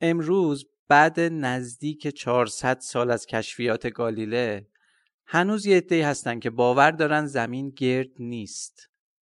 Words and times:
امروز 0.00 0.66
بعد 0.88 1.20
نزدیک 1.20 2.08
400 2.08 2.78
سال 2.78 3.10
از 3.10 3.26
کشفیات 3.26 3.86
گالیله 3.86 4.66
هنوز 5.26 5.66
یه 5.66 5.76
عده‌ای 5.76 6.02
هستن 6.02 6.38
که 6.40 6.50
باور 6.50 6.90
دارن 6.90 7.26
زمین 7.26 7.70
گرد 7.70 8.10
نیست 8.18 8.90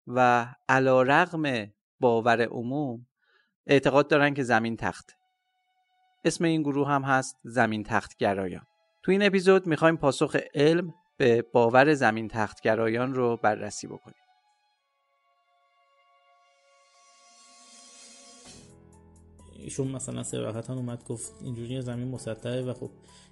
و 0.07 0.47
علا 0.69 1.01
رغم 1.01 1.73
باور 1.99 2.41
عموم 2.41 3.07
اعتقاد 3.67 4.07
دارن 4.07 4.33
که 4.33 4.43
زمین 4.43 4.77
تخت. 4.77 5.15
اسم 6.25 6.43
این 6.43 6.61
گروه 6.61 6.87
هم 6.87 7.03
هست 7.03 7.35
زمین 7.43 7.83
تخت 7.83 8.17
گرایان 8.17 8.63
تو 9.03 9.11
این 9.11 9.23
اپیزود 9.23 9.67
می‌خوایم 9.67 9.97
پاسخ 9.97 10.35
علم 10.53 10.93
به 11.17 11.41
باور 11.41 11.93
زمین 11.93 12.27
تخت 12.27 12.61
گرایان 12.61 13.13
رو 13.13 13.37
بررسی 13.37 13.87
بکنیم. 13.87 14.28
ایشون 19.63 19.87
مثلا 19.87 20.23
سراحتا 20.23 20.73
اومد 20.73 21.03
گفت 21.03 21.33
اینجوری 21.41 21.81
زمین 21.81 22.07
مسطحه 22.07 22.61
و 22.61 22.73
خب 22.73 22.89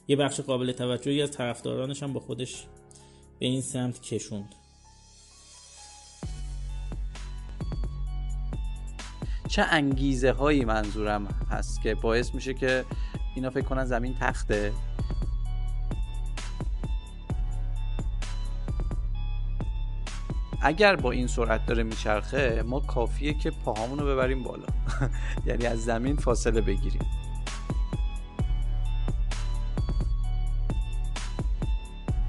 یه 0.08 0.16
بخش 0.16 0.40
قابل 0.40 0.72
توجهی 0.72 1.22
از 1.22 1.32
طرفدارانش 1.32 2.04
هم 2.04 2.14
با 2.14 2.20
خودش 2.20 2.66
به 3.40 3.46
این 3.46 3.62
سمت 3.62 4.02
کشوند. 4.02 4.56
چه 9.48 9.62
انگیزه 9.62 10.32
هایی 10.32 10.66
منظورم 10.66 11.26
هست 11.26 11.82
که 11.82 11.96
باعث 11.96 12.36
میشه 12.36 12.54
که 12.54 12.86
اینا 13.36 13.50
فکر 13.50 13.66
کنن 13.66 13.86
زمین 13.86 14.16
تخته؟ 14.20 14.74
اگر 20.62 20.96
با 20.96 21.12
این 21.12 21.28
سرعت 21.28 21.66
داره 21.66 21.84
میچرخه 21.84 22.64
ما 22.68 22.80
کافیه 22.80 23.34
که 23.34 23.52
پاهامون 23.52 24.00
رو 24.00 24.06
ببریم 24.06 24.44
بالا. 24.44 24.77
یعنی 25.48 25.66
از 25.66 25.84
زمین 25.84 26.16
فاصله 26.16 26.62
بگیریم. 26.62 27.06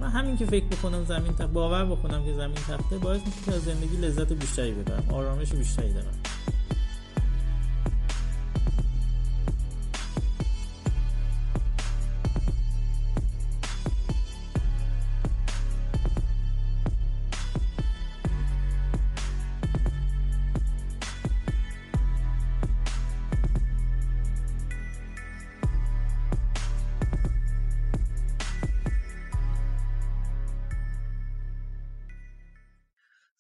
من 0.01 0.09
همین 0.09 0.37
که 0.37 0.47
فکر 0.47 0.67
بکنم 0.67 1.05
زمین 1.05 1.33
تخت 1.33 1.51
باور 1.51 1.85
بکنم 1.85 2.25
که 2.25 2.33
زمین 2.33 2.55
تخته 2.55 2.99
باعث 2.99 3.21
میشه 3.27 3.41
که 3.47 3.53
از 3.53 3.63
زندگی 3.65 3.97
لذت 3.97 4.33
بیشتری 4.33 4.73
ببرم. 4.73 5.05
آرامش 5.15 5.53
بیشتری 5.53 5.93
دارم. 5.93 6.38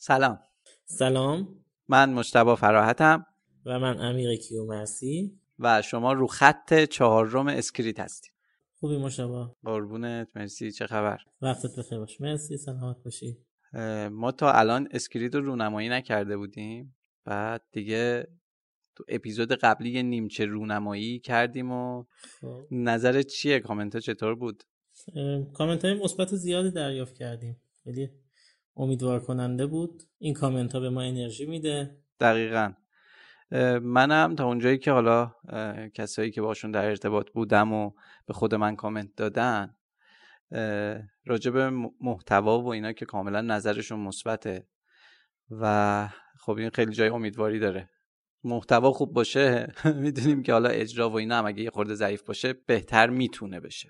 سلام. 0.09 0.39
سلام. 0.87 1.65
من 1.89 2.13
مجتبی 2.13 2.57
فراحتم. 2.57 3.27
و 3.67 3.79
من 3.79 4.01
امیر 4.01 4.37
کیومرسی 4.37 5.39
و 5.59 5.83
شما 5.83 6.13
رو 6.13 6.27
خط 6.27 6.85
چهارم 6.85 7.47
اسکریت 7.47 8.01
هستید 8.01 8.33
خوبی 8.81 8.97
مجتبی 8.97 9.53
قربونت 9.65 10.37
مرسی. 10.37 10.73
چه 10.73 10.87
خبر؟ 10.87 11.19
وقتت 11.43 11.79
بخیر 11.79 11.99
باش. 11.99 12.21
مرسی 12.21 12.57
سلامت 12.57 12.97
باشی. 13.05 13.39
ما 14.11 14.33
تا 14.33 14.53
الان 14.53 14.89
اسکریت 14.91 15.35
رو 15.35 15.41
رونمایی 15.41 15.89
نکرده 15.89 16.37
بودیم. 16.37 16.97
بعد 17.25 17.63
دیگه 17.73 18.29
تو 18.97 19.05
اپیزود 19.09 19.53
قبلی 19.53 19.91
یه 19.91 20.03
نیمچه 20.03 20.45
رونمایی 20.45 21.19
کردیم 21.19 21.73
و 21.73 22.05
خب. 22.41 22.61
نظرت 22.71 23.27
چیه؟ 23.27 23.61
کامنت 23.61 23.95
ها 23.95 24.01
چطور 24.01 24.35
بود؟ 24.35 24.65
کامنت 25.55 25.85
های 25.85 25.95
مثبت 25.95 26.35
زیادی 26.35 26.71
دریافت 26.71 27.15
کردیم. 27.15 27.57
خیلی 27.85 28.11
امیدوار 28.79 29.21
کننده 29.21 29.67
بود. 29.67 30.03
این 30.19 30.35
کامنت 30.35 30.73
ها 30.73 30.81
به 30.81 30.91
ما 30.91 31.03
انرژی 31.03 31.47
میده. 31.47 31.97
دقیقا. 32.21 32.73
منم 33.83 34.35
تا 34.35 34.47
اونجایی 34.47 34.79
که 34.79 34.91
حالا 34.93 35.33
کسایی 35.95 36.31
که 36.31 36.43
باشون 36.43 36.71
در 36.71 36.85
ارتباط 36.85 37.31
بودم 37.31 37.73
و 37.73 37.91
به 38.27 38.35
خود 38.35 38.55
من 38.55 38.77
کامنت 38.77 39.15
دادن 39.17 39.75
راجع 41.25 41.51
به 41.51 41.71
محتوا 42.01 42.61
و 42.61 42.69
اینا 42.69 42.93
که 42.93 43.05
کاملا 43.05 43.41
نظرشون 43.41 44.01
مثبته 44.01 44.67
و 45.51 46.09
خب 46.41 46.53
این 46.53 46.71
خیلی 46.71 46.93
جای 46.93 47.09
امیدواری 47.09 47.59
داره. 47.59 47.91
محتوا 48.45 48.93
خوب 48.93 49.13
باشه 49.13 49.73
می‌دونیم 50.03 50.43
که 50.43 50.53
حالا 50.53 50.69
اجرا 50.69 51.11
و 51.11 51.15
اینا 51.17 51.39
هم 51.39 51.47
اگه 51.47 51.63
یه 51.63 51.71
خورده 51.71 51.95
ضعیف 51.95 52.23
باشه 52.23 52.55
بهتر 52.67 53.11
می‌تونه 53.11 53.61
بشه. 53.61 53.89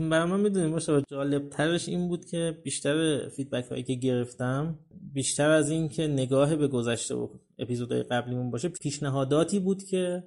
برای 0.00 0.30
من 0.30 0.40
می‌دونیم 0.40 0.70
باشه 0.70 1.02
جالب 1.10 1.48
ترش 1.48 1.88
این 1.88 2.08
بود 2.08 2.24
که 2.24 2.58
بیشتر 2.64 3.28
فیدبک 3.28 3.64
هایی 3.64 3.82
که 3.82 3.94
گرفتم 3.94 4.78
بیشتر 5.12 5.50
از 5.50 5.70
این 5.70 5.88
که 5.88 6.06
نگاه 6.06 6.56
به 6.56 6.68
گذشته 6.68 7.14
و 7.14 7.28
اپیزودهای 7.58 8.02
قبلیمون 8.02 8.50
باشه 8.50 8.68
پیشنهاداتی 8.68 9.60
بود 9.60 9.82
که 9.82 10.24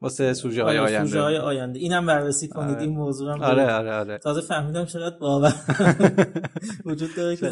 واسه 0.00 0.34
سوژه 0.34 0.62
های 0.62 0.78
آینده. 0.78 1.08
سوژه 1.08 1.20
های 1.20 1.36
آینده 1.36 1.78
اینم 1.78 2.06
بررسی 2.06 2.48
کنید 2.48 2.74
آره. 2.74 2.82
این 2.82 2.90
موضوع 2.90 3.32
هم 3.32 3.42
آره 3.42 3.72
آره 3.72 3.92
آره. 3.92 4.18
تازه 4.18 4.40
فهمیدم 4.40 4.84
چقدر 4.84 5.18
باور 5.18 5.54
وجود 6.86 7.10
داره 7.16 7.36
که 7.36 7.50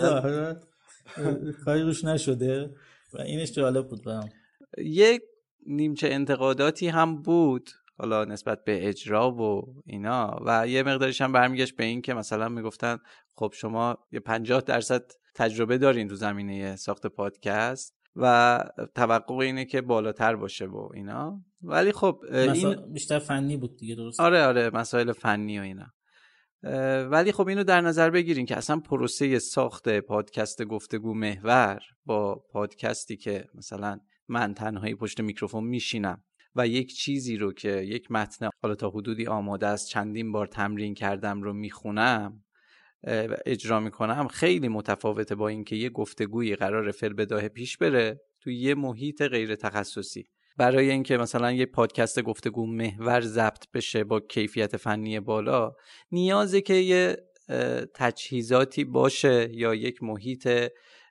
کاری 1.64 1.82
روش 1.82 2.04
نشده 2.04 2.70
و 3.14 3.20
اینش 3.20 3.52
جالب 3.52 3.88
بود 3.88 4.04
برام. 4.04 4.28
یه 4.84 5.20
نیمچه 5.66 6.08
انتقاداتی 6.08 6.88
هم 6.88 7.22
بود 7.22 7.70
حالا 7.98 8.24
نسبت 8.24 8.64
به 8.64 8.88
اجرا 8.88 9.30
و 9.30 9.74
اینا. 9.86 10.38
و 10.46 10.68
یه 10.68 10.82
مقدارش 10.82 11.20
هم 11.20 11.32
برمیگشت 11.32 11.76
به 11.76 11.84
این 11.84 12.02
که 12.02 12.14
مثلا 12.14 12.48
می‌گفتن 12.48 12.98
خب 13.34 13.52
شما 13.56 13.98
یه 14.12 14.20
پنجاه 14.20 14.60
درصد 14.60 15.12
تجربه 15.34 15.78
دارین 15.78 16.08
تو 16.08 16.14
زمینه 16.14 16.76
ساخت 16.76 17.06
پادکست 17.06 17.96
و 18.16 18.58
توقع 18.94 19.34
اینه 19.34 19.64
که 19.64 19.80
بالاتر 19.80 20.36
باشه 20.36 20.66
و 20.66 20.88
اینا. 20.94 21.40
ولی 21.62 21.92
خب 21.92 22.24
این 22.32 22.92
بیشتر 22.92 23.18
فنی 23.18 23.56
بود 23.56 23.76
دیگه 23.76 23.94
درست؟ 23.94 24.20
آره 24.20 24.42
آره 24.42 24.70
مسائل 24.70 25.12
فنی 25.12 25.58
و 25.58 25.62
اینا. 25.62 25.86
ولی 27.10 27.32
خب 27.32 27.48
اینو 27.48 27.64
در 27.64 27.80
نظر 27.80 28.10
بگیرین 28.10 28.46
که 28.46 28.56
اصلا 28.56 28.76
پروسه 28.76 29.38
ساخت 29.38 29.88
پادکست 29.88 30.64
گفتگو 30.64 31.14
محور 31.14 31.80
با 32.06 32.34
پادکستی 32.52 33.16
که 33.16 33.44
مثلا 33.54 34.00
من 34.28 34.54
تنهایی 34.54 34.94
پشت 34.94 35.20
میکروفون 35.20 35.64
میشینم. 35.64 36.24
و 36.56 36.66
یک 36.66 36.94
چیزی 36.94 37.36
رو 37.36 37.52
که 37.52 37.68
یک 37.68 38.10
متن 38.10 38.48
حالا 38.62 38.74
تا 38.74 38.90
حدودی 38.90 39.26
آماده 39.26 39.66
است 39.66 39.88
چندین 39.88 40.32
بار 40.32 40.46
تمرین 40.46 40.94
کردم 40.94 41.42
رو 41.42 41.52
می‌خونم 41.52 42.44
اجرا 43.46 43.80
می‌کنم 43.80 44.28
خیلی 44.28 44.68
متفاوته 44.68 45.34
با 45.34 45.48
اینکه 45.48 45.76
یه 45.76 45.90
گفتگویی 45.90 46.56
قرار 46.56 46.90
فل 46.90 47.12
بداه 47.12 47.48
پیش 47.48 47.78
بره 47.78 48.20
تو 48.40 48.50
یه 48.50 48.74
محیط 48.74 49.22
غیر 49.22 49.54
تخصصی. 49.54 50.24
برای 50.56 50.90
اینکه 50.90 51.16
مثلا 51.16 51.52
یه 51.52 51.66
پادکست 51.66 52.22
گفتگو 52.22 52.66
محور 52.66 53.20
ضبط 53.20 53.64
بشه 53.74 54.04
با 54.04 54.20
کیفیت 54.20 54.76
فنی 54.76 55.20
بالا 55.20 55.72
نیازه 56.12 56.60
که 56.60 56.74
یه 56.74 57.16
تجهیزاتی 57.94 58.84
باشه 58.84 59.48
یا 59.52 59.74
یک 59.74 60.02
محیط 60.02 60.48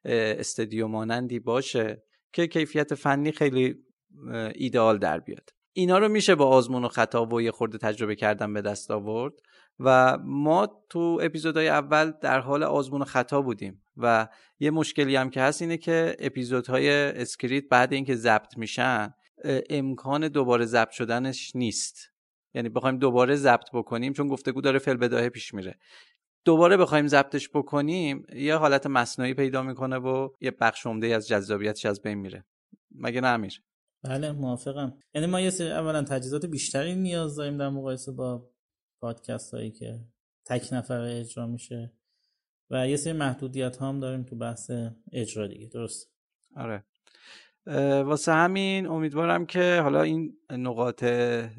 استدیو 0.05 0.87
مانندی 0.87 1.39
باشه. 1.39 2.03
که 2.33 2.47
کیفیت 2.47 2.95
فنی 2.95 3.31
خیلی 3.31 3.75
ایدئال 4.55 4.97
در 4.97 5.19
بیاد. 5.19 5.49
اینا 5.73 5.97
رو 5.97 6.09
میشه 6.09 6.35
با 6.35 6.47
آزمون 6.47 6.85
و 6.85 6.87
خطا 6.87 7.25
و 7.25 7.41
یه 7.41 7.51
خورده 7.51 7.77
تجربه 7.77 8.15
کردن 8.15 8.53
به 8.53 8.61
دست 8.61 8.91
آورد 8.91 9.33
و 9.79 10.17
ما 10.17 10.85
تو 10.89 11.19
اپیزودهای 11.21 11.67
اول 11.67 12.11
در 12.21 12.39
حال 12.39 12.63
آزمون 12.63 13.01
و 13.01 13.05
خطا 13.05 13.41
بودیم 13.41 13.83
و 13.97 14.27
یه 14.59 14.71
مشکلی 14.71 15.15
هم 15.15 15.29
که 15.29 15.41
هست 15.41 15.61
اینه 15.61 15.77
که 15.77 16.15
اپیزودهای 16.19 16.89
اسکریت 16.91 17.63
بعد 17.69 17.93
اینکه 17.93 18.15
ضبط 18.15 18.57
میشن 18.57 19.13
امکان 19.69 20.27
دوباره 20.27 20.65
ضبط 20.65 20.91
شدنش 20.91 21.55
نیست. 21.55 22.11
یعنی 22.53 22.69
بخوایم 22.69 22.97
دوباره 22.97 23.35
ضبط 23.35 23.69
بکنیم 23.73 24.13
چون 24.13 24.27
گفتگو 24.27 24.61
داره 24.61 24.79
فی‌البداهه 24.79 25.29
پیش 25.29 25.53
میره. 25.53 25.79
دوباره 26.45 26.77
بخوایم 26.77 27.07
ضبطش 27.07 27.49
بکنیم 27.49 28.25
یه 28.35 28.55
حالت 28.55 28.87
مصنوعی 28.87 29.33
پیدا 29.33 29.63
می‌کنه 29.63 29.97
و 29.97 30.29
یه 30.41 30.51
بخش 30.51 30.85
عمده 30.85 31.07
از 31.07 31.27
جذابیتش 31.27 31.85
از 31.85 32.01
بین 32.01 32.17
میره. 32.17 32.45
مگه 32.91 33.21
نه 33.21 33.27
امیر؟ 33.27 33.61
بله 34.03 34.31
موافقم. 34.31 34.97
یعنی 35.13 35.27
ما 35.27 35.41
یه 35.41 35.49
سری 35.49 35.71
اولا 35.71 36.03
تجهیزات 36.03 36.45
بیشتری 36.45 36.95
نیاز 36.95 37.35
داریم 37.35 37.57
در 37.57 37.69
مقایسه 37.69 38.11
با 38.11 38.49
پادکست 39.01 39.53
هایی 39.53 39.71
که 39.71 39.99
تک 40.45 40.73
نفر 40.73 40.99
اجرا 40.99 41.47
میشه 41.47 41.93
و 42.69 42.87
یه 42.87 42.95
سری 42.95 43.13
محدودیت 43.13 43.81
هم 43.81 43.99
داریم 43.99 44.23
تو 44.23 44.35
بحث 44.35 44.71
اجرا 45.11 45.47
دیگه. 45.47 45.67
درست 45.67 46.11
آره. 46.55 46.83
واسه 48.03 48.31
همین 48.31 48.87
امیدوارم 48.87 49.45
که 49.45 49.79
حالا 49.83 50.01
این 50.01 50.37
نقاط 50.49 51.03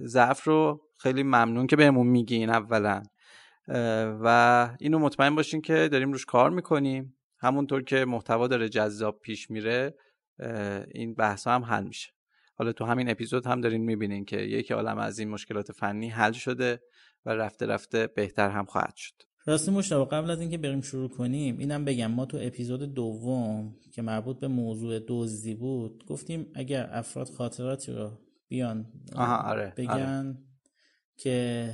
ضعف 0.05 0.45
رو 0.45 0.81
خیلی 0.99 1.23
ممنون 1.23 1.67
که 1.67 1.77
بهمون 1.77 2.07
میگین 2.07 2.51
اولا. 2.51 3.03
و 4.23 4.69
اینو 4.81 4.99
مطمئن 4.99 5.35
باشین 5.35 5.61
که 5.61 5.89
داریم 5.93 6.13
روش 6.13 6.25
کار 6.25 6.51
می‌کنیم. 6.51 7.17
همونطور 7.39 7.83
که 7.83 8.05
محتوا 8.05 8.47
داره 8.49 8.69
جذاب 8.69 9.21
پیش 9.21 9.51
میره 9.51 9.95
این 10.95 11.15
بحث 11.15 11.47
هم 11.47 11.65
حل 11.65 11.85
میشه. 11.85 12.13
حالا 12.55 12.73
تو 12.73 12.85
همین 12.85 13.11
اپیزود 13.11 13.47
هم 13.47 13.61
دارین 13.61 13.85
می‌بینین 13.85 14.25
که 14.25 14.37
یک 14.37 14.73
عالم 14.73 14.99
از 14.99 15.19
این 15.19 15.31
مشکلات 15.31 15.73
فنی 15.73 16.09
حل 16.09 16.33
شده 16.33 16.81
و 17.25 17.31
رفته 17.31 17.67
رفته 17.67 18.07
بهتر 18.07 18.51
هم 18.51 18.65
خواهد 18.65 18.97
شد. 18.97 19.15
راستی 19.47 19.71
مشتاق 19.71 20.13
قبل 20.13 20.31
از 20.31 20.41
اینکه 20.41 20.59
بریم 20.59 20.81
شروع 20.81 21.09
کنیم 21.09 21.59
اینم 21.59 21.85
بگم 21.85 22.07
ما 22.07 22.27
تو 22.27 22.39
اپیزود 22.41 22.95
دوم 22.95 23.75
که 23.93 24.03
مربوط 24.03 24.41
به 24.41 24.49
موضوع 24.49 25.01
دزدی 25.09 25.55
بود 25.55 26.05
گفتیم 26.07 26.47
اگر 26.55 26.89
افراد 26.93 27.29
خاطراتی 27.29 27.93
رو 27.93 28.11
بیان 28.49 28.87
آها 29.17 29.51
آره، 29.51 29.75
بگن 29.77 29.91
آره. 29.91 30.37
که 31.17 31.69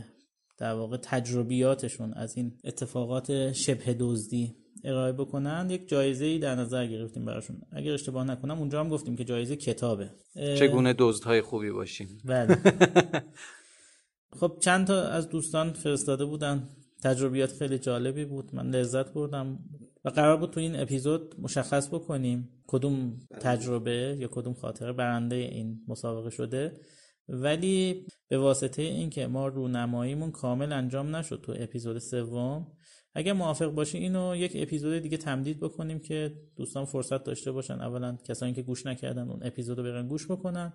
در 0.58 0.72
واقع 0.74 0.96
تجربیاتشون 0.96 2.12
از 2.14 2.36
این 2.36 2.52
اتفاقات 2.64 3.52
شبه 3.52 3.96
دزدی 4.00 4.56
ارائه 4.84 5.12
بکنن. 5.12 5.70
یک 5.70 5.88
جایزه 5.88 6.24
ای 6.24 6.38
در 6.38 6.54
نظر 6.54 6.86
گرفتیم 6.86 7.24
براشون. 7.24 7.60
اگر 7.72 7.92
اشتباه 7.92 8.24
نکنم 8.24 8.58
اونجا 8.58 8.80
هم 8.80 8.88
گفتیم 8.88 9.16
که 9.16 9.24
جایزه 9.24 9.56
کتابه. 9.56 10.10
چگونه 10.34 10.94
دزدهای 10.98 11.40
خوبی 11.40 11.70
باشیم؟ 11.70 12.08
بله. 12.24 12.58
خب 14.40 14.56
چند 14.60 14.86
تا 14.86 15.02
از 15.02 15.28
دوستان 15.28 15.72
فرستاده 15.72 16.24
بودن. 16.24 16.68
تجربیات 17.02 17.52
خیلی 17.52 17.78
جالبی 17.78 18.24
بود. 18.24 18.54
من 18.54 18.70
لذت 18.70 19.12
بردم. 19.12 19.58
و 20.04 20.10
قرار 20.10 20.36
بود 20.36 20.50
تو 20.50 20.60
این 20.60 20.80
اپیزود 20.80 21.34
مشخص 21.38 21.88
بکنیم 21.88 22.48
کدوم 22.66 23.20
تجربه 23.40 24.16
یا 24.20 24.28
کدوم 24.28 24.54
خاطره 24.54 24.92
برنده 24.92 25.36
این 25.36 25.80
مسابقه 25.88 26.30
شده. 26.30 26.80
ولی 27.28 28.06
به 28.28 28.38
واسطه 28.38 28.82
اینکه 28.82 29.26
ما 29.26 29.48
رونماییمون 29.48 30.30
کامل 30.30 30.72
انجام 30.72 31.16
نشد 31.16 31.40
تو 31.40 31.54
اپیزود 31.58 31.98
سوم 31.98 32.66
اگر 33.14 33.32
موافق 33.32 33.66
باشی 33.66 33.98
اینو 33.98 34.36
یک 34.36 34.52
اپیزود 34.54 35.02
دیگه 35.02 35.16
تمدید 35.16 35.60
بکنیم 35.60 35.98
که 35.98 36.34
دوستان 36.56 36.84
فرصت 36.84 37.24
داشته 37.24 37.52
باشن 37.52 37.80
اولا 37.80 38.18
کسانی 38.24 38.52
که 38.52 38.62
گوش 38.62 38.86
نکردن 38.86 39.28
اون 39.30 39.40
اپیزود 39.42 39.78
رو 39.78 40.02
گوش 40.02 40.30
بکنن 40.30 40.72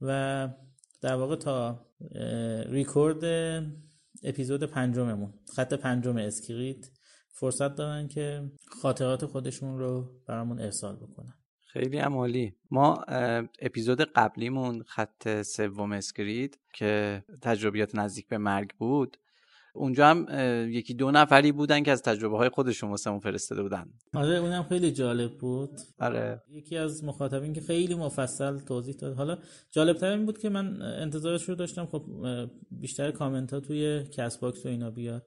و 0.00 0.48
در 1.00 1.14
واقع 1.14 1.36
تا 1.36 1.86
ریکورد 2.66 3.24
اپیزود 4.22 4.64
پنجممون 4.64 5.34
خط 5.56 5.74
پنجم 5.74 6.16
اسکریت 6.16 6.90
فرصت 7.32 7.74
دارن 7.74 8.08
که 8.08 8.50
خاطرات 8.82 9.26
خودشون 9.26 9.78
رو 9.78 10.20
برامون 10.26 10.60
ارسال 10.60 10.96
بکنن. 10.96 11.39
خیلی 11.72 11.98
عالی. 11.98 12.52
ما 12.70 12.94
اپیزود 13.60 14.00
قبلیمون 14.00 14.82
خط 14.82 15.42
سوم 15.42 15.92
اسکریت 15.92 16.54
که 16.74 17.24
تجربیات 17.42 17.94
نزدیک 17.94 18.28
به 18.28 18.38
مرگ 18.38 18.70
بود 18.78 19.16
اونجا 19.74 20.06
هم 20.06 20.26
یکی 20.70 20.94
دو 20.94 21.10
نفری 21.10 21.52
بودن 21.52 21.82
که 21.82 21.90
از 21.90 22.02
تجربه 22.02 22.36
های 22.36 22.48
خودشون 22.48 22.90
واسه 22.90 23.18
فرستاده 23.18 23.62
بودن. 23.62 23.86
آره 24.14 24.36
اونم 24.36 24.62
خیلی 24.62 24.92
جالب 24.92 25.38
بود. 25.38 25.70
آره. 25.98 26.42
یکی 26.48 26.76
از 26.76 27.04
مخاطبین 27.04 27.52
که 27.52 27.60
خیلی 27.60 27.94
مفصل 27.94 28.58
توضیح 28.58 28.94
داد. 28.94 29.16
حالا 29.16 29.38
جالب 29.70 29.96
تر 29.96 30.10
این 30.10 30.26
بود 30.26 30.38
که 30.38 30.48
من 30.48 30.82
انتظارش 30.82 31.48
رو 31.48 31.54
داشتم 31.54 31.86
خب 31.86 32.04
بیشتر 32.70 33.10
کامنت 33.10 33.52
ها 33.52 33.60
توی 33.60 34.04
کست 34.04 34.38
باکس 34.38 34.66
و 34.66 34.68
اینا 34.68 34.90
بیاد. 34.90 35.26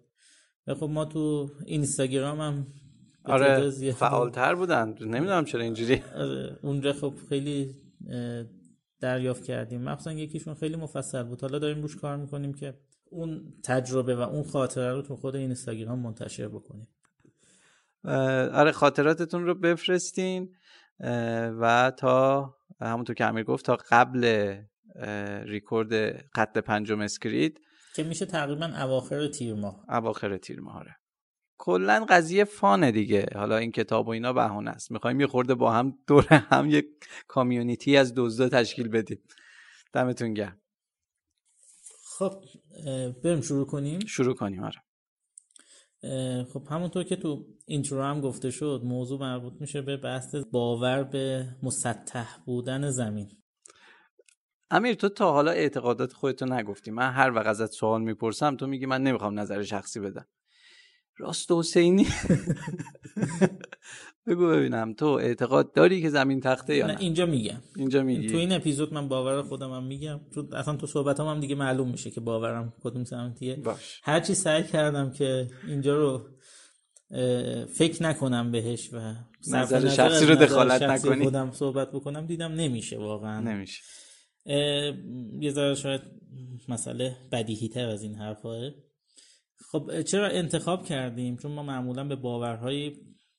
و 0.68 0.76
خب 0.76 0.90
ما 0.90 1.06
تو 1.06 1.50
اینستاگرام 1.66 2.42
هم 2.42 2.68
آره 3.26 3.72
فعالتر 3.92 4.56
بودن. 4.56 4.96
نمی‌دونم 5.02 5.46
چرا 5.46 5.62
اینجوری. 5.62 6.04
آره 6.16 6.60
اونجا 6.62 6.94
خب 6.94 7.14
خیلی 7.30 7.76
دریافت 9.00 9.44
کردیم. 9.44 9.82
مخصوصا 9.82 10.12
یکیشون 10.12 10.54
خیلی 10.54 10.76
مفصل 10.76 11.24
بود. 11.24 11.42
حالا 11.42 11.60
داریم 11.60 11.82
روش 11.82 11.96
کار 11.96 12.18
می‌کنیم 12.18 12.54
که 12.54 12.74
اون 13.10 13.54
تجربه 13.64 14.16
و 14.16 14.20
اون 14.20 14.44
خاطره 14.44 14.94
رو 14.94 15.02
تو 15.02 15.16
خود 15.16 15.36
اینستاگرام 15.36 16.00
منتشر 16.00 16.48
بکنیم. 16.48 16.88
آره 18.54 18.72
خاطراتتون 18.72 19.46
رو 19.46 19.56
بفرستین 19.56 20.56
و 21.60 21.92
تا 21.98 22.56
همونطور 22.82 23.16
که 23.16 23.26
امیر 23.26 23.44
گفت 23.44 23.66
تا 23.66 23.78
قبل 23.90 24.56
ریکورد 25.46 25.94
قتل 26.36 26.62
پنجم 26.62 27.02
اسکرید. 27.02 27.60
که 27.96 28.04
میشه 28.04 28.26
تقریبا 28.26 28.66
اواخر 28.66 29.28
تیر 29.28 29.54
ماه. 29.54 29.86
اواخر 29.90 30.38
تیر 30.38 30.60
ماه 30.60 30.78
آره. 30.80 30.96
کلا 31.58 32.06
قضیه 32.10 32.44
فانه 32.44 32.92
دیگه. 32.92 33.26
حالا 33.36 33.58
این 33.58 33.72
کتاب 33.72 34.08
و 34.08 34.10
اینا 34.10 34.34
بهونه 34.34 34.72
است. 34.72 34.92
می‌خوایم 34.92 35.20
یه 35.22 35.28
خورده 35.28 35.56
با 35.56 35.72
هم 35.72 35.98
دور 36.08 36.26
هم 36.30 36.70
یک 36.70 36.86
کامیونیتی 37.28 37.98
از 37.98 38.14
دزدا 38.16 38.50
تشکیل 38.50 38.88
بدیم. 38.88 39.24
دمتون 39.94 40.34
گرم. 40.34 40.62
خب 42.06 42.44
بریم 43.24 43.42
شروع 43.42 43.66
کنیم؟ 43.66 44.00
شروع 44.00 44.36
کنیم 44.36 44.64
آره. 44.64 44.84
خب 46.54 46.68
همونطور 46.70 47.04
که 47.04 47.16
تو 47.16 47.46
اینترو 47.66 48.04
هم 48.04 48.22
گفته 48.22 48.52
شد 48.52 48.82
موضوع 48.84 49.20
مربوط 49.20 49.54
میشه 49.60 49.82
به 49.82 49.98
بحث 49.98 50.36
باور 50.36 51.04
به 51.04 51.56
مسطح 51.64 52.38
بودن 52.46 52.90
زمین. 52.90 53.38
امیر 54.72 54.94
تو 54.96 55.10
تا 55.10 55.32
حالا 55.32 55.52
اعتقادات 55.52 56.14
خودتو 56.14 56.46
نگفتی. 56.46 56.92
من 56.92 57.12
هر 57.12 57.32
وقت 57.32 57.48
ازت 57.48 57.72
سوال 57.72 58.02
می‌پرسم 58.02 58.56
تو 58.56 58.68
میگی 58.68 58.86
من 58.86 59.04
نمی‌خوام 59.04 59.40
نظر 59.40 59.64
شخصی 59.64 60.00
بدم. 60.00 60.28
راست 61.18 61.52
حسینی. 61.52 62.08
بگو 64.28 64.48
ببینم 64.48 64.94
تو 64.94 65.06
اعتقاد 65.06 65.74
داری 65.74 66.02
که 66.02 66.10
زمین 66.10 66.40
تخته 66.40 66.76
یا 66.76 66.88
نه, 66.88 66.98
اینجا 67.00 67.26
میگم. 67.26 67.62
اینجا 67.76 68.04
میگی. 68.04 68.28
تو 68.28 68.38
این 68.38 68.52
اپیزود 68.52 68.94
من 68.94 69.08
باور 69.08 69.42
خودم 69.42 69.72
هم 69.74 69.84
میگم 69.84 70.20
تو 70.34 70.48
اصلا 70.56 70.76
تو 70.76 70.88
صحبت 70.88 71.20
هم, 71.20 71.26
هم 71.26 71.40
دیگه 71.40 71.56
معلوم 71.56 71.90
میشه 71.90 72.12
که 72.12 72.22
باورم 72.22 72.74
کدوم 72.84 73.04
سمتیه. 73.04 73.56
باش. 73.56 74.02
هرچی 74.04 74.34
سعی 74.36 74.64
کردم 74.64 75.12
که 75.12 75.48
اینجا 75.68 75.96
رو 75.98 76.22
فکر 77.66 78.04
نکنم 78.04 78.52
بهش 78.52 78.94
و 78.94 79.14
نظر 79.48 79.90
شخصی 79.90 80.26
رو 80.26 80.36
دخالت 80.36 80.82
نکنی. 80.82 81.24
خودم 81.24 81.52
صحبت 81.52 81.92
بکنم 81.92 82.26
دیدم 82.26 82.52
نمیشه 82.52 82.98
واقعا. 82.98 83.40
نمیشه. 83.40 83.84
یه 85.40 85.52
ذره 85.52 85.76
شاید 85.76 86.02
مسئله 86.70 87.16
بدیهی 87.32 87.70
تر 87.70 87.90
از 87.90 88.04
این 88.04 88.16
حرفاه 88.16 88.70
خب 89.72 90.02
چرا 90.02 90.28
انتخاب 90.28 90.86
کردیم؟ 90.86 91.38
چون 91.38 91.52
ما 91.52 91.64
معمولا 91.64 92.04
به 92.04 92.16
باورهایی 92.16 92.98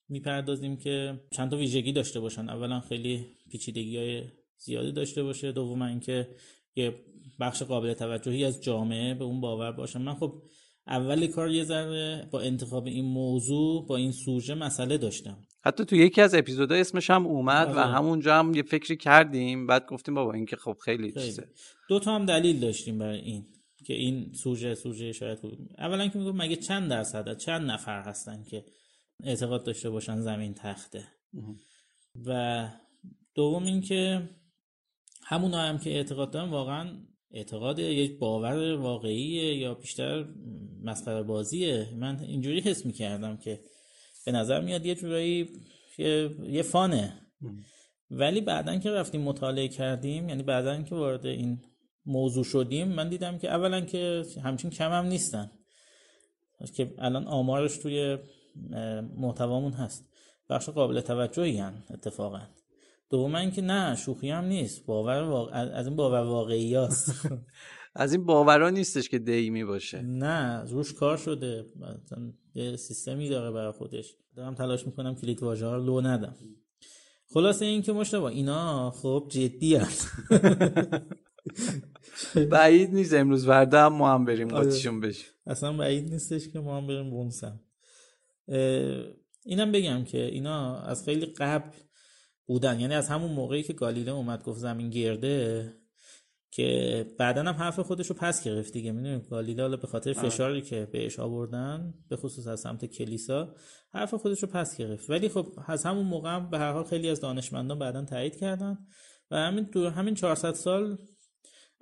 می‌پردازیم 0.08 0.76
که 0.76 1.20
چند 1.30 1.50
تا 1.50 1.56
ویژگی 1.56 1.92
داشته 1.92 2.20
باشن. 2.20 2.48
اولا 2.48 2.80
خیلی 2.80 3.26
پیچیدگی 3.50 3.96
های 3.96 4.22
زیادی 4.56 4.92
داشته 4.92 5.22
باشه. 5.22 5.52
دوم 5.52 5.82
اینکه 5.82 6.28
یه 6.76 6.94
بخش 7.40 7.62
قابل 7.62 7.94
توجهی 7.94 8.44
از 8.44 8.62
جامعه 8.62 9.14
به 9.14 9.24
اون 9.24 9.40
باور 9.40 9.72
باشه. 9.72 9.98
من 9.98 10.14
خب 10.14 10.42
اول 10.86 11.26
کار 11.26 11.50
یه 11.50 11.64
ذره 11.64 12.28
با 12.30 12.40
انتخاب 12.40 12.86
این 12.86 13.04
موضوع 13.04 13.86
با 13.86 13.96
این 13.96 14.12
سوژه 14.12 14.54
مسئله 14.54 14.98
داشتم. 14.98 15.38
حتی 15.64 15.84
تو 15.84 15.96
یکی 15.96 16.20
از 16.20 16.34
اپیزودها 16.34 16.78
اسمش 16.78 17.10
هم 17.10 17.26
اومد 17.26 17.68
و 17.68 17.70
آره. 17.70 17.92
همونجا 17.92 18.38
هم 18.38 18.54
یه 18.54 18.62
فکری 18.62 18.96
کردیم. 18.96 19.66
بعد 19.66 19.86
گفتیم 19.86 20.14
بابا 20.14 20.32
این 20.32 20.46
که 20.46 20.56
خب 20.56 20.76
خیلی, 20.84 21.12
خیلی. 21.12 21.26
چیزه 21.26 21.48
دو 21.88 22.00
تا 22.00 22.14
هم 22.14 22.26
دلیل 22.26 22.60
داشتیم 22.60 22.98
برای 22.98 23.18
این. 23.18 23.46
که 23.84 23.94
این 23.94 24.32
سوژه 24.32 24.74
سوژه 24.74 25.12
شاید 25.12 25.38
خوب 25.38 25.52
اولا 25.78 26.08
که 26.08 26.18
میگم 26.18 26.36
مگه 26.36 26.56
چند 26.56 26.90
درصد 26.90 27.36
چند 27.36 27.70
نفر 27.70 28.02
هستن 28.02 28.44
که 28.44 28.64
اعتقاد 29.22 29.64
داشته 29.64 29.90
باشن 29.90 30.20
زمین 30.20 30.54
تخته. 30.54 31.04
و 32.26 32.68
دوم 33.34 33.64
اینکه 33.64 34.28
همون 35.22 35.54
هم 35.54 35.78
که 35.78 35.90
اعتقاد 35.90 36.30
دارن 36.30 36.50
واقعا 36.50 37.02
اعتقاد 37.30 37.78
یک 37.78 38.18
باور 38.18 38.74
واقعیه 38.74 39.54
یا 39.54 39.74
بیشتر 39.74 40.26
مسخره 40.82 41.22
بازیه. 41.22 41.88
من 41.96 42.20
اینجوری 42.20 42.60
حس 42.60 42.86
می‌کردم 42.86 43.36
که 43.36 43.60
به 44.26 44.32
نظر 44.32 44.60
میاد 44.60 44.86
یه 44.86 44.94
جورایی 44.94 45.48
یه, 45.98 46.30
یه 46.42 46.62
فانه. 46.62 47.20
ولی 48.10 48.40
بعدا 48.40 48.78
که 48.78 48.90
رفتیم 48.90 49.20
مطالعه 49.20 49.68
کردیم 49.68 50.28
یعنی 50.28 50.42
بعدا 50.42 50.82
که 50.82 50.94
وارد 50.94 51.26
این 51.26 51.62
موضوع 52.06 52.44
شدیم 52.44 52.88
من 52.88 53.08
دیدم 53.08 53.38
که 53.38 53.50
اولا 53.50 53.80
که 53.80 54.24
همچین 54.44 54.70
کم 54.70 54.92
هم 54.92 55.06
نیستن 55.06 55.50
که 56.74 56.94
الان 56.98 57.26
آمارش 57.26 57.78
توی 57.78 58.18
محتوامون 59.16 59.72
هست. 59.72 60.10
بخش 60.50 60.68
قابل 60.68 61.00
توجهی 61.00 61.58
هن 61.58 61.84
اتفاقا. 61.90 62.40
دوم 63.10 63.34
اینکه 63.34 63.62
نه 63.62 63.96
شوخی 63.96 64.30
هم 64.30 64.44
نیست. 64.44 64.86
باور 64.86 65.22
واق... 65.22 65.50
از 65.52 65.86
این 65.86 65.96
باور 65.96 66.20
واقعی 66.20 66.74
هست 66.74 67.12
از 67.96 68.12
این 68.12 68.24
باورا 68.24 68.70
نیستش 68.70 69.08
که 69.08 69.18
دیمی 69.18 69.64
باشه. 69.64 70.02
نه 70.02 70.64
روش 70.64 70.92
کار 70.92 71.16
شده. 71.16 71.64
یه 72.54 72.76
سیستمی 72.76 73.28
داره 73.28 73.50
برای 73.50 73.72
خودش. 73.72 74.16
دارم 74.36 74.54
تلاش 74.54 74.86
می‌کنم 74.86 75.14
کلید 75.14 75.42
واژه 75.42 75.66
ها 75.66 75.76
رو 75.76 75.84
لو 75.84 76.00
ندم. 76.00 76.36
خلاصه 77.34 77.64
این 77.64 77.82
که 77.82 77.92
مشتبه 77.92 78.24
اینا 78.24 78.90
خب 78.90 79.26
جدی 79.30 79.76
هست 79.76 80.08
بعید 82.50 82.94
نیست 82.94 83.14
امروز 83.14 83.48
ورده 83.48 83.78
هم 83.78 83.92
ما 83.92 84.14
هم 84.14 84.24
بریم 84.24 84.54
آره. 84.54 84.64
قاطیشون 84.64 85.00
بشیم. 85.00 85.28
اصلا 85.46 85.72
بعید 85.72 86.12
نیستش 86.12 86.48
که 86.48 86.60
ما 86.60 86.76
هم 86.76 86.86
بریم 86.86 87.10
بونسم. 87.10 87.60
اینم 89.44 89.72
بگم 89.72 90.04
که 90.04 90.24
اینا 90.24 90.80
از 90.80 91.04
خیلی 91.04 91.26
قبل 91.26 91.70
بودن. 92.46 92.80
یعنی 92.80 92.94
از 92.94 93.08
همون 93.08 93.30
موقعی 93.30 93.62
که 93.62 93.72
گالیله 93.72 94.12
اومد 94.12 94.44
گفت 94.44 94.58
زمین 94.58 94.90
گرده 94.90 95.72
که 96.50 97.06
بعدا 97.18 97.42
هم 97.42 97.54
حرف 97.54 97.80
خودش 97.80 98.06
رو 98.06 98.14
پس 98.14 98.44
گرفت 98.44 98.72
دیگه. 98.72 98.92
می‌دونیم 98.92 99.26
گالیله 99.30 99.62
حالا 99.62 99.76
به 99.76 99.86
خاطر 99.86 100.12
فشاری 100.12 100.62
که 100.62 100.88
بهش 100.92 101.18
آوردن 101.18 101.94
به 102.08 102.16
خصوص 102.16 102.46
از 102.46 102.60
سمت 102.60 102.84
کلیسا 102.84 103.54
حرف 103.92 104.14
خودش 104.14 104.42
رو 104.42 104.48
پس 104.48 104.76
گرفت. 104.76 105.10
ولی 105.10 105.28
خب 105.28 105.46
از 105.66 105.84
همون 105.84 106.06
موقع 106.06 106.30
هم 106.30 106.50
به 106.50 106.58
هر 106.58 106.72
حال 106.72 106.84
خیلی 106.84 107.10
از 107.10 107.20
دانشمندان 107.20 107.78
بعدا 107.78 108.04
تایید 108.04 108.36
کردن. 108.36 108.78
و 109.30 109.36
همین 109.36 109.66
تو 109.66 109.88
همین 109.88 110.14
400 110.14 110.52
سال 110.52 110.98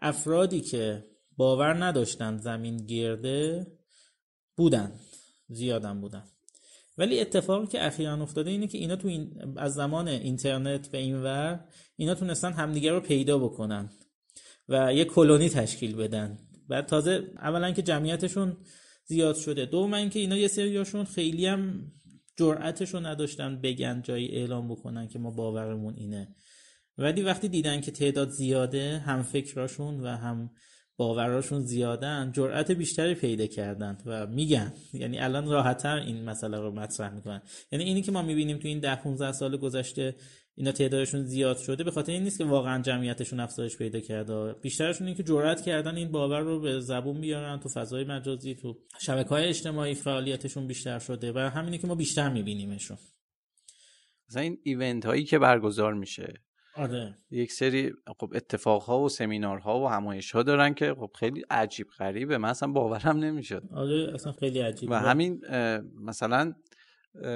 افرادی 0.03 0.61
که 0.61 1.05
باور 1.37 1.85
نداشتن 1.85 2.39
زمین 2.39 2.77
گرده 2.77 3.67
بودن 4.57 4.93
زیادن 5.49 6.01
بودن 6.01 6.25
ولی 6.99 7.21
اتفاقی 7.21 7.67
که 7.67 7.87
اخیرا 7.87 8.23
افتاده 8.23 8.51
اینه 8.51 8.67
که 8.67 8.79
اینا 8.79 8.97
تو 8.97 9.09
این 9.09 9.55
از 9.57 9.75
زمان 9.75 10.09
اینترنت 10.09 10.91
به 10.91 10.99
این 10.99 11.23
ور 11.23 11.65
اینا 11.97 12.15
تونستن 12.15 12.53
همدیگه 12.53 12.93
رو 12.93 13.01
پیدا 13.01 13.39
بکنن 13.39 13.91
و 14.69 14.95
یه 14.95 15.05
کلونی 15.05 15.49
تشکیل 15.49 15.97
بدن. 15.97 16.39
بعد 16.69 16.87
تازه 16.87 17.31
اولا 17.39 17.73
که 17.73 17.83
جمعیتشون 17.83 18.57
زیاد 19.05 19.37
شده. 19.37 19.67
دوم 19.67 19.95
اینکه 19.95 20.19
اینا 20.19 20.37
یه 20.37 20.49
سریاشون 20.49 21.05
خیلی 21.05 21.47
هم 21.47 21.93
جرأتشو 22.37 23.01
نداشتن 23.01 23.61
بگن 23.61 24.03
جایی 24.03 24.29
اعلام 24.29 24.69
بکنن 24.69 25.09
که 25.09 25.19
ما 25.19 25.31
باورمون 25.31 25.95
اینه. 25.97 26.35
ولی 26.99 27.23
وقتی 27.23 27.49
دیدن 27.49 27.81
که 27.81 27.91
تعداد 27.91 28.29
زیاده 28.29 28.99
هم 28.99 29.23
فکراشون 29.23 30.01
و 30.01 30.07
هم 30.07 30.51
باوراشون 30.97 31.61
زیادن 31.61 32.33
جرأت 32.33 32.71
بیشتری 32.71 33.15
پیدا 33.15 33.47
کردن 33.47 33.99
و 34.07 34.27
میگن. 34.27 34.73
یعنی 34.93 35.19
الان 35.19 35.49
راحتتر 35.49 35.97
این 35.97 36.25
مسئله 36.25 36.61
رو 36.61 36.71
مطرح 36.71 37.15
می‌کنن. 37.15 37.43
یعنی 37.73 37.85
اینی 37.85 38.03
که 38.03 38.13
ما 38.13 38.23
می‌بینیم 38.23 38.59
تو 38.59 38.69
این 38.69 38.81
ده 38.81 38.97
15 38.97 39.33
سال 39.33 39.57
گذشته 39.57 40.17
اینا 40.55 40.73
تعدادشون 40.73 41.25
زیاد 41.25 41.59
شده 41.59 41.85
به 41.85 41.91
خاطر 41.91 42.13
این 42.13 42.23
نیست 42.23 42.39
که 42.39 42.45
واقعا 42.45 42.83
جمعیتشون 42.83 43.41
افزایش 43.41 43.77
پیدا 43.77 44.01
کرده. 44.01 44.53
بیشترشون 44.53 45.07
این 45.07 45.17
که 45.17 45.23
جرأت 45.23 45.63
کردن 45.63 45.97
این 45.97 46.11
باور 46.11 46.41
رو 46.41 46.61
به 46.61 46.81
زبون 46.81 47.21
بیارن 47.21 47.61
تو 47.61 47.69
فضای 47.69 48.05
مجازی 48.05 48.55
تو 48.55 48.79
شبکه 49.01 49.29
های 49.29 49.45
اجتماعی 49.45 49.95
فعالیتشون 49.95 50.67
بیشتر 50.67 50.99
شده 50.99 51.33
و 51.33 51.39
همینه 51.39 51.79
که 51.79 51.87
ما 51.87 51.95
بیشتر 51.95 52.29
میبینیمشون. 52.29 52.99
مثلا 54.29 54.43
این 54.43 54.59
ایونت 54.63 55.07
هایی 55.07 55.25
که 55.25 55.39
برگزار 55.39 55.95
میشه 55.95 56.35
آره. 56.77 57.19
یک 57.31 57.53
سری 57.53 57.93
خب 58.19 58.33
اتفاقها 58.35 59.01
و 59.01 59.09
سمینارها 59.09 59.81
و 59.81 59.89
همایش 59.89 60.33
ها 60.33 60.43
دارن 60.43 60.75
که 60.75 60.95
خب 60.95 61.11
خیلی 61.19 61.45
عجیب 61.51 61.87
غریبه. 61.99 62.39
من 62.39 62.49
اصلا 62.49 62.73
باورم 62.73 63.19
نمی‌شد. 63.19 63.63
آره 63.75 64.11
اصلا 64.15 64.33
خیلی 64.33 64.61
عجیب 64.61 64.91
و 64.91 64.95
همین 64.95 65.41
مثلا 66.01 66.55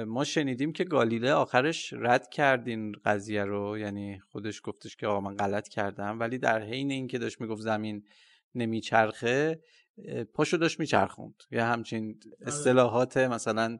ما 0.07 0.23
شنیدیم 0.23 0.73
که 0.73 0.83
گالیله 0.83 1.31
آخرش 1.31 1.93
رد 1.93 2.29
کردین 2.29 2.91
قضیه 3.05 3.43
رو. 3.43 3.77
یعنی 3.77 4.19
خودش 4.19 4.61
گفتش 4.63 4.95
که 4.95 5.07
آقا 5.07 5.21
من 5.21 5.35
غلط 5.35 5.67
کردم. 5.67 6.19
ولی 6.19 6.37
در 6.37 6.61
حین 6.61 6.91
اینکه 6.91 7.17
داشت 7.17 7.41
می‌گفت 7.41 7.61
زمین 7.61 8.03
نمیچرخه 8.55 9.61
پاشو 10.33 10.57
داشت 10.57 10.79
میچرخوند. 10.79 11.43
یا 11.51 11.65
همچین 11.65 12.19
اصطلاحات 12.41 13.17
مثلا 13.17 13.77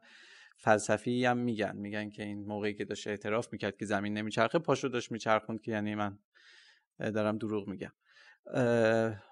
فلسفی 0.58 1.24
هم 1.24 1.36
میگن 1.36 1.76
میگن 1.76 2.10
که 2.10 2.22
این 2.22 2.46
موقعی 2.46 2.74
که 2.74 2.84
داشت 2.84 3.06
اعتراف 3.06 3.52
می‌کرد 3.52 3.76
که 3.76 3.86
زمین 3.86 4.14
نمیچرخه 4.14 4.58
پاشو 4.58 4.88
داشت 4.88 5.12
میچرخوند 5.12 5.60
که 5.60 5.72
یعنی 5.72 5.94
من 5.94 6.18
دارم 6.98 7.38
دروغ 7.38 7.68
میگم 7.68 7.92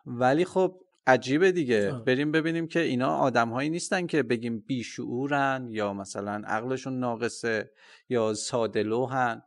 ولی 0.07 0.45
خب 0.45 0.81
عجیبه 1.07 1.53
دیگه 1.53 1.93
آه. 1.93 2.05
بریم 2.05 2.33
ببینیم 2.33 2.67
که 2.67 2.81
اینا 2.81 3.09
آدم 3.09 3.49
هایی 3.49 3.71
نیستن 3.71 4.07
که 4.07 4.23
بگیم 4.23 4.59
بیشعورن 4.59 5.69
یا 5.71 5.93
مثلا 5.93 6.43
عقلشون 6.47 6.99
ناقصه 6.99 7.71
یا 8.09 8.35
ساده 8.35 8.83
لوحن 8.83 9.43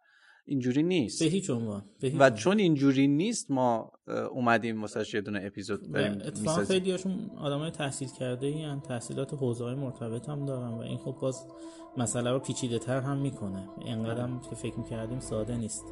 اینجوری 0.45 0.83
نیست 0.83 1.23
به 1.23 1.29
هیچ 1.29 1.49
عنوان 1.49 1.85
و. 2.19 2.29
چون 2.29 2.59
اینجوری 2.59 3.07
نیست 3.07 3.51
ما 3.51 3.91
اومدیم 4.09 4.81
واسه 4.81 5.15
یه 5.15 5.21
دونه 5.21 5.41
اپیزود 5.43 5.91
بریم 5.91 6.21
اتفاقا. 6.25 6.63
خیلی 6.63 6.91
هاشون 6.91 7.31
آدم 7.37 7.59
های 7.59 7.71
تحصیل 7.71 8.09
کرده 8.19 8.47
این 8.47 8.79
تحصیلات 8.79 9.33
حوزه 9.33 9.63
های 9.63 9.75
مرتبط 9.75 10.29
هم 10.29 10.45
دارن 10.45 10.69
و 10.69 10.79
این 10.79 10.97
خب 10.97 11.15
باز 11.21 11.45
مسئله 11.97 12.31
رو 12.31 12.39
پیچیده 12.39 12.79
تر 12.79 12.99
هم 12.99 13.17
می‌کنه 13.17 13.69
اینقدر 13.85 14.21
هم 14.21 14.41
که 14.49 14.55
فکر 14.55 14.79
می‌کردیم 14.79 15.19
ساده 15.19 15.57
نیست 15.57 15.85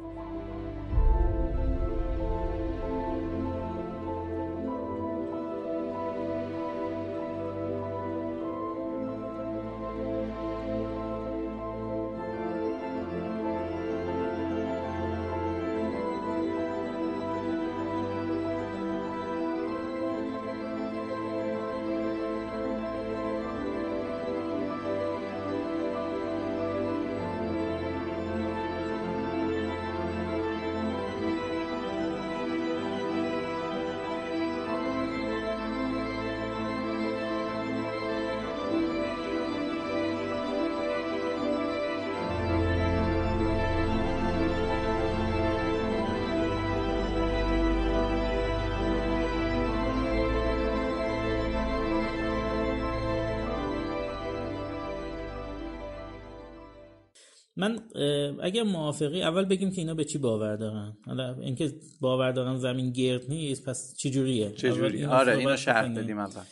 اگر 58.42 58.62
موافقی 58.62 59.22
اول 59.22 59.44
بگیم 59.44 59.70
که 59.70 59.80
اینا 59.80 59.94
به 59.94 60.04
چی 60.04 60.18
باور 60.18 60.56
دارن؟ 60.56 60.96
حالا 61.06 61.34
اینکه 61.40 61.74
باور 62.00 62.32
دارن 62.32 62.56
زمین 62.56 62.92
گرد 62.92 63.28
نیست 63.28 63.68
پس 63.68 63.96
چی 63.96 64.10
جوریه 64.10 64.50
چجوری 64.50 64.98
اینو 64.98 65.10
آره 65.10 65.36
اینو 65.36 65.56
بکنیم. 65.56 65.94
بدیم 65.94 66.18
اول. 66.18 66.42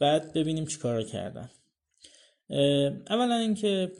بعد 0.00 0.32
ببینیم 0.32 0.66
چی 0.66 0.78
کار 0.78 1.02
کردن. 1.02 1.50
اولا 3.10 3.34
اینکه 3.34 3.92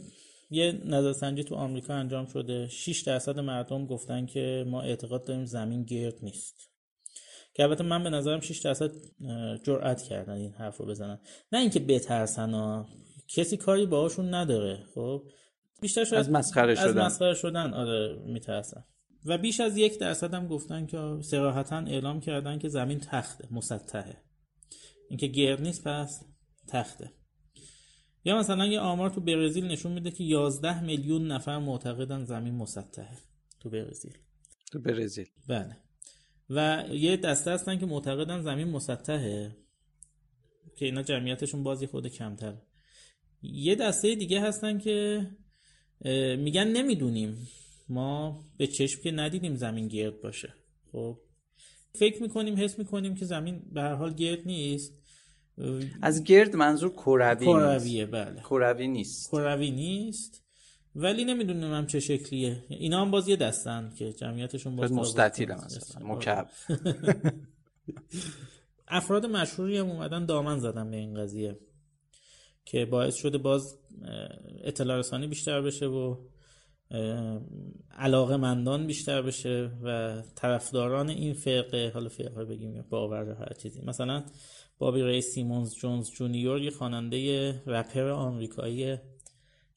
یه 0.51 0.83
نظرسنجی 0.85 1.45
تو 1.45 1.55
آمریکا 1.55 1.95
انجام 1.95 2.27
شده. 2.27 2.69
6 2.69 3.01
درصد 3.01 3.39
مردم 3.39 3.87
گفتن 3.87 4.27
که 4.27 4.65
ما 4.69 4.83
اعتقاد 4.83 5.25
داریم 5.25 5.45
زمین 5.45 5.85
گرد 5.85 6.15
نیست. 6.23 6.71
که 7.55 7.63
البته 7.63 7.85
من 7.85 8.03
به 8.05 8.11
نظرم 8.11 8.41
6 8.41 8.59
درصد 8.59 8.91
جرأت 9.65 10.03
کردن 10.03 10.33
این 10.33 10.53
حرف 10.53 10.77
رو 10.77 10.87
بزنن. 10.87 11.21
نه 11.53 11.59
اینکه 11.59 11.81
بترسن 11.81 12.51
ها. 12.51 12.89
کسی 13.29 13.57
کاری 13.57 13.87
باهاشون 13.87 14.35
نداره 14.35 14.85
خب؟ 14.95 15.23
بیشتر 15.83 16.05
شاید 16.05 16.21
از 16.21 16.31
مسخره 16.31 16.75
شدن. 16.75 16.89
از 16.89 16.97
مسخره 16.97 17.35
شدن 17.35 17.75
آره 17.75 18.23
میترسن 18.27 18.85
و 19.25 19.39
بیش 19.39 19.61
از 19.61 19.77
یک 19.77 19.99
درصد 19.99 20.35
هم 20.35 20.47
گفتن 20.47 20.87
که 20.87 21.19
سراحتا 21.23 21.79
اعلام 21.79 22.21
کردن 22.21 22.59
که 22.59 22.69
زمین 22.69 23.01
تخته 23.01 23.49
مسطحه. 23.51 24.23
اینکه 25.11 25.27
گرد 25.27 25.63
نیست 25.63 25.85
پس 25.85 26.25
تخته. 26.69 27.11
یا 28.25 28.39
مثلا 28.39 28.67
یه 28.67 28.81
آمار 28.81 29.11
تو 29.11 29.21
برزیل 29.21 29.65
نشون 29.65 29.93
میده 29.93 30.11
که 30.11 30.25
11 30.25 30.81
میلیون 30.81 31.27
نفر 31.27 31.59
معتقدن 31.59 32.25
زمین 32.25 32.55
مسطحه 32.55 33.19
تو 33.61 33.71
برزیل. 33.71 34.19
تو 34.73 34.79
برزیل. 34.79 35.27
بله. 35.49 35.77
و 36.51 36.85
یه 36.91 37.17
دسته 37.17 37.51
هستن 37.51 37.79
که 37.79 37.87
معتقدن 37.87 38.43
زمین 38.43 38.69
مسطحه 38.69 39.57
که 40.77 40.85
اینا 40.85 41.03
جمعیتشون 41.03 41.63
بازی 41.63 41.87
خود 41.87 42.07
کمتر 42.07 42.55
یه 43.43 43.75
دسته 43.75 44.15
دیگه 44.15 44.41
هستن 44.41 44.79
که 44.79 45.27
میگن 46.39 46.69
نمی‌دونیم. 46.69 47.49
ما 47.89 48.45
به 48.57 48.67
چشم 48.67 49.03
که 49.03 49.11
ندیدیم 49.11 49.55
زمین 49.55 49.89
گرد 49.89 50.21
باشه. 50.21 50.55
خب 50.93 51.19
فکر 51.95 52.23
می‌کنیم 52.23 52.59
حس 52.59 52.79
می‌کنیم 52.79 53.15
که 53.15 53.25
زمین 53.25 53.63
به 53.73 53.81
هر 53.81 53.95
حال 53.95 54.15
گرد 54.15 54.47
نیست. 54.47 54.93
از 56.03 56.25
گرد 56.25 56.57
منظور 56.57 56.93
کروی 56.93 57.47
کرویه 57.47 58.07
بله. 58.07 58.41
کروی 58.41 58.89
نیست. 58.89 59.31
کروی 59.31 59.71
نیست. 59.71 60.43
ولی 60.95 61.25
نمی‌دونیم 61.25 61.73
هم 61.73 61.87
چه 61.87 62.01
شکلیه. 62.01 62.65
اینا 62.69 63.01
هم 63.01 63.11
باز 63.11 63.29
یه 63.29 63.37
دستن 63.37 63.93
که 63.99 64.13
جمعیتشون 64.13 64.77
باز 64.77 64.93
مستطیل 64.93 65.53
مثلا. 65.53 66.07
مکعب. 66.07 66.51
افراد 68.89 69.27
مشهوری 69.27 69.79
هم 69.79 69.91
اومدن 69.91 70.27
دامن 70.27 70.59
زدن 70.59 70.91
به 70.91 70.97
این 70.97 71.15
قضیه. 71.15 71.59
که 72.65 72.85
باعث 72.85 73.15
شده 73.15 73.39
باز 73.39 73.79
اطلاع 74.65 74.99
رسانی 74.99 75.27
بیشتر 75.27 75.61
بشه 75.61 75.87
و 75.87 76.17
علاقه 77.91 78.37
مندان 78.37 78.87
بیشتر 78.87 79.23
بشه 79.23 79.71
و 79.83 80.23
طرفداران 80.35 81.09
این 81.09 81.35
فرقه 81.35 81.91
حالا 81.95 82.09
فرقه 82.09 82.45
بگیم 82.45 82.85
باور 82.91 83.31
هر 83.31 83.53
چیزی. 83.63 83.81
مثلا 83.81 84.25
بابی 84.79 85.03
ری 85.03 85.21
سیمونز 85.21 85.75
جونز 85.75 86.11
جونیور 86.11 86.63
یه 86.63 86.71
خواننده 86.71 87.51
رپر 87.67 88.09
آمریکایی 88.09 88.99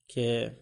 که 0.08 0.58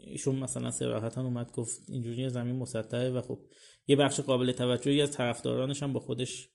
ایشون 0.00 0.36
مثلا 0.36 0.70
صراحتا 0.70 1.22
اومد 1.22 1.52
گفت 1.52 1.80
اینجوری 1.88 2.28
زمین 2.28 2.56
مسطحه 2.56 3.10
و 3.10 3.22
خب 3.22 3.38
یه 3.86 3.96
بخش 3.96 4.20
قابل 4.20 4.52
توجهی 4.52 5.02
از 5.02 5.10
طرفدارانش 5.10 5.82
هم 5.82 5.92
با 5.92 6.00
خودش 6.00 6.48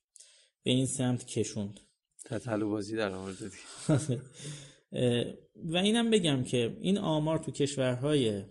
به 0.63 0.71
این 0.71 0.85
سمت 0.85 1.25
کشوند. 1.25 1.79
تتلو 2.25 2.69
بازی 2.69 2.95
در 2.95 3.11
آورده 3.11 3.51
و 5.55 5.77
اینم 5.77 6.09
بگم 6.09 6.43
که 6.43 6.77
این 6.81 6.97
آمار 6.97 7.37
تو 7.37 7.51
کشورهای 7.51 8.43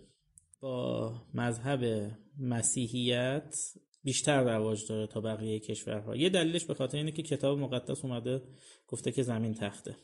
با 0.59 1.13
مذهب 1.33 2.11
مسیحیت 2.39 3.55
بیشتر 4.03 4.43
رواج 4.43 4.87
داره 4.87 5.07
تا 5.07 5.21
بقیه 5.21 5.59
کشورها. 5.59 6.15
یه 6.15 6.29
دلیلش 6.29 6.65
به 6.65 6.73
خاطر 6.73 6.97
اینه 6.97 7.11
که 7.11 7.23
کتاب 7.23 7.59
مقدس 7.59 8.05
اومده 8.05 8.41
گفته 8.87 9.11
که 9.11 9.23
زمین 9.23 9.53
تخته. 9.53 9.95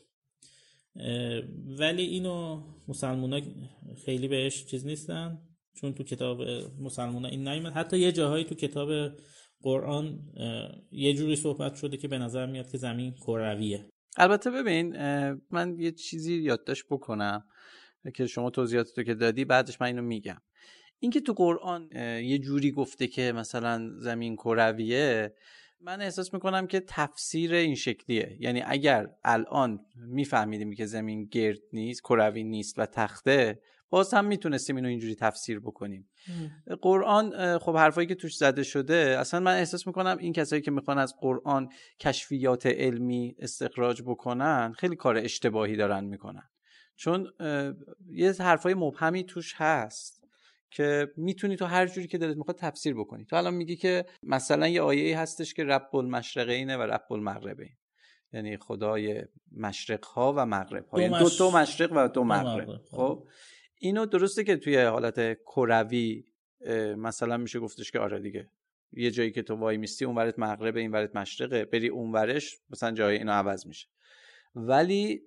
ولی 1.78 2.02
اینو 2.02 2.62
مسلمونا 2.88 3.40
خیلی 4.04 4.28
بهش 4.28 4.64
چیز 4.64 4.86
نیستن 4.86 5.38
چون 5.74 5.94
تو 5.94 6.04
کتاب 6.04 6.42
مسلمونا 6.80 7.28
این 7.28 7.48
نیومد. 7.48 7.72
حتی 7.72 7.98
یه 7.98 8.12
جاهایی 8.12 8.44
تو 8.44 8.54
کتاب 8.54 9.12
قرآن 9.62 10.18
یه 10.92 11.14
جوری 11.14 11.36
صحبت 11.36 11.74
شده 11.74 11.96
که 11.96 12.08
به 12.08 12.18
نظر 12.18 12.46
میاد 12.46 12.70
که 12.70 12.78
زمین 12.78 13.10
کرویه. 13.10 13.89
البته 14.16 14.50
ببین 14.50 14.96
من 15.50 15.76
یه 15.78 15.92
چیزی 15.92 16.34
یادداشت 16.34 16.84
بکنم 16.90 17.44
که 18.14 18.26
شما 18.26 18.50
توضیحاتتو 18.50 19.02
که 19.02 19.14
دادی 19.14 19.44
بعدش 19.44 19.80
من 19.80 19.86
اینو 19.86 20.02
میگم. 20.02 20.40
اینکه 20.98 21.20
تو 21.20 21.32
قرآن 21.32 21.88
یه 22.22 22.38
جوری 22.38 22.70
گفته 22.70 23.06
که 23.06 23.32
مثلا 23.32 23.90
زمین 23.98 24.36
کرویه 24.36 25.34
من 25.80 26.00
احساس 26.00 26.34
می‌کنم 26.34 26.66
که 26.66 26.80
تفسیر 26.80 27.54
این 27.54 27.74
شکلیه. 27.74 28.36
یعنی 28.40 28.62
اگر 28.66 29.10
الان 29.24 29.86
میفهمیدیم 29.96 30.74
که 30.74 30.86
زمین 30.86 31.24
گرد 31.24 31.60
نیست 31.72 32.00
کروی 32.00 32.44
نیست 32.44 32.78
و 32.78 32.86
تخته 32.86 33.60
باز 33.90 34.14
هم 34.14 34.24
می‌تونستیم 34.24 34.76
اینو 34.76 34.88
اینجوری 34.88 35.14
تفسیر 35.14 35.60
بکنیم. 35.60 36.08
قرآن 36.82 37.58
خب 37.58 37.76
حرفایی 37.76 38.06
که 38.06 38.14
توش 38.14 38.36
زده 38.36 38.62
شده 38.62 39.16
اصلا 39.18 39.40
من 39.40 39.56
احساس 39.56 39.86
می‌کنم 39.86 40.16
این 40.20 40.32
کسایی 40.32 40.62
که 40.62 40.70
می‌خوان 40.70 40.98
از 40.98 41.14
قرآن 41.20 41.68
کشفیات 42.00 42.66
علمی 42.66 43.36
استخراج 43.38 44.02
بکنن 44.02 44.72
خیلی 44.78 44.96
کار 44.96 45.16
اشتباهی 45.16 45.76
دارن 45.76 46.04
می‌کنن. 46.04 46.50
چون 46.96 47.32
یه 48.12 48.32
حرفای 48.32 48.74
مبهمی 48.74 49.24
توش 49.24 49.54
هست 49.56 50.20
که 50.70 51.12
می‌تونی 51.16 51.56
تو 51.56 51.64
هر 51.64 51.86
جوری 51.86 52.06
که 52.06 52.18
دلت 52.18 52.36
می‌خواد 52.36 52.56
تفسیر 52.58 52.94
بکنی. 52.94 53.24
تو 53.24 53.36
الان 53.36 53.54
میگی 53.54 53.76
که 53.76 54.04
مثلا 54.22 54.68
یه 54.68 54.82
آیه 54.82 55.18
هستش 55.18 55.54
که 55.54 55.64
رب 55.64 55.96
المشرقینه 55.96 56.76
و 56.76 56.82
رب 56.82 57.12
المغربین 57.12 57.76
یعنی 58.32 58.56
خدای 58.56 59.24
مشرق 59.52 60.04
ها 60.04 60.34
و 60.36 60.46
مغرب 60.46 60.86
ها 60.86 61.00
یعنی 61.00 61.18
دو, 61.18 61.28
دو 61.38 61.50
مشرق. 61.50 61.92
و 61.92 62.08
دو 62.08 62.24
مغرب. 62.24 62.80
خب؟ 62.90 63.26
اینو 63.82 64.06
درسته 64.06 64.44
که 64.44 64.56
توی 64.56 64.76
حالت 64.76 65.38
کروی 65.42 66.24
مثلا 66.96 67.36
میشه 67.36 67.60
گفتش 67.60 67.90
که 67.90 67.98
آره 67.98 68.20
دیگه 68.20 68.50
یه 68.92 69.10
جایی 69.10 69.32
که 69.32 69.42
تو 69.42 69.54
وای 69.54 69.76
میستی 69.76 70.04
اونورت 70.04 70.38
مغرب 70.38 70.76
این 70.76 70.90
ورت 70.92 71.16
مشرقه 71.16 71.64
بری 71.64 71.88
اونورش 71.88 72.58
مثلا 72.70 72.92
جای 72.92 73.16
اینو 73.16 73.32
عوض 73.32 73.66
میشه. 73.66 73.88
ولی 74.54 75.22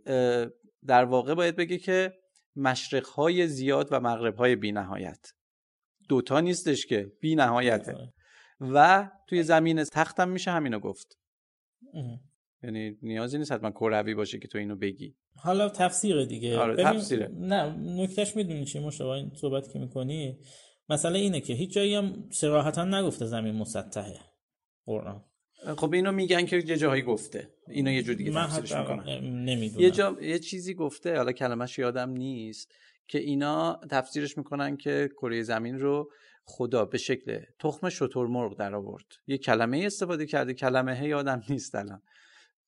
در 0.87 1.05
واقع 1.05 1.33
باید 1.33 1.55
بگی 1.55 1.77
که 1.77 2.13
مشرق 2.55 3.07
های 3.07 3.47
زیاد 3.47 3.87
و 3.91 3.99
مغرب 3.99 4.35
های 4.35 4.55
بی 4.55 4.71
نهایت 4.71 5.33
دوتا 6.09 6.39
نیستش 6.39 6.85
که 6.85 7.11
بی 7.19 7.35
نهایته 7.35 7.95
و 8.61 9.09
توی 9.27 9.43
زمین 9.43 9.83
تختم 9.83 10.29
میشه 10.29 10.51
همینو 10.51 10.79
گفت. 10.79 11.17
یعنی 12.63 12.97
نیازی 13.01 13.37
نیست 13.37 13.51
حتما 13.51 13.71
کروی 13.71 14.15
باشه 14.15 14.39
که 14.39 14.47
تو 14.47 14.57
اینو 14.57 14.75
بگی. 14.75 15.15
حالا 15.35 15.69
تفسیر 15.69 16.25
دیگه. 16.25 16.57
آره 16.57 16.83
تفسیره. 16.83 17.31
نه 17.33 17.75
نکتهش 18.03 18.35
می‌دونی 18.35 18.65
چی 18.65 18.79
مشابه 18.79 19.11
این 19.11 19.31
صحبت 19.35 19.73
که 19.73 19.79
می‌کنی 19.79 20.39
مسئله 20.89 21.19
اینه 21.19 21.41
که 21.41 21.53
هیچ 21.53 21.73
جایی 21.73 21.95
هم 21.95 22.29
صراحتا 22.31 22.85
نگفته 22.85 23.25
زمین 23.25 23.55
مسطحه. 23.55 24.19
قرآن. 24.85 25.23
خب 25.77 25.93
اینو 25.93 26.11
میگن 26.11 26.45
که 26.45 26.55
یه 26.55 26.77
جایی 26.77 27.01
گفته. 27.01 27.49
اینو 27.67 27.91
یه 27.91 28.03
جور 28.03 28.15
دیگه 28.15 28.31
تفسیرش 28.31 28.73
می‌کنن. 28.73 29.19
نمی‌دونم. 29.19 29.81
یه 29.81 29.91
جا 29.91 30.17
یه 30.21 30.39
چیزی 30.39 30.73
گفته 30.73 31.17
حالا 31.17 31.31
کلمش 31.31 31.79
یادم 31.79 32.09
نیست 32.09 32.71
که 33.07 33.19
اینا 33.19 33.79
تفسیرش 33.91 34.37
می‌کنن 34.37 34.77
که 34.77 35.09
کره 35.21 35.41
زمین 35.41 35.79
رو 35.79 36.11
خدا 36.45 36.85
به 36.85 36.97
شکل 36.97 37.39
تخم 37.59 37.89
شترمرغ 37.89 38.57
در 38.57 38.75
آورد. 38.75 39.05
یه 39.27 39.37
کلمه 39.37 39.83
استفاده 39.85 40.25
کرده 40.25 40.53
کلمه 40.53 41.07
یادم 41.07 41.41
نیست 41.49 41.75
الان. 41.75 42.01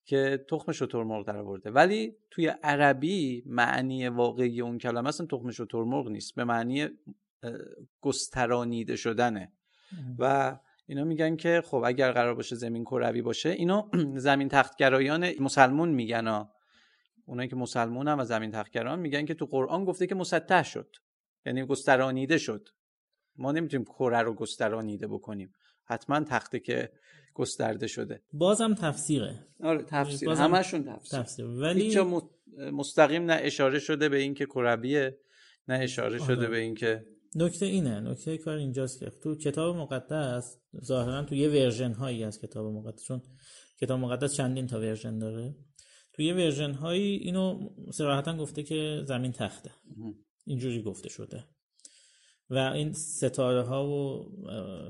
که 0.05 0.45
تخم 0.49 0.71
شترمرغ 0.71 1.27
در 1.27 1.37
آورده. 1.37 1.71
ولی 1.71 2.15
توی 2.31 2.47
عربی 2.47 3.43
معنی 3.45 4.07
واقعی 4.07 4.61
اون 4.61 4.77
کلمه 4.77 5.07
اصلا 5.07 5.27
تخم 5.27 5.51
شترمرغ 5.51 6.07
نیست 6.07 6.35
به 6.35 6.43
معنی 6.43 6.89
گسترانیده 8.01 8.95
شدنه. 8.95 9.51
و 10.19 10.57
اینا 10.87 11.03
میگن 11.03 11.35
که 11.35 11.61
خب 11.65 11.83
اگر 11.85 12.11
قرار 12.11 12.35
باشه 12.35 12.55
زمین 12.55 12.83
کروی 12.83 13.21
باشه 13.21 13.49
اینو 13.49 13.89
زمین 14.17 14.47
تختگرایان 14.49 15.31
مسلمون 15.39 15.89
میگن 15.89 16.27
ها. 16.27 16.51
اونایی 17.25 17.49
که 17.49 17.55
مسلمون 17.55 18.07
هم 18.07 18.19
و 18.19 18.23
زمین 18.23 18.51
تختگران 18.51 18.99
میگن 18.99 19.25
که 19.25 19.33
تو 19.33 19.45
قرآن 19.45 19.85
گفته 19.85 20.07
که 20.07 20.15
مسطح 20.15 20.63
شد. 20.63 20.89
یعنی 21.45 21.65
گسترانیده 21.65 22.37
شد. 22.37 22.67
ما 23.37 23.51
نمی‌تونیم 23.51 23.85
کره 23.85 24.21
رو 24.21 24.33
گسترانیده 24.33 25.07
بکنیم. 25.07 25.53
حتما 25.85 26.19
تخته 26.19 26.59
که 26.59 26.91
گسترده 27.33 27.87
شده. 27.87 28.21
بازم 28.33 28.73
تفسیره. 28.73 29.47
آره 29.63 29.83
تفسیر 29.83 30.29
همشون 30.29 30.83
تفسیر, 30.83 31.19
تفسیر. 31.19 31.45
ولی 31.45 31.97
مستقیم 32.71 33.25
نه 33.25 33.39
اشاره 33.41 33.79
شده 33.79 34.09
به 34.09 34.17
اینکه 34.17 34.45
کرویه 34.45 35.17
نه 35.67 35.75
اشاره 35.75 36.17
شده 36.17 36.35
آره. 36.35 36.47
به 36.47 36.57
اینکه 36.57 37.05
نکته 37.35 37.65
اینه. 37.65 37.99
نکته 37.99 38.37
کار 38.37 38.57
اینجاست 38.57 38.99
که 38.99 39.09
تو 39.23 39.35
کتاب 39.35 39.75
مقدس 39.75 40.57
ظاهرا 40.83 41.23
تو 41.23 41.35
یه 41.35 41.49
version 41.49 41.93
هایی 41.93 42.23
از 42.23 42.41
کتاب 42.41 42.65
مقدس 42.65 43.03
چون 43.03 43.21
کتاب 43.81 43.99
مقدس 43.99 44.33
چندین 44.33 44.67
تا 44.67 44.79
version 44.79 45.19
داره. 45.19 45.55
تو 46.13 46.21
یه 46.21 46.33
version 46.33 46.71
هایی 46.71 47.15
اینو 47.15 47.69
صراحتا 47.91 48.37
گفته 48.37 48.63
که 48.63 49.03
زمین 49.07 49.31
تخته. 49.31 49.71
اینجوری 50.45 50.81
گفته 50.81 51.09
شده. 51.09 51.43
و 52.49 52.57
این 52.57 52.93
ستاره 52.93 53.63
ها 53.63 53.87
و 53.87 54.25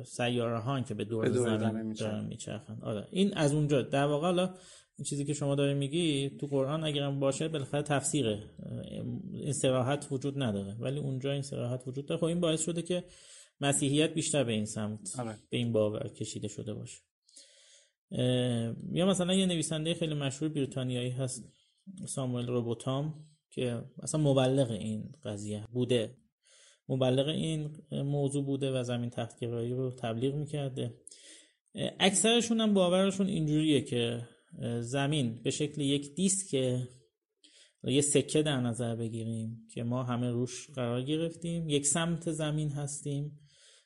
سیاره 0.03 0.59
ها 0.59 0.81
که 0.81 0.93
به 0.93 1.05
دور, 1.05 1.31
زمین 1.31 1.93
دارن 1.93 2.25
میچرخن. 2.25 2.79
آره. 2.81 3.07
این 3.11 3.33
از 3.33 3.53
اونجا. 3.53 3.81
در 3.81 4.05
واقع 4.05 4.25
حالا 4.25 4.53
این 4.97 5.05
چیزی 5.05 5.25
که 5.25 5.33
شما 5.33 5.55
داری 5.55 5.73
میگی 5.73 6.29
تو 6.29 6.47
قرآن 6.47 6.83
اگرم 6.83 7.19
باشه 7.19 7.47
بالاخره 7.47 7.81
تفسیره. 7.81 8.43
این 9.33 9.53
سراحت 9.53 10.07
وجود 10.11 10.43
نداره. 10.43 10.75
ولی 10.79 10.99
اونجا 10.99 11.31
این 11.31 11.41
سراحت 11.41 11.87
وجود 11.87 12.05
داره. 12.05 12.19
خب 12.19 12.25
این 12.25 12.39
باعث 12.39 12.65
شده 12.65 12.81
که 12.81 13.03
مسیحیت 13.61 14.13
بیشتر 14.13 14.43
به 14.43 14.53
این 14.53 14.65
سمت 14.65 15.19
آره. 15.19 15.39
به 15.49 15.57
این 15.57 15.71
باور 15.71 16.07
کشیده 16.07 16.47
شده 16.47 16.73
باشه. 16.73 17.01
یا 18.91 19.05
مثلا 19.05 19.33
یه 19.33 19.45
نویسنده 19.45 19.93
خیلی 19.93 20.13
مشهور 20.13 20.51
بریتانیایی 20.51 21.09
هست 21.09 21.53
ساموئل 22.07 22.47
روبوتام 22.47 23.25
که 23.49 23.83
اصلا 24.03 24.21
مبلغ 24.21 24.71
این 24.71 25.11
قضیه 25.23 25.67
بوده. 25.73 26.17
مبلغ 26.89 27.27
این 27.27 27.77
موضوع 27.91 28.45
بوده 28.45 28.79
و 28.79 28.83
زمین 28.83 29.09
تختگرایی 29.09 29.73
رو 29.73 29.91
تبلیغ 29.91 30.35
می‌کرده. 30.35 30.93
اکثرشون 31.99 32.61
هم 32.61 32.73
باورشون 32.73 33.27
اینجوریه 33.27 33.81
که 33.81 34.27
زمین 34.79 35.41
به 35.43 35.51
شکل 35.51 35.81
یک 35.81 36.15
دیسک 36.15 36.53
یه 37.83 38.01
سکه 38.01 38.41
در 38.41 38.61
نظر 38.61 38.95
بگیریم 38.95 39.67
که 39.73 39.83
ما 39.83 40.03
همه 40.03 40.31
روش 40.31 40.69
قرار 40.69 41.01
گرفتیم. 41.01 41.69
یک 41.69 41.87
سمت 41.87 42.31
زمین 42.31 42.69
هستیم. 42.71 43.39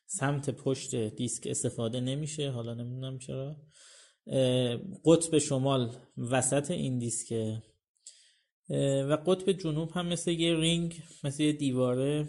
سمت 0.06 0.50
پشت 0.50 0.96
دیسک 0.96 1.48
استفاده 1.48 2.00
نمیشه. 2.00 2.50
حالا 2.50 2.74
نمی‌دونم 2.74 3.20
چرا. 3.20 3.56
قطب 5.06 5.38
شمال 5.38 5.96
وسط 6.18 6.72
این 6.72 7.00
دیسکه. 7.00 7.64
و 9.10 9.18
قطب 9.28 9.52
جنوب 9.52 9.92
هم 9.92 10.08
مثل 10.08 10.32
یه 10.32 10.56
رینگ 10.56 11.02
مثل 11.24 11.44
یه 11.44 11.54
دیواره. 11.54 12.28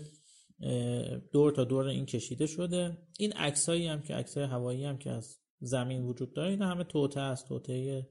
دور 1.33 1.53
تا 1.53 1.65
دور 1.65 1.87
این 1.87 2.07
کشیده 2.07 2.47
شده. 2.47 2.99
این 3.19 3.33
عکسایی 3.33 3.87
هم 3.87 4.03
که 4.03 4.15
عکسای 4.15 4.45
هوایی 4.45 4.85
هم 4.85 4.99
که 4.99 5.11
از 5.11 5.39
زمین 5.61 6.03
وجود 6.03 6.35
داره 6.35 6.51
این 6.51 6.63
همه 6.63 6.85
توته 6.85 7.21
است. 7.21 7.49
توته 7.49 8.09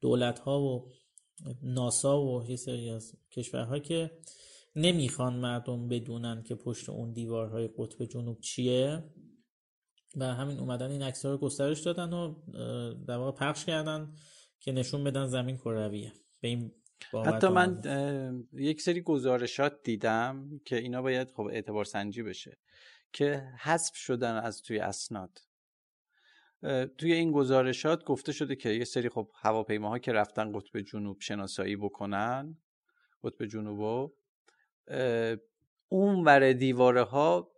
دولت 0.00 0.38
ها 0.38 0.60
و 0.60 0.88
ناسا 1.62 2.22
و 2.22 2.44
یه 2.44 2.56
سری 2.56 2.90
از 2.90 3.12
کشورها 3.30 3.78
که 3.78 4.10
نمی‌خوان 4.76 5.36
مردم 5.36 5.88
بدونن 5.88 6.42
که 6.42 6.54
پشت 6.54 6.88
اون 6.88 7.12
دیوارهای 7.12 7.68
قطب 7.78 8.04
جنوب 8.04 8.40
چیه. 8.40 9.04
و 10.16 10.34
همین 10.34 10.58
اومدن 10.58 10.90
این 10.90 11.02
عکس 11.02 11.26
رو 11.26 11.38
گسترش 11.38 11.80
دادن 11.80 12.12
و 12.12 12.34
در 13.06 13.16
واقع 13.16 13.38
پخش 13.38 13.64
کردن 13.64 14.14
که 14.60 14.72
نشون 14.72 15.04
بدن 15.04 15.26
زمین 15.26 15.56
کرویه. 15.56 16.12
به 16.40 16.48
این 16.48 16.72
حتی 17.26 17.48
من 17.48 17.82
یک 18.52 18.82
سری 18.82 19.00
گزارشات 19.00 19.82
دیدم 19.82 20.60
که 20.64 20.76
اینا 20.76 21.02
باید 21.02 21.32
خب 21.32 21.42
اعتبار 21.42 21.84
سنجی 21.84 22.22
بشه 22.22 22.58
که 23.12 23.48
حذف 23.58 23.96
شدن 23.96 24.36
از 24.36 24.62
توی 24.62 24.78
اسناد. 24.78 25.38
توی 26.98 27.12
این 27.12 27.32
گزارشات 27.32 28.04
گفته 28.04 28.32
شده 28.32 28.56
که 28.56 28.68
یه 28.68 28.84
سری 28.84 29.08
خب 29.08 29.30
هواپیماها 29.34 29.98
که 29.98 30.12
رفتن 30.12 30.52
قطب 30.52 30.80
جنوب 30.80 31.20
شناسایی 31.20 31.76
بکنن 31.76 32.56
قطب 33.24 33.46
جنوبو 33.46 34.12
اون 35.88 36.24
ور 36.24 36.52
دیواره 36.52 37.02
ها 37.02 37.52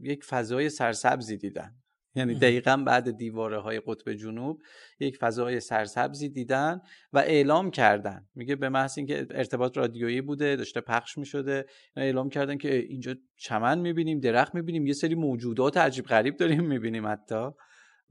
یک 0.00 0.24
فضای 0.24 0.70
سرسبزی 0.70 1.36
دیدن. 1.36 1.74
یعنی 2.16 2.34
دقیقا 2.34 2.76
بعد 2.76 3.16
دیواره 3.16 3.58
های 3.60 3.80
قطب 3.86 4.12
جنوب 4.12 4.62
یک 5.00 5.16
فضای 5.18 5.60
سرسبزی 5.60 6.28
دیدن 6.28 6.80
و 7.12 7.18
اعلام 7.18 7.70
کردن. 7.70 8.26
میگه 8.34 8.56
به 8.56 8.68
محض 8.68 8.98
اینکه 8.98 9.26
ارتباط 9.30 9.76
رادیویی 9.76 10.20
بوده 10.20 10.56
داشته 10.56 10.80
پخش 10.80 11.18
می‌شده 11.18 11.66
اعلام 11.96 12.28
کردن 12.28 12.58
که 12.58 12.74
اینجا 12.74 13.14
چمن 13.36 13.78
می‌بینیم 13.78 14.20
درخت 14.20 14.54
می‌بینیم 14.54 14.86
یه 14.86 14.92
سری 14.92 15.14
موجودات 15.14 15.76
عجیب 15.76 16.04
غریب 16.04 16.36
داریم 16.36 16.64
می‌بینیم 16.72 17.06
حتی. 17.06 17.48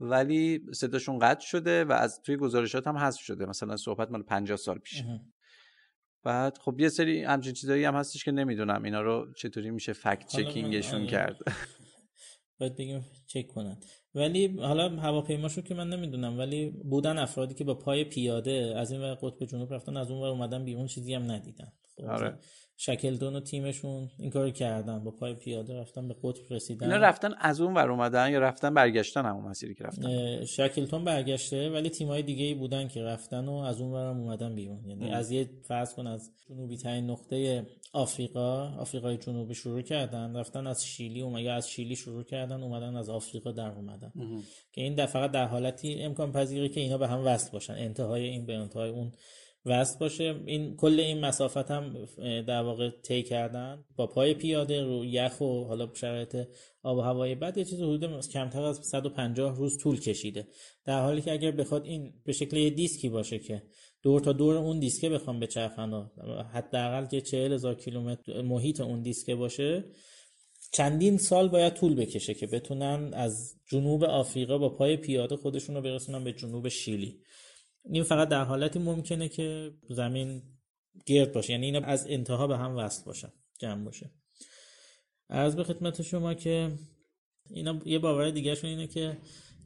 ولی 0.00 0.60
صداشون 0.74 1.18
قطع 1.18 1.46
شده 1.46 1.84
و 1.84 1.92
از 1.92 2.22
توی 2.22 2.36
گزارشات 2.36 2.86
هم 2.86 2.96
حذف 2.96 3.20
شده. 3.20 3.46
مثلا 3.46 3.76
صحبت 3.76 4.10
مال 4.10 4.22
50 4.22 4.56
سال 4.56 4.78
پیش 4.78 5.02
بعد 6.24 6.58
خب 6.58 6.80
یه 6.80 6.88
سری 6.88 7.22
همچین 7.24 7.52
چیزایی 7.52 7.84
هم 7.84 7.94
هستش 7.94 8.24
که 8.24 8.32
نمی‌دونم 8.32 8.82
اینا 8.82 9.00
رو 9.00 9.32
چطوری 9.36 9.70
میشه 9.70 9.92
فکت 9.92 10.26
چکینگشون. 10.26 11.06
کرد. 11.06 11.36
باید 12.58 12.76
بگیم 12.76 13.04
چک 13.26 13.46
کنن 13.46 13.76
ولی 14.14 14.46
حالا 14.60 14.88
هواپیماشو 14.88 15.62
که 15.62 15.74
من 15.74 15.88
نمی‌دونم 15.88 16.38
ولی 16.38 16.70
بودن 16.70 17.18
افرادی 17.18 17.54
که 17.54 17.64
با 17.64 17.74
پای 17.74 18.04
پیاده 18.04 18.74
از 18.76 18.90
این 18.92 19.00
ور 19.00 19.14
قطب 19.14 19.44
جنوب 19.44 19.74
رفتن 19.74 19.96
از 19.96 20.10
اون 20.10 20.20
ور 20.20 20.28
اومدن 20.28 20.64
بیرون 20.64 20.86
چیزی 20.86 21.14
هم 21.14 21.30
ندیدن 21.30 21.72
خب 21.96 22.04
آره. 22.04 22.38
شکلدون 22.76 23.36
و 23.36 23.40
تیمشون 23.40 24.10
این 24.18 24.30
کار 24.30 24.50
کردن 24.50 25.04
با 25.04 25.10
پای 25.10 25.34
پیاده 25.34 25.80
رفتن 25.80 26.08
به 26.08 26.14
قطب 26.22 26.42
رسیدن. 26.50 26.86
اینا 26.86 27.06
رفتن 27.06 27.34
از 27.38 27.60
اون 27.60 27.74
ور 27.74 27.90
اومدن 27.90 28.30
یا 28.30 28.38
رفتن 28.38 28.74
برگشتن 28.74 29.24
همون 29.24 29.44
مسیری 29.44 29.74
که 29.74 29.84
رفتن؟ 29.84 30.44
شکلتون 30.44 31.04
برگشته 31.04 31.70
ولی 31.70 31.90
تیمای 31.90 32.22
دیگه 32.22 32.44
ای 32.44 32.54
بودن 32.54 32.88
که 32.88 33.02
رفتن 33.02 33.48
و 33.48 33.52
از 33.52 33.80
اون 33.80 33.92
ورم 33.92 34.20
اومدن 34.20 34.54
بیرون. 34.54 34.84
یعنی 34.86 35.10
از 35.10 35.30
یه 35.30 35.50
فرض 35.62 35.94
کن 35.94 36.06
از 36.06 36.30
جنوبی 36.48 36.76
ترین 36.76 37.10
نقطه 37.10 37.66
آفریقا 37.92 38.74
آفریقای 38.78 39.16
جنوبی 39.16 39.54
شروع 39.54 39.82
کردن 39.82 40.36
رفتن 40.36 40.66
از 40.66 40.84
شیلی 40.84 41.20
اومد 41.20 41.42
یا 41.42 41.54
از 41.54 41.70
شیلی 41.70 41.96
شروع 41.96 42.22
کردن 42.22 42.62
اومدن 42.62 42.96
از 42.96 43.10
آفریقا 43.10 43.52
در 43.52 43.70
اومدن. 43.70 44.12
که 44.72 44.80
این 44.80 45.06
فقط 45.06 45.30
در 45.30 45.44
حالتی 45.44 46.02
امکان 46.02 46.32
پذیره 46.32 46.68
که 46.68 46.80
اینا 46.80 46.98
به 46.98 47.08
هم 47.08 47.26
وصل 47.26 47.52
باشن. 47.52 47.72
انتهای 47.72 48.24
این 48.24 48.46
به 48.46 48.54
انتهای 48.54 48.90
اون 48.90 49.12
وصل 49.66 49.98
باشه. 49.98 50.40
این 50.46 50.76
کل 50.76 51.00
این 51.00 51.20
مسافت 51.20 51.70
هم 51.70 52.06
در 52.46 52.62
واقع 52.62 52.90
طی 52.90 53.22
کردن. 53.22 53.84
با 53.96 54.06
پای 54.06 54.34
پیاده 54.34 54.82
رو 54.82 55.04
یخ 55.04 55.40
و 55.40 55.64
حالا 55.64 55.88
شرایط 55.94 56.36
آب 56.82 56.98
و 56.98 57.00
هوای 57.00 57.34
بد 57.34 57.58
یه 57.58 57.64
چیز 57.64 57.80
حدود 57.80 58.20
کمتر 58.32 58.62
از 58.62 58.80
150 58.82 59.56
روز 59.56 59.78
طول 59.78 60.00
کشیده. 60.00 60.48
در 60.84 61.02
حالی 61.02 61.22
که 61.22 61.32
اگر 61.32 61.50
بخواد 61.50 61.84
این 61.84 62.12
به 62.24 62.32
شکل 62.32 62.56
یه 62.56 62.70
دیسکی 62.70 63.08
باشه 63.08 63.38
که 63.38 63.62
دور 64.02 64.20
تا 64.20 64.32
دور 64.32 64.56
اون 64.56 64.78
دیسکه 64.78 65.08
بخوام 65.08 65.40
به 65.40 65.46
چرخن 65.46 66.10
حداقل 66.52 67.06
که 67.06 67.20
40 67.20 67.52
هزار 67.52 67.74
کیلومتر 67.74 68.42
محیط 68.42 68.80
اون 68.80 69.02
دیسکه 69.02 69.34
باشه 69.34 69.84
چندین 70.72 71.18
سال 71.18 71.48
باید 71.48 71.74
طول 71.74 71.94
بکشه 71.94 72.34
که 72.34 72.46
بتونن 72.46 73.10
از 73.14 73.54
جنوب 73.66 74.04
آفریقا 74.04 74.58
با 74.58 74.68
پای 74.68 74.96
پیاده 74.96 75.36
خودشون 75.36 75.76
رو 75.76 75.82
برسونن 75.82 76.24
به 76.24 76.32
جنوب 76.32 76.68
شیلی. 76.68 77.20
این 77.90 78.02
فقط 78.02 78.28
در 78.28 78.44
حالتی 78.44 78.78
ممکنه 78.78 79.28
که 79.28 79.72
زمین 79.90 80.42
گرد 81.06 81.32
باشه. 81.32 81.52
یعنی 81.52 81.66
اینا 81.66 81.86
از 81.86 82.06
انتها 82.08 82.46
به 82.46 82.56
هم 82.56 82.76
وصل 82.76 83.04
باشن 83.04 83.32
جمع 83.58 83.84
باشه. 83.84 84.10
از 85.28 85.56
به 85.56 85.64
خدمت 85.64 86.02
شما 86.02 86.34
که 86.34 86.72
اینا 87.50 87.80
یه 87.84 87.98
باور 87.98 88.30
دیگه 88.30 88.56
اینه 88.62 88.86
که 88.86 89.16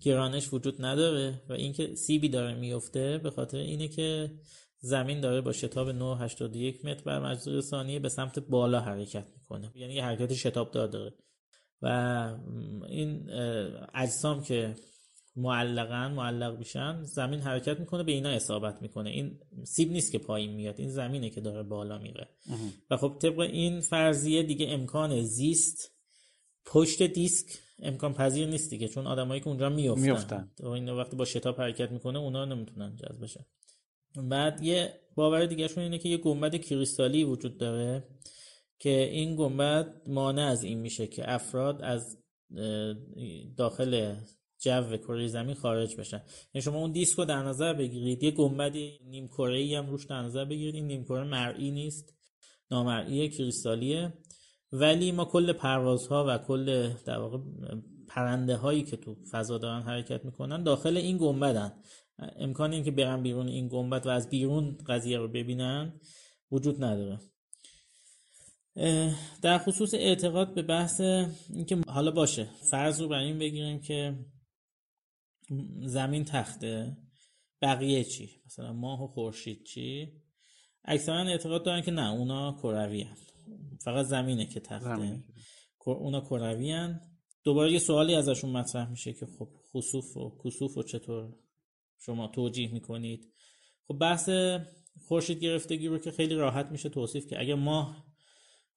گرانش 0.00 0.52
وجود 0.52 0.84
نداره 0.84 1.42
و 1.48 1.52
اینکه 1.52 1.94
سیبی 1.94 2.28
داره 2.28 2.54
میفته 2.54 3.18
به 3.18 3.30
خاطر 3.30 3.58
اینه 3.58 3.88
که 3.88 4.30
زمین 4.78 5.20
داره 5.20 5.40
با 5.40 5.52
شتاب 5.52 5.90
981 5.90 6.84
متر 6.84 7.02
بر 7.02 7.20
مجذور 7.20 7.60
ثانیه 7.60 7.98
به 7.98 8.08
سمت 8.08 8.38
بالا 8.38 8.80
حرکت 8.80 9.26
می‌کنه. 9.36 9.72
یعنی 9.74 9.94
یه 9.94 10.04
حرکت 10.04 10.34
شتاب 10.34 10.70
دار 10.70 10.88
داره. 10.88 11.14
و 11.82 11.86
این 12.88 13.30
اجسام 13.94 14.42
که 14.42 14.74
معلقا 15.40 16.08
معلق 16.08 16.58
میشن 16.58 17.02
زمین 17.02 17.40
حرکت 17.40 17.80
می‌کنه 17.80 18.02
به 18.02 18.12
اینا 18.12 18.28
اصابت 18.28 18.82
می‌کنه. 18.82 19.10
این 19.10 19.38
سیب 19.64 19.92
نیست 19.92 20.12
که 20.12 20.18
پایین 20.18 20.50
میاد 20.50 20.80
این 20.80 20.90
زمینه 20.90 21.30
که 21.30 21.40
داره 21.40 21.62
بالا 21.62 21.98
میره. 21.98 22.28
و 22.90 22.96
خب 22.96 23.16
طبق 23.20 23.38
این 23.38 23.80
فرضیه 23.80 24.42
دیگه 24.42 24.68
امکان 24.68 25.22
زیست 25.22 25.92
پشت 26.64 27.02
دیسک 27.02 27.58
امکان 27.82 28.14
پذیر 28.14 28.48
نیست 28.48 28.70
دیگه 28.70 28.88
چون 28.88 29.06
آدمایی 29.06 29.40
که 29.40 29.48
اونجا 29.48 29.68
میفتن, 29.68 30.10
میفتن. 30.10 30.50
و 30.60 30.68
این 30.68 30.88
وقتی 30.88 31.16
با 31.16 31.24
شتاب 31.24 31.60
حرکت 31.60 31.90
می‌کنه 31.90 32.18
اونا 32.18 32.44
نمی‌تونن 32.44 32.96
جذب 32.96 33.22
بشن. 33.22 33.44
بعد 34.14 34.62
یه 34.62 34.92
باور 35.14 35.46
دیگه 35.46 35.68
شون 35.68 35.82
اینه 35.82 35.98
که 35.98 36.08
یه 36.08 36.16
گنبد 36.16 36.56
کریستالی 36.56 37.24
وجود 37.24 37.58
داره 37.58 38.04
که 38.78 38.90
این 38.90 39.36
گنبد 39.36 40.02
مانع 40.06 40.42
از 40.42 40.64
این 40.64 40.78
میشه 40.78 41.06
که 41.06 41.32
افراد 41.32 41.82
از 41.82 42.18
داخل 43.56 44.14
جو 44.60 44.96
کره 44.96 45.28
زمین 45.28 45.54
خارج 45.54 45.96
بشن. 45.96 46.22
یعنی 46.54 46.62
شما 46.62 46.78
اون 46.78 46.92
دیسک 46.92 47.18
رو 47.18 47.24
در 47.24 47.42
نظر 47.42 47.72
بگیرید. 47.72 48.22
یه 48.22 48.30
گنبد 48.30 48.76
نیم 49.04 49.28
کره 49.28 49.58
ای 49.58 49.74
هم 49.74 49.90
روش 49.90 50.06
در 50.06 50.22
نظر 50.22 50.44
بگیرید. 50.44 50.74
این 50.74 50.86
نیم 50.86 51.04
کره 51.04 51.24
مرئی 51.24 51.70
نیست. 51.70 52.14
نامرئی 52.70 53.28
کریستالیه. 53.28 54.12
ولی 54.72 55.12
ما 55.12 55.24
کل 55.24 55.52
پروازها 55.52 56.24
و 56.28 56.38
کل 56.38 56.92
در 57.06 57.18
واقع 57.18 57.38
پرنده 58.08 58.56
هایی 58.56 58.82
که 58.82 58.96
تو 58.96 59.16
فضا 59.30 59.58
دارن 59.58 59.82
حرکت 59.82 60.24
می‌کنن 60.24 60.62
داخل 60.62 60.96
این 60.96 61.18
گنبدن. 61.18 61.72
امکان 62.36 62.72
این 62.72 62.84
که 62.84 62.90
برن 62.90 63.22
بیرون 63.22 63.48
این 63.48 63.68
گنبد 63.68 64.06
و 64.06 64.10
از 64.10 64.30
بیرون 64.30 64.78
قضیه 64.86 65.18
رو 65.18 65.28
ببینن 65.28 66.00
وجود 66.52 66.84
نداره. 66.84 67.20
در 69.42 69.58
خصوص 69.58 69.94
اعتقاد 69.94 70.54
به 70.54 70.62
بحث 70.62 71.00
اینکه 71.54 71.78
حالا 71.88 72.10
باشه. 72.10 72.48
فرض 72.70 73.00
رو 73.00 73.08
بر 73.08 73.18
این 73.18 73.38
بگیریم 73.38 73.80
که 73.80 74.18
زمین 75.80 76.24
تخته 76.24 76.96
بقیه 77.62 78.04
چی؟ 78.04 78.30
مثلا 78.46 78.72
ماه 78.72 79.04
و 79.04 79.06
خورشید 79.06 79.64
چی؟ 79.64 80.12
اکثرا 80.84 81.20
اعتقاد 81.20 81.64
دارن 81.64 81.82
که 81.82 81.90
نه 81.90 82.10
اونا 82.10 82.58
کروی 82.62 83.06
فقط 83.84 84.06
زمینه 84.06 84.46
که 84.46 84.60
تخته. 84.60 85.24
اونا 85.86 86.20
کروی 86.20 86.94
دوباره 87.44 87.72
یه 87.72 87.78
سوالی 87.78 88.14
ازشون 88.14 88.50
مطرح 88.50 88.90
میشه 88.90 89.12
که 89.12 89.26
خب 89.26 89.48
خصوف 89.72 90.16
و 90.16 90.38
کسوف 90.44 90.76
و 90.76 90.82
چطور 90.82 91.34
شما 91.98 92.28
توجیه 92.28 92.72
می‌کنید؟ 92.72 93.32
خب 93.88 93.98
بحث 93.98 94.30
خورشید 95.08 95.38
گرفتگی 95.38 95.88
رو 95.88 95.98
که 95.98 96.10
خیلی 96.10 96.34
راحت 96.34 96.66
میشه 96.66 96.88
توصیف 96.88 97.26
که 97.26 97.40
اگر 97.40 97.54
ماه 97.54 98.09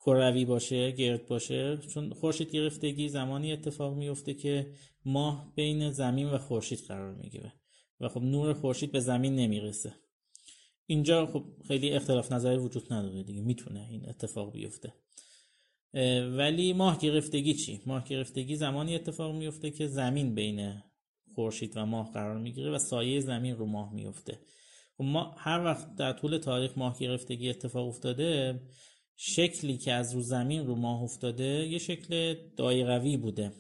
کروی 0.06 0.46
باشه 0.46 0.92
گرد 0.92 1.26
باشه 1.26 1.78
چون 1.78 2.14
خورشید 2.14 2.52
گرفتگی 2.52 3.10
زمانی 3.10 3.54
اتفاق 3.54 3.96
میفته 3.96 4.34
که 4.34 4.74
ماه 5.06 5.54
بین 5.56 5.92
زمین 5.92 6.30
و 6.30 6.38
خورشید 6.38 6.80
قرار 6.80 7.16
می‌گیره 7.16 7.54
و 8.00 8.10
خب 8.10 8.22
نور 8.22 8.54
خورشید 8.54 8.92
به 8.92 9.00
زمین 9.00 9.36
نمی‌رسه. 9.36 9.94
اینجا 10.86 11.26
خب 11.26 11.44
خیلی 11.68 11.92
اختلاف 11.92 12.32
نظری 12.32 12.58
وجود 12.58 12.94
نداره 12.94 13.24
دیگه 13.24 13.42
می‌تونه 13.42 13.88
این 13.90 14.10
اتفاق 14.10 14.54
بیفته. 14.54 14.94
ولی 16.38 16.74
ماه 16.74 17.00
گرفتگی 17.00 17.54
چی؟ 17.54 17.82
ماه 17.86 18.08
گرفتگی 18.08 18.56
زمانی 18.56 18.96
اتفاق 18.96 19.36
میفته 19.36 19.72
که 19.72 19.88
زمین 19.88 20.36
بین 20.36 20.82
خورشید 21.36 21.78
و 21.78 21.86
ماه 21.86 22.12
قرار 22.12 22.38
می‌گیره 22.38 22.72
و 22.72 22.78
سایه 22.78 23.20
زمین 23.20 23.56
رو 23.56 23.66
ماه 23.66 23.94
میفته 23.94 24.40
خب 24.98 25.04
ما 25.04 25.36
هر 25.38 25.64
وقت 25.64 25.96
در 25.96 26.14
طول 26.14 26.38
تاریخ 26.38 26.78
ماه 26.78 27.00
گرفتگی 27.00 27.50
اتفاق 27.50 27.88
افتاده 27.88 28.62
شکلی 29.16 29.78
که 29.78 29.94
از 29.94 30.14
رو 30.14 30.22
زمین 30.22 30.68
رو 30.68 30.76
ماه 30.76 31.02
افتاده 31.02 31.68
یه 31.68 31.78
شکل 31.78 32.36
دایروی 32.58 33.18
بوده. 33.18 33.52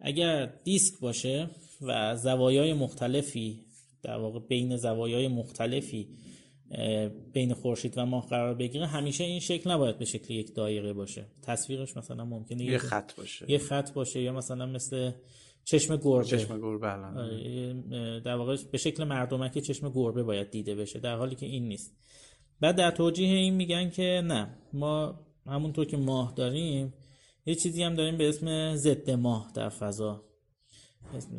اگر 0.00 0.46
دیسک 0.46 1.00
باشه 1.00 1.50
و 1.80 2.16
زوایای 2.16 2.72
مختلفی 2.72 3.64
در 4.02 4.16
واقع 4.16 4.40
بین 4.40 4.76
زوایای 4.76 5.28
مختلفی 5.28 6.08
بین 7.32 7.54
خورشید 7.54 7.98
و 7.98 8.06
ماه 8.06 8.28
قرار 8.28 8.54
بگیره 8.54 8.86
همیشه 8.86 9.24
این 9.24 9.40
شکل 9.40 9.70
نباید 9.70 9.98
به 9.98 10.04
شکل 10.04 10.34
یک 10.34 10.54
دایره 10.54 10.92
باشه. 10.92 11.26
تصویرش 11.42 11.96
مثلا 11.96 12.24
ممکنه 12.24 12.64
یه 12.64 12.78
خط 12.78 13.14
باشه. 13.14 13.50
یه 13.50 13.58
خط 13.58 13.92
باشه 13.92 14.22
یا 14.22 14.32
مثلا 14.32 14.66
مثل 14.66 15.12
چشم 15.64 15.96
گربه. 15.96 16.28
چشم 16.28 16.60
گربه 16.60 16.88
آره، 16.88 18.20
در 18.20 18.34
واقع 18.34 18.56
به 18.72 18.78
شکل 18.78 19.04
مردمک 19.04 19.58
چشم 19.58 19.90
گربه 19.90 20.22
باید 20.22 20.50
دیده 20.50 20.74
بشه 20.74 20.98
در 20.98 21.16
حالی 21.16 21.34
که 21.34 21.46
این 21.46 21.68
نیست. 21.68 21.96
بعد 22.62 22.76
در 22.76 22.90
توجیه 22.90 23.28
این 23.28 23.54
میگن 23.54 23.90
که 23.90 24.22
نه 24.24 24.48
ما 24.72 25.20
همونطور 25.46 25.84
که 25.84 25.96
ماه 25.96 26.32
داریم 26.36 26.94
یه 27.46 27.54
چیزی 27.54 27.82
هم 27.82 27.94
داریم 27.94 28.16
به 28.16 28.28
اسم 28.28 28.76
ضد 28.76 29.10
ماه 29.10 29.52
در 29.54 29.68
فضا. 29.68 30.24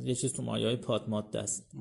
یه 0.03 0.15
چیز 0.15 0.33
تو 0.33 0.43
مایه 0.43 0.65
های 0.67 0.75
پاد 0.75 1.35
است 1.35 1.71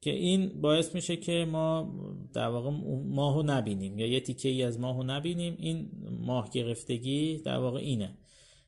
که 0.00 0.10
این 0.10 0.60
باعث 0.60 0.94
میشه 0.94 1.16
که 1.16 1.46
ما 1.50 1.94
در 2.32 2.46
واقع 2.48 2.70
ماهو 3.04 3.42
نبینیم 3.42 3.98
یا 3.98 4.06
یه 4.06 4.20
تیکه 4.20 4.48
ای 4.48 4.62
از 4.62 4.80
ماهو 4.80 5.02
نبینیم. 5.02 5.56
این 5.58 5.90
ماه 6.20 6.50
گرفتگی 6.50 7.38
در 7.38 7.58
واقع 7.58 7.78
اینه. 7.78 8.18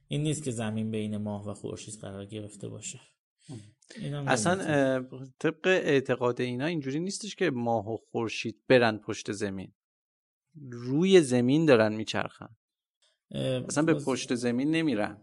این 0.09 0.23
نیست 0.23 0.45
که 0.45 0.51
زمین 0.51 0.91
بین 0.91 1.17
ماه 1.17 1.49
و 1.49 1.55
خورشید 1.55 1.95
قرار 1.95 2.27
گرفته 2.27 2.69
باشه. 2.69 3.01
اصلا 4.27 5.03
طبق 5.39 5.67
اعتقاد 5.67 6.41
اینا 6.41 6.67
اینجوری 6.67 7.01
نیستش 7.01 7.35
که 7.35 7.51
ماه 7.51 7.89
و 7.93 7.97
خورشید 8.11 8.57
برن 8.69 8.99
پشت 8.99 9.33
زمین. 9.33 9.73
روی 10.71 11.21
زمین 11.21 11.67
دارن 11.67 11.93
میچرخن. 11.95 12.49
اصلا 13.69 13.83
به 13.83 13.95
پشت 13.95 14.35
زمین 14.35 14.71
نمیرن. 14.71 15.17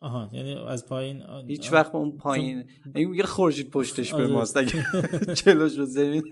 آها 0.00 0.30
یعنی 0.32 0.54
از 0.68 0.86
پایین 0.86 1.22
هیچ 1.48 1.72
وقت 1.72 1.94
اون 1.94 2.16
پایین 2.16 2.70
این 2.94 3.10
میگه 3.10 3.22
خورشید 3.22 3.70
پشتش 3.70 4.10
به 4.14 4.16
آره. 4.16 4.32
ماست 4.32 4.56
اگه 4.56 4.86
جلوش 5.44 5.78
رو 5.78 5.84
زمین 5.84 6.30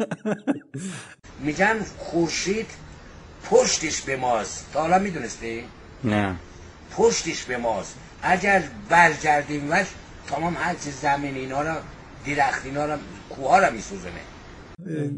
میگن 1.44 1.83
خورشید 1.99 2.66
پشتش 3.44 4.03
به 4.03 4.16
ماست. 4.16 4.73
تا 4.73 4.81
حالا 4.81 4.99
می‌دونستی؟ 4.99 5.64
نه. 6.05 6.37
پشتش 6.90 7.44
به 7.44 7.57
ماست. 7.57 7.99
اگر 8.23 8.62
برگردیم 8.88 9.68
وش 9.70 9.87
تمام 10.27 10.55
هر 10.59 10.75
چیز 10.75 11.01
زمین 11.01 11.35
اینا 11.35 11.62
رو 11.62 11.75
درخت 12.27 12.66
اینا 12.66 12.87
رو 12.87 12.99
کوها 13.31 13.59
رو 13.59 13.73
میسوزنه 13.73 14.20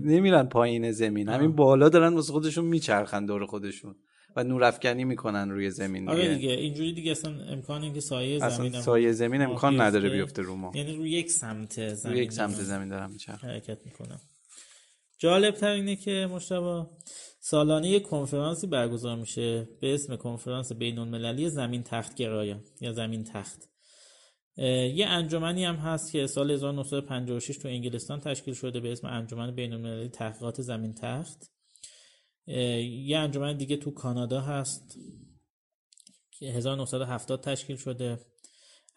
نمیرن 0.04 0.46
پایین 0.46 0.92
زمین. 0.92 1.28
همین 1.28 1.52
بالا 1.52 1.88
دارن 1.88 2.14
واسه 2.14 2.32
خودشون 2.32 2.64
میچرخن 2.64 3.26
دور 3.26 3.46
خودشون 3.46 3.94
و 4.36 4.44
نورافکنی 4.44 5.04
می‌کنن 5.04 5.50
روی 5.50 5.70
زمین 5.70 6.08
آره 6.08 6.34
دیگه. 6.34 6.50
اینجوری 6.50 6.92
دیگه 6.92 7.10
اصلا 7.10 7.44
امکان 7.44 7.82
اینکه 7.82 8.00
سایه 8.00 8.48
زمین 8.48 8.72
سایه 8.72 9.12
زمین 9.12 9.42
امکان 9.42 9.80
نداره 9.80 10.10
بیفته 10.10 10.42
رو 10.42 10.56
ما. 10.56 10.72
یعنی 10.74 10.96
روی 10.96 11.10
یک 11.10 11.30
سمت 11.30 11.94
زمین 11.94 12.14
روی 12.14 12.24
یک 12.24 12.32
سمت 12.32 12.54
زمین 12.54 12.88
دارم 12.88 13.10
میچرخن. 13.10 13.48
حرکت 13.48 13.86
می‌کنم 13.86 14.20
جالب 15.18 15.54
تر 15.54 15.70
اینه 15.70 15.96
که 15.96 16.28
مشتبه 16.32 16.86
سالانه 17.40 17.88
یک 17.88 18.02
کنفرانسی 18.02 18.66
برگزار 18.66 19.16
میشه 19.16 19.68
به 19.80 19.94
اسم 19.94 20.16
کنفرانس 20.16 20.72
بین 20.72 20.98
المللی 20.98 21.48
زمین 21.48 21.82
تخت 21.82 22.14
گرایان 22.14 22.60
یا 22.80 22.92
زمین 22.92 23.24
تخت. 23.24 23.68
یه 24.56 25.06
انجمنی 25.06 25.64
هم 25.64 25.76
هست 25.76 26.12
که 26.12 26.26
سال 26.26 26.50
1956 26.50 27.56
تو 27.58 27.68
انگلستان 27.68 28.20
تشکیل 28.20 28.54
شده 28.54 28.80
به 28.80 28.92
اسم 28.92 29.06
انجمن 29.06 29.54
بین 29.54 29.72
المللی 29.72 30.08
تحقیقات 30.08 30.60
زمین 30.62 30.94
تخت. 30.94 31.50
یه 32.46 33.18
انجمن 33.18 33.56
دیگه 33.56 33.76
تو 33.76 33.90
کانادا 33.90 34.40
هست 34.40 34.98
که 36.30 36.46
1970 36.46 37.40
تشکیل 37.40 37.76
شده. 37.76 38.18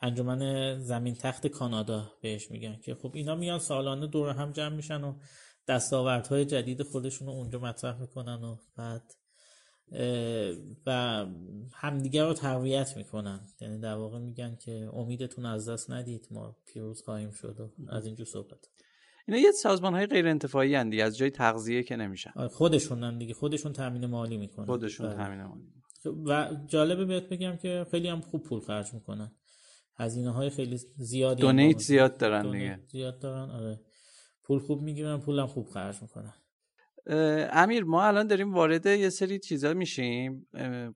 انجمن 0.01 0.79
زمین 0.79 1.15
تخت 1.15 1.47
کانادا 1.47 2.11
بهش 2.21 2.51
میگن 2.51 2.79
که 2.83 2.95
خب 2.95 3.11
اینا 3.15 3.35
میان 3.35 3.59
سالانه 3.59 4.07
دور 4.07 4.29
هم 4.29 4.51
جمع 4.51 4.75
میشن 4.75 5.03
و 5.03 5.19
دستاوردهای 5.67 6.45
جدید 6.45 6.83
خودشون 6.83 7.27
رو 7.27 7.33
اونجا 7.33 7.59
مطرح 7.59 8.01
می‌کنن 8.01 8.43
و 8.43 8.57
بعد 8.77 9.13
و 10.85 11.25
همدیگر 11.73 12.25
رو 12.25 12.33
تقویت 12.33 12.97
می‌کنن. 12.97 13.39
یعنی 13.61 13.79
در 13.79 13.95
واقع 13.95 14.19
میگن 14.19 14.55
که 14.55 14.89
امیدتون 14.93 15.45
از 15.45 15.69
دست 15.69 15.91
ندید 15.91 16.27
ما 16.31 16.57
پیروز 16.65 17.01
خواهیم 17.01 17.31
شد 17.31 17.59
و 17.59 17.71
از 17.89 18.05
اینجور 18.05 18.25
صحبت. 18.25 18.69
اینا 19.27 19.39
یه 19.39 19.51
سازمان 19.51 19.93
های 19.93 20.05
غیر 20.05 20.27
انتفاعی 20.27 20.75
هن 20.75 20.99
از 20.99 21.17
جای 21.17 21.29
تغذیه 21.29 21.83
که 21.83 21.95
نمیشن. 21.95 22.31
آره، 22.35 22.47
خودشون 22.47 23.17
دیگه. 23.17 23.33
خودشون 23.33 23.73
تامین 23.73 24.05
مالی 24.05 24.37
می‌کنن. 24.37 24.65
خودشون 24.65 25.07
بله. 25.07 25.15
تامین 25.15 25.43
مالی 25.43 25.63
خب، 26.03 26.17
و 26.25 26.55
جالبه 26.67 27.05
بهت 27.05 27.29
بگم 27.29 27.57
که 27.57 27.85
خیلی 27.91 28.07
هم 28.07 28.21
خوب 28.21 28.43
پول 28.43 28.59
خرج 28.59 28.93
می‌کنن. 28.93 29.31
هزینه 29.95 30.31
های 30.31 30.49
خیلی 30.49 30.77
زیادی 30.97 31.41
دونیت 31.41 31.79
زیاد 31.79 32.17
دارن 32.17 32.51
دیگه. 32.51 32.79
زیاد 32.91 33.19
دارن 33.19 33.49
آره. 33.51 33.81
پول 34.43 34.59
خوب 34.59 34.81
می‌گیرن 34.81 35.19
پولم 35.19 35.47
خوب 35.47 35.67
خرج 35.67 36.01
می‌کنن. 36.01 36.33
امیر 37.51 37.83
ما 37.83 38.03
الان 38.03 38.27
داریم 38.27 38.53
وارد 38.53 38.85
یه 38.85 39.09
سری 39.09 39.39
چیزا 39.39 39.73
میشیم. 39.73 40.47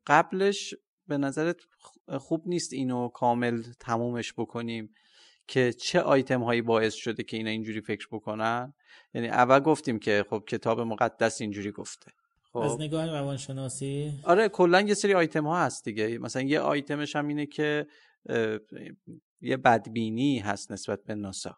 قبلش 0.07 0.73
به 1.07 1.17
نظرت 1.17 1.57
خوب 2.17 2.43
نیست 2.45 2.73
اینو 2.73 3.07
کامل 3.07 3.63
تمومش 3.79 4.33
بکنیم 4.33 4.93
که 5.47 5.73
چه 5.73 6.01
آیتم 6.01 6.43
هایی 6.43 6.61
باعث 6.61 6.93
شده 6.93 7.23
که 7.23 7.37
اینا 7.37 7.49
اینجوری 7.49 7.81
فکر 7.81 8.07
بکنن؟ 8.11 8.73
یعنی 9.13 9.27
اول 9.27 9.59
گفتیم 9.59 9.99
که 9.99 10.25
خب 10.29 10.43
کتاب 10.47 10.79
مقدس 10.79 11.41
اینجوری 11.41 11.71
گفته. 11.71 12.11
خب. 12.53 12.59
از 12.59 12.81
نگاه 12.81 13.05
روانشناسی؟ 13.05 14.11
آره 14.23 14.49
کلا 14.49 14.81
یه 14.81 14.93
سری 14.93 15.13
آیتم 15.13 15.47
ها 15.47 15.59
هست 15.59 15.85
دیگه. 15.85 16.17
مثلا 16.17 16.41
یه 16.41 16.59
آیتمش 16.59 17.15
هم 17.15 17.27
اینه 17.27 17.45
که 17.45 17.87
یه 19.43 19.57
بدبینی 19.57 20.39
هست 20.39 20.71
نسبت 20.71 21.03
به 21.03 21.15
ناسا. 21.15 21.57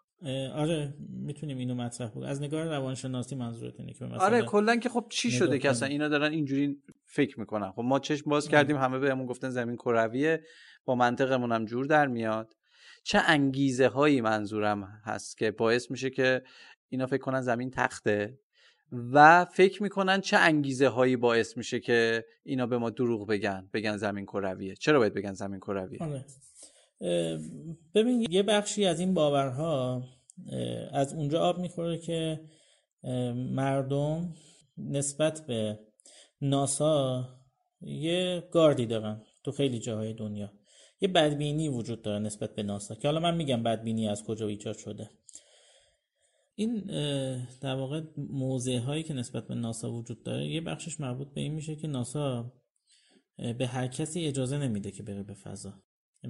آره 0.54 0.94
می‌تونیم 1.10 1.58
اینو 1.58 1.76
مطرح 1.76 2.08
بکنیم 2.08 2.28
از 2.28 2.42
نگاه 2.42 2.64
روانشناسی 2.64 3.36
منظورت 3.36 3.80
اینه 3.80 3.94
که 3.94 4.06
مثلا 4.06 4.18
آره 4.26 4.42
کلا 4.42 4.76
که 4.76 4.90
خب 4.90 5.06
چی 5.10 5.32
شده 5.32 5.60
که 5.60 5.70
اصلا 5.70 5.88
اینا 5.88 6.08
دارن 6.08 6.32
اینجوری 6.32 6.82
فکر 7.06 7.40
می‌کنن. 7.40 7.72
خب 7.72 7.82
ما 7.82 8.00
چشم 8.00 8.30
باز 8.30 8.48
کردیم 8.48 8.78
همه 8.78 9.00
بهمون 9.00 9.26
گفتن 9.26 9.50
زمین 9.50 9.76
کرویه 9.76 10.44
با 10.86 10.96
منطقمون 10.96 11.52
هم 11.52 11.66
جور 11.66 11.86
در 11.86 12.08
میاد. 12.08 12.56
چه 13.04 13.20
انگیزه 13.28 13.88
هایی 13.88 14.22
منظورم 14.22 14.84
هست 15.04 15.38
که 15.38 15.52
باعث 15.52 15.92
میشه 15.92 16.10
که 16.10 16.44
اینا 16.90 17.06
فکر 17.06 17.22
کنن 17.22 17.42
زمین 17.42 17.72
تخته 17.72 18.40
و 18.92 19.46
فکر 19.46 19.84
می‌کنن 19.84 20.22
چه 20.22 20.38
انگیزه 20.38 20.88
هایی 20.88 21.16
باعث 21.16 21.58
میشه 21.58 21.80
که 21.80 22.26
اینا 22.44 22.68
به 22.68 22.78
ما 22.78 22.90
دروغ 22.90 23.28
بگن 23.28 23.70
بگن 23.74 23.98
زمین 23.98 24.26
کرویه. 24.26 24.76
چرا 24.76 25.00
باید 25.00 25.14
بگن 25.14 25.34
زمین 25.34 25.60
کرویه؟ 25.60 26.04
آره. 26.04 26.26
ببین 27.96 28.26
یه 28.30 28.44
بخشی 28.44 28.86
از 28.86 29.00
این 29.00 29.14
باورها 29.14 30.04
از 30.92 31.14
اونجا 31.14 31.42
آب 31.42 31.60
می‌خوره 31.60 31.98
که 31.98 32.42
مردم 33.36 34.34
نسبت 34.78 35.46
به 35.48 35.80
ناسا 36.42 37.30
یه 37.82 38.44
گاردی 38.52 38.86
دارن 38.86 39.22
تو 39.44 39.52
خیلی 39.52 39.80
جاهای 39.80 40.14
دنیا. 40.14 40.54
یه 41.02 41.08
بدبینی 41.08 41.70
وجود 41.70 42.02
داره 42.02 42.20
نسبت 42.20 42.56
به 42.56 42.64
ناسا 42.64 42.96
که 42.96 43.08
حالا 43.08 43.20
من 43.20 43.36
میگم 43.36 43.64
بدبینی 43.64 44.08
از 44.10 44.24
کجا 44.24 44.48
ایجاد 44.48 44.78
شده. 44.78 45.10
این 46.56 46.80
در 47.62 47.76
واقع 47.76 48.02
موضع 48.18 48.78
هایی 48.78 49.04
که 49.04 49.14
نسبت 49.14 49.48
به 49.48 49.56
ناسا 49.56 49.92
وجود 49.92 50.24
داره 50.24 50.48
یه 50.48 50.62
بخشش 50.62 51.00
مربوط 51.00 51.34
به 51.34 51.42
این 51.42 51.54
میشه 51.54 51.76
که 51.76 51.88
ناسا 51.88 52.54
به 53.58 53.68
هر 53.68 53.88
کسی 53.88 54.26
اجازه 54.26 54.58
نمیده 54.58 54.92
که 54.92 55.04
بره 55.04 55.24
به 55.24 55.34
فضا. 55.34 55.74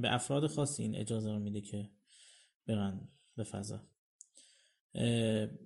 به 0.01 0.13
افراد 0.13 0.47
خاصی 0.47 0.83
این 0.83 0.95
اجازه 0.95 1.31
رو 1.31 1.39
میده 1.39 1.61
که 1.61 1.89
برن 2.67 3.09
به 3.35 3.43
فضا. 3.43 3.81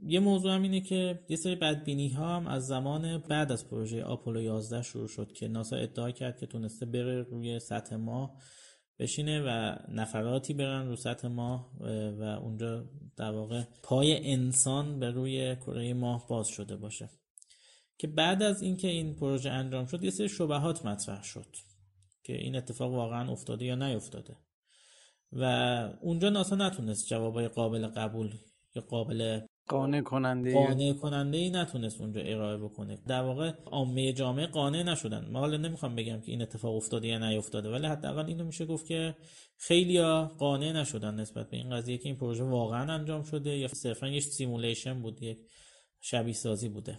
یه 0.04 0.20
موضوع 0.20 0.52
هم 0.52 0.62
اینه 0.62 0.82
که 0.82 1.20
یه 1.30 1.38
سری 1.38 1.56
بدبینی 1.56 2.10
ها 2.10 2.36
هم 2.36 2.48
از 2.48 2.68
زمان 2.68 3.18
بعد 3.18 3.52
از 3.52 3.70
پروژه 3.70 4.04
آپولو 4.04 4.42
11 4.42 4.82
شروع 4.82 5.08
شد 5.08 5.32
که 5.32 5.48
ناسا 5.48 5.76
ادعا 5.76 6.12
کرد 6.12 6.38
که 6.38 6.46
تونسته 6.46 6.86
بره 6.86 7.22
روی 7.22 7.60
سطح 7.60 7.96
ماه 7.96 8.42
بشینه 9.00 9.42
و 9.42 9.76
نفراتی 9.92 10.54
برن 10.54 10.88
رو 10.88 10.96
سطح 10.96 11.28
ماه 11.28 11.72
و 12.20 12.24
اونجا 12.24 12.90
در 13.18 13.32
واقع 13.32 13.64
پای 13.84 14.32
انسان 14.34 15.00
به 15.00 15.12
روی 15.12 15.56
کره 15.56 15.94
ماه 15.94 16.28
باز 16.28 16.48
شده 16.48 16.76
باشه. 16.76 17.10
که 17.98 18.08
بعد 18.08 18.44
از 18.44 18.62
اینکه 18.62 18.88
این 18.88 19.16
پروژه 19.16 19.50
انجام 19.50 19.86
شد 19.86 20.04
یه 20.04 20.10
سری 20.10 20.30
شبهات 20.30 20.86
مطرح 20.86 21.24
شد. 21.24 21.56
که 22.30 22.38
این 22.38 22.56
اتفاق 22.56 22.94
واقعا 22.94 23.32
افتاده 23.32 23.66
یا 23.66 23.76
نیفتاده. 23.76 24.38
و 25.32 25.44
اونجا 26.02 26.30
ناسا 26.30 26.56
نتونست 26.56 27.08
جوابای 27.08 27.48
قابل 27.48 27.88
قبول 27.88 28.34
یا 28.76 28.82
قابل 28.82 29.42
قانع 29.68 30.02
کننده 30.02 30.54
قانع 30.54 30.94
کننده 30.94 31.38
ای 31.38 31.50
نتونست 31.50 32.02
اونجا 32.02 32.22
ارائه 32.22 32.58
بکنه. 32.58 32.98
در 33.08 33.22
واقع 33.22 33.52
عامه 33.66 34.14
جامعه 34.14 34.48
قانع 34.48 34.84
نشدن. 34.84 35.26
ما 35.32 35.40
حالا 35.40 35.58
نمی‌خوام 35.58 35.96
بگم 35.96 36.22
که 36.22 36.32
این 36.32 36.42
اتفاق 36.42 36.76
افتاده 36.76 37.08
یا 37.08 37.30
نیفتاده 37.30 37.70
ولی 37.70 37.88
حداقل 37.88 38.26
اینو 38.26 38.46
میشه 38.46 38.66
گفت 38.66 38.86
که 38.86 39.16
خیلی 39.58 40.02
قانع 40.38 40.72
نشدن 40.72 41.16
نسبت 41.16 41.50
به 41.50 41.58
این 41.58 41.70
قضیه 41.70 41.98
که 41.98 42.06
این 42.06 42.18
پروژه 42.18 42.44
واقعا 42.44 42.94
انجام 42.94 43.24
شده 43.24 43.58
یا 43.58 43.68
صرفا 43.68 44.08
یه 44.08 44.20
simulation 44.20 45.02
بود 45.02 45.24
یک 45.24 45.38
شبیه 46.02 46.34
سازی 46.34 46.70
بوده. 46.70 46.98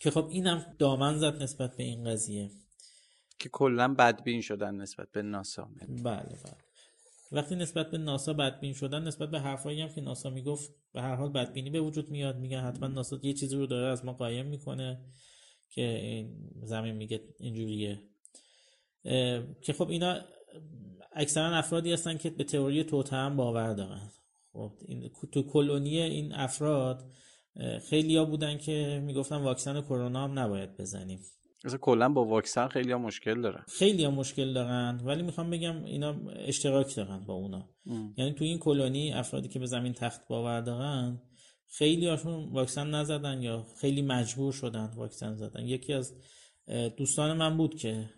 که 0.00 0.10
خب 0.10 0.28
اینم 0.30 0.66
دامن 0.78 1.18
زد 1.18 1.42
نسبت 1.42 1.76
به 1.76 1.82
این 1.82 2.04
قضیه. 2.04 2.50
که 3.40 3.48
کلا 3.48 3.94
بدبین 3.94 4.40
شدن 4.40 4.74
نسبت 4.74 5.12
به 5.12 5.22
ناسا 5.22 5.70
بله 5.88 6.22
بله. 6.22 6.56
وقتی 7.32 7.56
نسبت 7.56 7.90
به 7.90 7.98
ناسا 7.98 8.32
بدبین 8.32 8.72
شدن 8.72 9.02
نسبت 9.02 9.30
به 9.30 9.40
حرفایی 9.40 9.80
هم 9.80 9.88
که 9.88 10.00
ناسا 10.00 10.30
می‌گفت 10.30 10.70
به 10.92 11.02
هر 11.02 11.14
حال 11.14 11.28
بدبینی 11.28 11.70
به 11.70 11.80
وجود 11.80 12.10
میاد. 12.10 12.38
میگن 12.38 12.60
حتما 12.60 12.88
ناسا 12.88 13.18
یه 13.22 13.32
چیزی 13.32 13.56
رو 13.56 13.66
داره 13.66 13.86
از 13.86 14.04
ما 14.04 14.12
قایم 14.12 14.46
می‌کنه 14.46 15.00
که 15.70 15.82
این 15.82 16.50
زمین 16.62 16.94
میگه 16.94 17.20
اینجوریه. 17.38 18.00
که 19.62 19.72
خب 19.78 19.90
اینا 19.90 20.20
اکثرا 21.12 21.56
افرادی 21.56 21.92
هستن 21.92 22.16
که 22.16 22.30
به 22.30 22.44
تئوری 22.44 22.84
توته 22.84 23.16
هم 23.16 23.36
باور 23.36 23.74
دارن. 23.74 24.10
خب 24.52 24.72
این 24.80 25.10
تو 25.32 25.42
کلونی 25.42 26.00
این 26.00 26.32
افراد 26.32 27.10
خیلی 27.88 28.16
ها 28.16 28.24
بودن 28.24 28.58
که 28.58 29.02
می‌گفتن 29.04 29.36
واکسن 29.36 29.80
کرونا 29.80 30.24
هم 30.24 30.38
نباید 30.38 30.76
بزنیم. 30.76 31.20
مثلا 31.64 31.78
کلا 31.78 32.08
با 32.08 32.24
واکسن 32.24 32.68
خیلی 32.68 32.92
ها 32.92 32.98
مشکل 32.98 33.42
دارن. 33.42 33.64
خیلی 33.68 34.04
ها 34.04 34.10
مشکل 34.10 34.52
دارن 34.52 35.00
ولی 35.04 35.22
می‌خوام 35.22 35.50
بگم 35.50 35.84
اینا 35.84 36.16
اشتراک 36.36 36.96
دارن 36.96 37.24
با 37.26 37.34
اونا. 37.34 37.68
ام. 37.86 38.14
یعنی 38.16 38.32
تو 38.32 38.44
این 38.44 38.58
کلونی 38.58 39.12
افرادی 39.12 39.48
که 39.48 39.58
به 39.58 39.66
زمین 39.66 39.92
تخت 39.92 40.28
باور 40.28 40.60
دارن 40.60 41.22
خیلی 41.78 42.06
هاشون 42.06 42.52
واکسن 42.52 42.90
نزدن 42.90 43.42
یا 43.42 43.66
خیلی 43.80 44.02
مجبور 44.02 44.52
شدن 44.52 44.90
واکسن 44.96 45.34
زدن. 45.34 45.66
یکی 45.66 45.92
از 45.92 46.14
دوستان 46.96 47.36
من 47.36 47.56
بود 47.56 47.74
که 47.74 48.10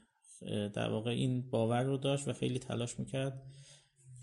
در 0.49 0.91
واقع 0.91 1.11
این 1.11 1.51
باور 1.51 1.83
رو 1.83 1.97
داشت 1.97 2.29
و 2.29 2.33
خیلی 2.33 2.59
تلاش 2.59 2.99
می‌کرد 2.99 3.43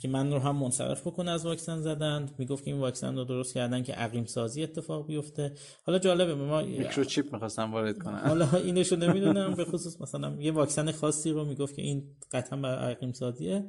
که 0.02 0.08
من 0.08 0.32
رو 0.32 0.40
هم 0.40 0.56
منصرف 0.56 1.08
بکنه 1.08 1.32
از 1.32 1.46
واکسن 1.46 1.82
زدن. 1.82 2.30
می‌گفت 2.38 2.66
که 2.66 2.72
این 2.72 2.80
واکسن 2.80 3.16
رو 3.16 3.24
درست 3.24 3.54
کردن 3.54 3.84
که 3.84 3.94
عقیم 3.94 4.26
سازی 4.26 4.64
اتفاق 4.64 5.08
بیفته. 5.08 5.54
حالا 5.86 6.00
جالبه 6.00 6.36
ما 6.36 6.62
میکروچیپ 6.62 7.34
می‌خواستم 7.34 7.72
وارد 7.74 7.98
کنم 7.98 8.22
حالا 8.28 8.50
اینشو 8.52 8.96
نمی‌دونم 8.96 9.54
به 9.54 9.66
خصوص 9.66 10.02
مثلا 10.02 10.36
یه 10.40 10.52
واکسن 10.52 10.92
خاصی 10.92 11.32
رو 11.32 11.46
می‌گفت 11.46 11.76
که 11.76 11.82
این 11.82 12.04
قطعا 12.32 12.60
بر 12.60 12.80
عقیم 12.80 13.12
سازیه. 13.12 13.66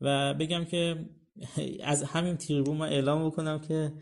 و 0.00 0.34
بگم 0.34 0.64
که 0.64 1.06
از 1.82 2.02
همین 2.02 2.36
تریبون 2.36 2.76
من 2.76 2.88
اعلام 2.88 3.26
بکنم 3.26 3.58
که 3.58 3.92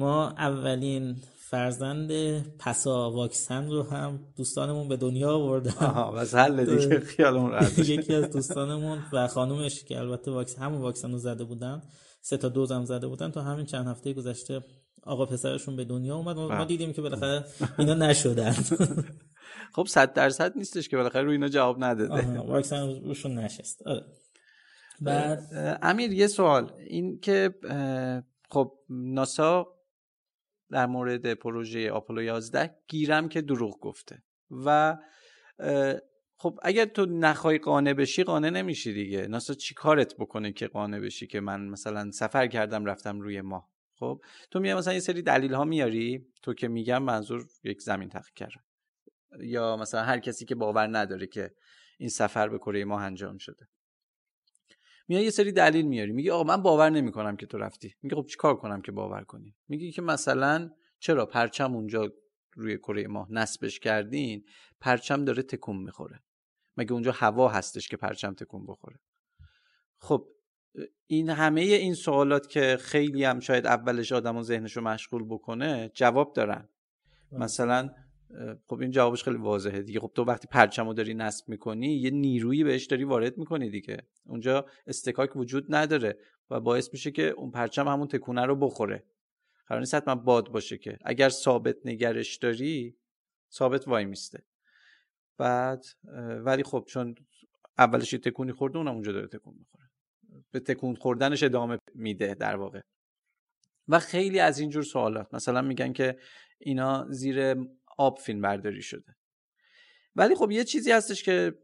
ما 0.00 0.30
اولین 0.30 1.16
فرزند 1.36 2.10
پسا 2.58 3.10
واکسن 3.10 3.70
رو 3.70 3.82
هم 3.82 4.20
دوستانمون 4.36 4.88
به 4.88 4.96
دنیا 4.96 5.30
آوردن. 5.30 5.72
آها 5.80 6.12
بس 6.12 6.34
حل 6.34 6.64
دیگه 6.64 7.00
خیالمون 7.00 7.50
راحت 7.50 7.78
یکی 7.78 8.14
از 8.14 8.30
دوستانمون 8.30 8.98
و 9.12 9.28
خانومش 9.28 9.84
که 9.84 9.98
البته 9.98 10.30
واکسن 10.30 10.62
همون 10.62 10.80
واکسن 10.80 11.12
رو 11.12 11.18
زده 11.18 11.44
بودن 11.44 11.82
سه 12.20 12.36
تا 12.36 12.48
دوز 12.48 12.72
هم 12.72 12.84
زده 12.84 13.06
بودن 13.06 13.30
تا 13.30 13.42
همین 13.42 13.66
چند 13.66 13.86
هفته 13.86 14.12
گذشته 14.12 14.64
آقا 15.02 15.26
پسرشون 15.26 15.76
به 15.76 15.84
دنیا 15.84 16.16
اومد. 16.16 16.36
ما 16.36 16.64
دیدیم 16.64 16.92
که 16.92 17.02
بالاخره 17.02 17.44
اینا 17.78 17.94
نشدن. 17.94 18.54
خب 19.74 19.86
صد 19.86 20.12
درصد 20.12 20.56
نیستش 20.56 20.88
که 20.88 20.96
بالاخره 20.96 21.22
رو 21.22 21.30
اینا 21.30 21.48
جواب 21.48 21.84
نداده 21.84 22.38
واکسن 22.38 23.00
روشون 23.04 23.38
نشست. 23.38 23.86
آره. 23.86 24.04
بعد 25.00 25.78
امیر 25.82 26.12
یه 26.12 26.26
سوال. 26.26 26.72
این 26.88 27.20
که 27.20 27.54
خب 28.50 28.72
ناسا 28.88 29.66
در 30.70 30.86
مورد 30.86 31.34
پروژه 31.34 31.90
آپولو 31.90 32.22
11 32.22 32.74
گیرم 32.88 33.28
که 33.28 33.40
دروغ 33.40 33.80
گفته. 33.80 34.22
و 34.50 34.96
خب 36.36 36.58
اگر 36.62 36.84
تو 36.84 37.06
نخوای 37.06 37.58
قانع 37.58 37.92
بشی 37.92 38.24
قانع 38.24 38.50
نمیشی 38.50 38.92
دیگه. 38.92 39.26
ناسا 39.26 39.54
چی 39.54 39.74
کارت 39.74 40.16
بکنه 40.16 40.52
که 40.52 40.66
قانع 40.66 41.00
بشی 41.00 41.26
که 41.26 41.40
من 41.40 41.68
مثلا 41.68 42.10
سفر 42.10 42.46
کردم 42.46 42.84
رفتم 42.84 43.20
روی 43.20 43.40
ماه؟ 43.40 43.70
خب 43.94 44.20
تو 44.50 44.60
میای 44.60 44.74
مثلا 44.74 44.94
یه 44.94 45.00
سری 45.00 45.22
دلیل 45.22 45.54
ها 45.54 45.64
میاری؟ 45.64 46.26
تو 46.42 46.54
که 46.54 46.68
میگم 46.68 47.02
منظور 47.02 47.46
یک 47.64 47.82
زمین 47.82 48.08
تحقیق 48.08 48.34
کرد 48.34 48.64
یا 49.40 49.76
مثلا 49.76 50.02
هر 50.02 50.18
کسی 50.18 50.44
که 50.44 50.54
باور 50.54 50.98
نداره 50.98 51.26
که 51.26 51.50
این 51.98 52.08
سفر 52.08 52.48
به 52.48 52.58
کره 52.58 52.84
ماه 52.84 53.02
انجام 53.02 53.38
شده. 53.38 53.68
میای 55.10 55.24
یه 55.24 55.30
سری 55.30 55.52
دلیل 55.52 55.86
میاری. 55.86 56.12
میگی 56.12 56.30
آقا 56.30 56.42
من 56.44 56.62
باور 56.62 56.90
نمی‌کنم 56.90 57.36
که 57.36 57.46
تو 57.46 57.58
رفتی. 57.58 57.94
میگه 58.02 58.16
خب 58.16 58.26
چیکار 58.26 58.56
کنم 58.56 58.82
که 58.82 58.92
باور 58.92 59.24
کنی؟ 59.24 59.54
میگی 59.68 59.92
که 59.92 60.02
مثلا 60.02 60.70
چرا 60.98 61.26
پرچم 61.26 61.74
اونجا 61.74 62.12
روی 62.54 62.78
کره 62.78 63.06
ماه 63.06 63.32
نصبش 63.32 63.80
کردین 63.80 64.44
پرچم 64.80 65.24
داره 65.24 65.42
تکون 65.42 65.76
می‌خوره. 65.76 66.22
مگه 66.76 66.92
اونجا 66.92 67.12
هوا 67.12 67.48
هستش 67.48 67.88
که 67.88 67.96
پرچم 67.96 68.34
تکون 68.34 68.66
بخوره؟ 68.66 68.96
خب 69.98 70.28
این 71.06 71.30
همه 71.30 71.60
این 71.60 71.94
سوالات 71.94 72.48
که 72.48 72.76
خیلی 72.80 73.24
هم 73.24 73.40
شاید 73.40 73.66
اولش 73.66 74.12
آدم 74.12 74.36
و 74.36 74.42
ذهنش 74.42 74.76
رو 74.76 74.82
مشغول 74.82 75.24
بکنه 75.24 75.90
جواب 75.94 76.32
دارن. 76.32 76.68
بله. 77.32 77.40
مثلا 77.40 77.90
خب 78.66 78.80
این 78.80 78.90
جوابش 78.90 79.24
خیلی 79.24 79.36
واضحه 79.36 79.82
دیگه. 79.82 80.00
خب 80.00 80.12
تو 80.14 80.24
وقتی 80.24 80.48
پرچم 80.50 80.92
داری 80.92 81.14
نصب 81.14 81.48
می‌کنی 81.48 81.96
یه 81.96 82.10
نیرویی 82.10 82.64
بهش 82.64 82.86
داری 82.86 83.04
وارد 83.04 83.38
می‌کنی 83.38 83.70
دیگه. 83.70 84.06
اونجا 84.26 84.66
استکاک 84.86 85.36
وجود 85.36 85.74
نداره 85.74 86.18
و 86.50 86.60
باعث 86.60 86.92
میشه 86.92 87.10
که 87.10 87.28
اون 87.28 87.50
پرچم 87.50 87.88
همون 87.88 88.08
تکونه 88.08 88.46
رو 88.46 88.56
بخوره. 88.56 89.04
قرار 89.66 89.80
نیست 89.80 89.94
حتما 89.94 90.14
باد 90.14 90.48
باشه 90.48 90.78
که. 90.78 90.98
اگر 91.04 91.28
ثابت 91.28 91.76
نگرش 91.84 92.36
داری 92.36 92.96
ثابت 93.52 93.88
وای 93.88 94.04
میسته. 94.04 94.42
بعد 95.38 95.84
ولی 96.44 96.62
خب 96.62 96.84
چون 96.88 97.14
اولش 97.78 98.10
تکونی 98.10 98.52
خورده 98.52 98.78
اونم 98.78 98.92
اونجا 98.92 99.12
داره 99.12 99.26
تکون 99.26 99.54
می‌خوره. 99.58 99.90
به 100.50 100.60
تکون 100.60 100.94
خوردنش 100.94 101.42
ادامه 101.42 101.78
میده 101.94 102.34
در 102.34 102.56
واقع. 102.56 102.80
و 103.88 103.98
خیلی 103.98 104.40
از 104.40 104.58
اینجور 104.58 104.82
سوالات. 104.82 105.34
مثلا 105.34 105.62
میگن 105.62 105.92
که 105.92 106.18
اینا 106.58 107.06
زیر 107.10 107.54
آب 108.00 108.18
فیلم 108.18 108.40
برداری 108.40 108.82
شده. 108.82 109.16
ولی 110.16 110.34
خب 110.34 110.50
یه 110.50 110.64
چیزی 110.64 110.92
هستش 110.92 111.22
که 111.22 111.54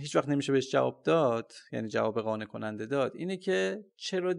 هیچ 0.00 0.16
وقت 0.16 0.28
نمیشه 0.28 0.52
بهش 0.52 0.70
جواب 0.70 1.02
داد 1.02 1.52
یعنی 1.72 1.88
جواب 1.88 2.20
قانع 2.20 2.44
کننده 2.44 2.86
داد 2.86 3.16
اینه 3.16 3.36
که 3.36 3.84
چرا 3.96 4.34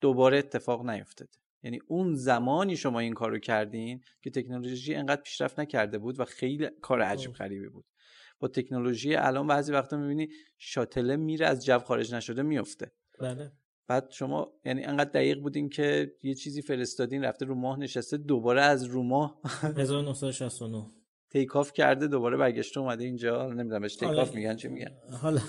دوباره 0.00 0.38
اتفاق 0.38 0.90
نیفتاده. 0.90 1.30
یعنی 1.62 1.78
اون 1.86 2.14
زمانی 2.14 2.76
شما 2.76 3.00
این 3.00 3.14
کارو 3.14 3.38
کردین 3.38 4.00
که 4.22 4.30
تکنولوژی 4.30 4.94
انقدر 4.94 5.22
پیشرفت 5.22 5.60
نکرده 5.60 5.98
بود 5.98 6.20
و 6.20 6.24
خیلی 6.24 6.68
کار 6.80 7.02
عجیب 7.02 7.32
غریبی 7.32 7.68
بود. 7.68 7.84
با 8.38 8.48
تکنولوژی 8.48 9.14
الان 9.14 9.46
بعضی 9.46 9.72
وقتا 9.72 9.96
می‌بینی 9.96 10.28
shuttle 10.58 11.09
ه 11.09 11.16
میره 11.16 11.46
از 11.46 11.64
جو 11.64 11.78
خارج 11.78 12.14
نشده 12.14 12.42
میفته 12.42 12.92
بله. 13.20 13.52
بعد 13.88 14.10
شما 14.10 14.52
یعنی 14.64 14.84
انقدر 14.84 15.10
دقیق 15.10 15.40
بودین 15.40 15.68
که 15.68 16.12
یه 16.22 16.34
چیزی 16.34 16.62
فرستادین 16.62 17.24
رفته 17.24 17.44
رو 17.44 17.54
ماه 17.54 17.78
نشسته 17.78 18.16
دوباره 18.16 18.62
از 18.62 18.84
رو 18.84 19.02
ماه 19.02 19.40
1969 19.76 20.86
take 21.30 21.56
off 21.56 21.72
کرده 21.72 22.06
دوباره 22.06 22.36
برگشته 22.36 22.80
اومده 22.80 23.04
اینجا. 23.04 23.52
نمی‌دونم 23.52 23.80
بهش 23.80 23.96
take 23.96 24.08
off 24.08 24.34
میگن 24.34 24.56
چی 24.56 24.68
میگن؟ 24.68 24.90
حالا 25.10 25.40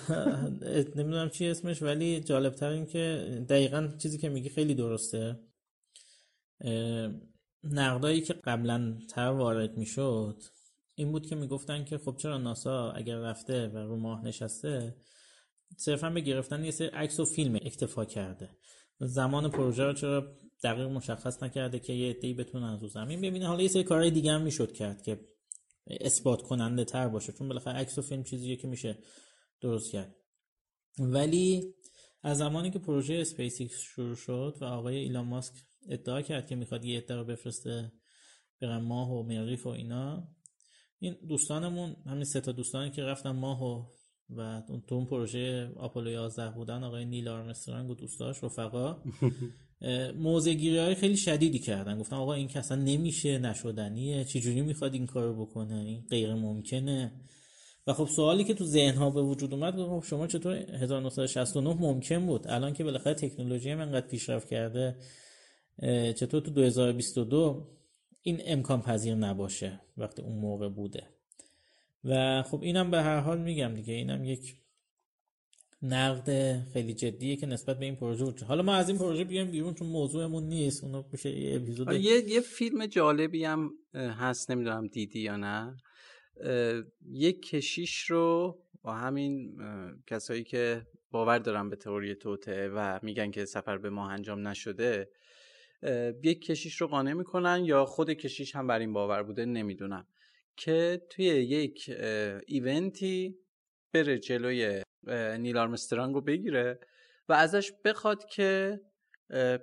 نمی‌دونم 0.96 1.30
چی 1.30 1.48
اسمش 1.48 1.82
ولی 1.82 2.20
جالب 2.20 2.54
تر 2.54 2.70
این 2.70 2.86
که 2.86 3.28
دقیقا 3.50 3.90
چیزی 3.98 4.18
که 4.18 4.30
میگی 4.30 4.50
خیلی 4.50 4.76
درسته. 4.76 5.40
نقدایی 7.64 8.22
که 8.22 8.34
قبلا 8.34 8.98
تر 9.10 9.30
وارد 9.30 9.78
می‌شد 9.78 10.44
این 10.96 11.12
بود 11.12 11.28
که 11.28 11.36
می‌گفتن 11.36 11.84
که 11.84 11.98
خب 11.98 12.16
چرا 12.18 12.38
ناسا 12.38 12.92
اگر 12.92 13.18
رفته 13.18 13.68
و 13.68 13.78
رو 13.78 13.98
ماه 13.98 14.26
نشسته 14.26 14.96
صرفا 15.78 16.10
به 16.10 16.22
گرفتن 16.22 16.64
یه 16.64 16.72
سری 16.72 16.88
عکس 16.88 17.20
و 17.20 17.26
فیلم 17.26 17.56
اکتفا 17.56 18.06
کرده. 18.06 18.50
زمان 19.00 19.52
پروژه 19.52 19.84
رو 19.84 19.94
چرا 19.94 20.38
دقیق 20.64 20.86
مشخص 20.88 21.44
نکرده 21.44 21.80
که 21.80 21.94
یه 21.94 22.10
عده‌ای 22.10 22.34
بتونن 22.34 22.64
از 22.64 22.80
زمین 22.80 23.22
ببینه 23.22 23.48
حالا 23.48 23.62
یه 23.62 23.68
سری 23.68 23.84
کارهای 23.84 24.12
دیگه 24.12 24.32
هم 24.32 24.42
می‌شد 24.42 24.72
کرد 24.72 25.02
که 25.02 25.20
اثبات 25.88 26.42
کننده 26.42 26.86
تر 26.86 27.08
باشه 27.08 27.34
چون 27.34 27.48
بالاخره 27.48 27.74
عکس 27.74 27.98
و 27.98 28.02
فیلم 28.02 28.24
چیزیه 28.24 28.56
که 28.56 28.68
میشه 28.68 28.98
درست 29.62 29.92
کرد. 29.92 30.16
ولی 31.00 31.74
از 32.22 32.38
زمانی 32.38 32.72
که 32.72 32.80
پروژه 32.80 33.14
اسپیس 33.14 33.62
شروع 33.62 34.16
شد 34.16 34.58
و 34.62 34.66
آقای 34.66 34.98
ایلان 34.98 35.26
ماسک 35.26 35.54
ادعا 35.90 36.22
کرد 36.22 36.48
که 36.48 36.56
می‌خواد 36.56 36.86
یه 36.86 36.98
عده 36.98 37.16
رو 37.16 37.24
بفرسته 37.24 37.92
به 38.60 38.78
ماه 38.78 39.12
و 39.12 39.24
مریخ 39.24 39.66
و 39.66 39.70
اینا 39.70 40.28
این 41.00 41.16
دوستانمون 41.28 41.96
همین 42.06 42.24
سه 42.24 42.42
تا 42.42 42.52
دوستانی 42.52 42.92
که 42.92 43.04
رفتن 43.04 43.32
ماه 43.32 43.64
و 43.64 43.86
و 44.30 44.62
تو 44.88 44.96
اون 44.96 45.06
پروژه 45.06 45.72
آپولو 45.76 46.12
11 46.12 46.50
بودن 46.50 46.84
آقای 46.84 47.06
نیل 47.06 47.28
آرمسترانگ 47.28 47.90
و 47.90 47.96
دوستاش 47.96 48.44
رفقا. 48.44 48.98
موزه 50.16 50.54
گیری 50.54 50.78
های 50.78 50.96
خیلی 50.96 51.18
شدیدی 51.18 51.60
کردن. 51.60 52.00
گفتن 52.00 52.16
آقا 52.16 52.34
این 52.34 52.48
که 52.48 52.60
اصلا 52.60 52.78
نمیشه 52.78 53.38
نشدنیه 53.38 54.24
چجوری 54.24 54.62
می‌خواد 54.62 54.94
این 54.94 55.06
کارو 55.06 55.46
بکنه؟ 55.46 55.76
این 55.76 56.04
غیر 56.10 56.34
ممکنه. 56.34 57.12
و 57.88 57.94
خب 57.94 58.06
سوالی 58.06 58.44
که 58.44 58.54
تو 58.54 58.66
ذهن 58.66 58.96
ها 58.96 59.10
به 59.10 59.22
وجود 59.22 59.54
اومد 59.54 59.76
خب 59.76 60.04
شما 60.06 60.28
چطور 60.28 60.56
1969 60.56 61.74
ممکن 61.80 62.26
بود؟ 62.26 62.48
الان 62.48 62.74
که 62.74 62.84
بالاخره 62.84 63.14
تکنولوژی 63.14 63.70
هم 63.70 63.80
انقدر 63.80 64.08
پیشرفت 64.08 64.50
کرده 64.50 64.96
چطور 66.16 66.42
تو 66.42 66.52
2022 66.52 67.68
این 68.22 68.42
امکان 68.46 68.82
پذیر 68.82 69.16
نباشه 69.16 69.82
وقتی 69.98 70.22
اون 70.22 70.40
موقع 70.40 70.70
بوده؟ 70.70 71.13
و 72.04 72.44
خب 72.44 72.62
اینم 72.62 72.92
به 72.92 73.02
هر 73.02 73.20
حال 73.20 73.42
میگم 73.42 73.74
دیگه 73.74 73.94
اینم 73.94 74.24
یک 74.24 74.56
نقد 75.82 76.60
خیلی 76.74 76.94
جدیه 76.94 77.36
که 77.36 77.46
نسبت 77.46 77.80
به 77.80 77.86
این 77.86 77.96
پروژه 77.96 78.26
بود 78.26 78.42
حالا 78.42 78.64
ما 78.64 78.76
از 78.76 78.90
این 78.90 78.98
پروژه 78.98 79.24
بیایم 79.24 79.52
بیرون 79.52 79.74
چون 79.74 79.88
موضوعمون 79.88 80.44
نیست 80.44 80.84
اونو 80.84 81.04
میشه 81.12 81.30
یه 81.40 81.56
اپیزود 81.56 81.92
یه 81.92 82.30
یه 82.30 82.42
فیلم 82.42 82.86
جالبی 82.86 83.46
هم 83.46 83.72
هست 83.94 84.52
نمی‌دونم 84.52 84.88
دیدی 84.88 85.20
یا 85.20 85.36
نه. 85.38 85.78
یک 87.12 87.42
کشیش 87.42 88.04
رو 88.04 88.60
با 88.82 88.94
همین 88.94 89.58
کسایی 90.08 90.44
که 90.44 90.88
باور 91.12 91.38
دارن 91.38 91.70
به 91.70 91.76
تئوری 91.76 92.16
توته 92.16 92.70
و 92.70 93.00
میگن 93.02 93.32
که 93.32 93.46
سفر 93.46 93.78
به 93.78 93.90
ماه 93.90 94.12
انجام 94.12 94.48
نشده 94.48 95.10
یک 96.24 96.46
کشیش 96.46 96.82
رو 96.82 96.88
قانع 96.88 97.14
می‌کنن 97.14 97.66
یا 97.66 97.86
خود 97.86 98.10
کشیش 98.10 98.56
هم 98.56 98.68
بر 98.68 98.80
این 98.80 98.94
باور 98.94 99.24
بوده؟ 99.24 99.46
نمی‌دونم. 99.46 100.08
که 100.58 101.02
توی 101.10 101.26
یک 101.26 101.90
ایونتی 102.48 103.40
بره 103.94 104.20
جلوی 104.20 104.82
نیل 105.38 105.58
آرمسترانگ 105.58 106.16
رو 106.16 106.22
بگیره 106.22 106.80
و 107.30 107.34
ازش 107.34 107.72
بخواد 107.86 108.26
که 108.26 108.80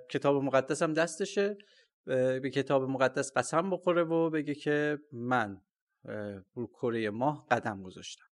کتاب 0.09 0.43
مقدس 0.43 0.81
هم 0.81 0.93
دستشه 0.93 1.57
به 2.05 2.51
کتاب 2.53 2.83
مقدس 2.83 3.31
قسم 3.35 3.69
بخوره 3.69 4.03
و 4.03 4.29
بگه 4.29 4.55
که 4.55 4.99
من 5.11 5.61
رو 6.53 6.67
کره 6.67 7.09
ماه 7.09 7.47
قدم 7.51 7.83
گذاشتم. 7.83 8.25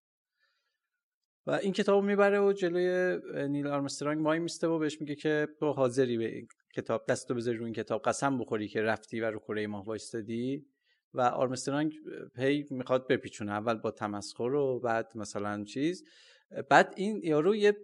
و 1.47 1.51
این 1.51 1.73
کتاب 1.73 2.05
می‌بره 2.05 2.41
و 2.41 2.53
جلوی 2.53 3.19
نیل 3.49 3.67
آرمسترانگ 3.67 4.25
وای 4.25 4.39
میسته 4.39 4.67
و 4.67 4.79
بهش 4.79 5.01
میگه 5.01 5.15
که 5.15 5.49
تو 5.59 5.73
حاضری 5.73 6.19
به 6.19 6.47
کتاب 6.77 7.07
دستو 7.09 7.35
بذاری 7.35 7.57
رو 7.57 7.65
این 7.65 7.75
کتاب 7.75 8.03
قسم 8.03 8.39
بخوری 8.39 8.69
که 8.69 8.83
رفتی 8.83 9.21
و 9.21 9.31
رو 9.31 9.39
کره 9.39 9.67
ماه 9.67 9.85
وایستادی. 9.85 10.67
و 11.17 11.21
آرمسترانگ 11.21 11.95
هی 12.37 12.67
می‌خواد 12.71 13.09
بپیچونه 13.09 13.53
اول 13.53 13.75
با 13.75 13.91
تمسخر 13.91 14.43
و 14.55 14.81
بعد 14.81 15.13
مثلا 15.15 15.65
چیز. 15.65 16.05
بعد 16.69 16.95
این 16.97 17.21
یارو 17.25 17.57
یه 17.57 17.77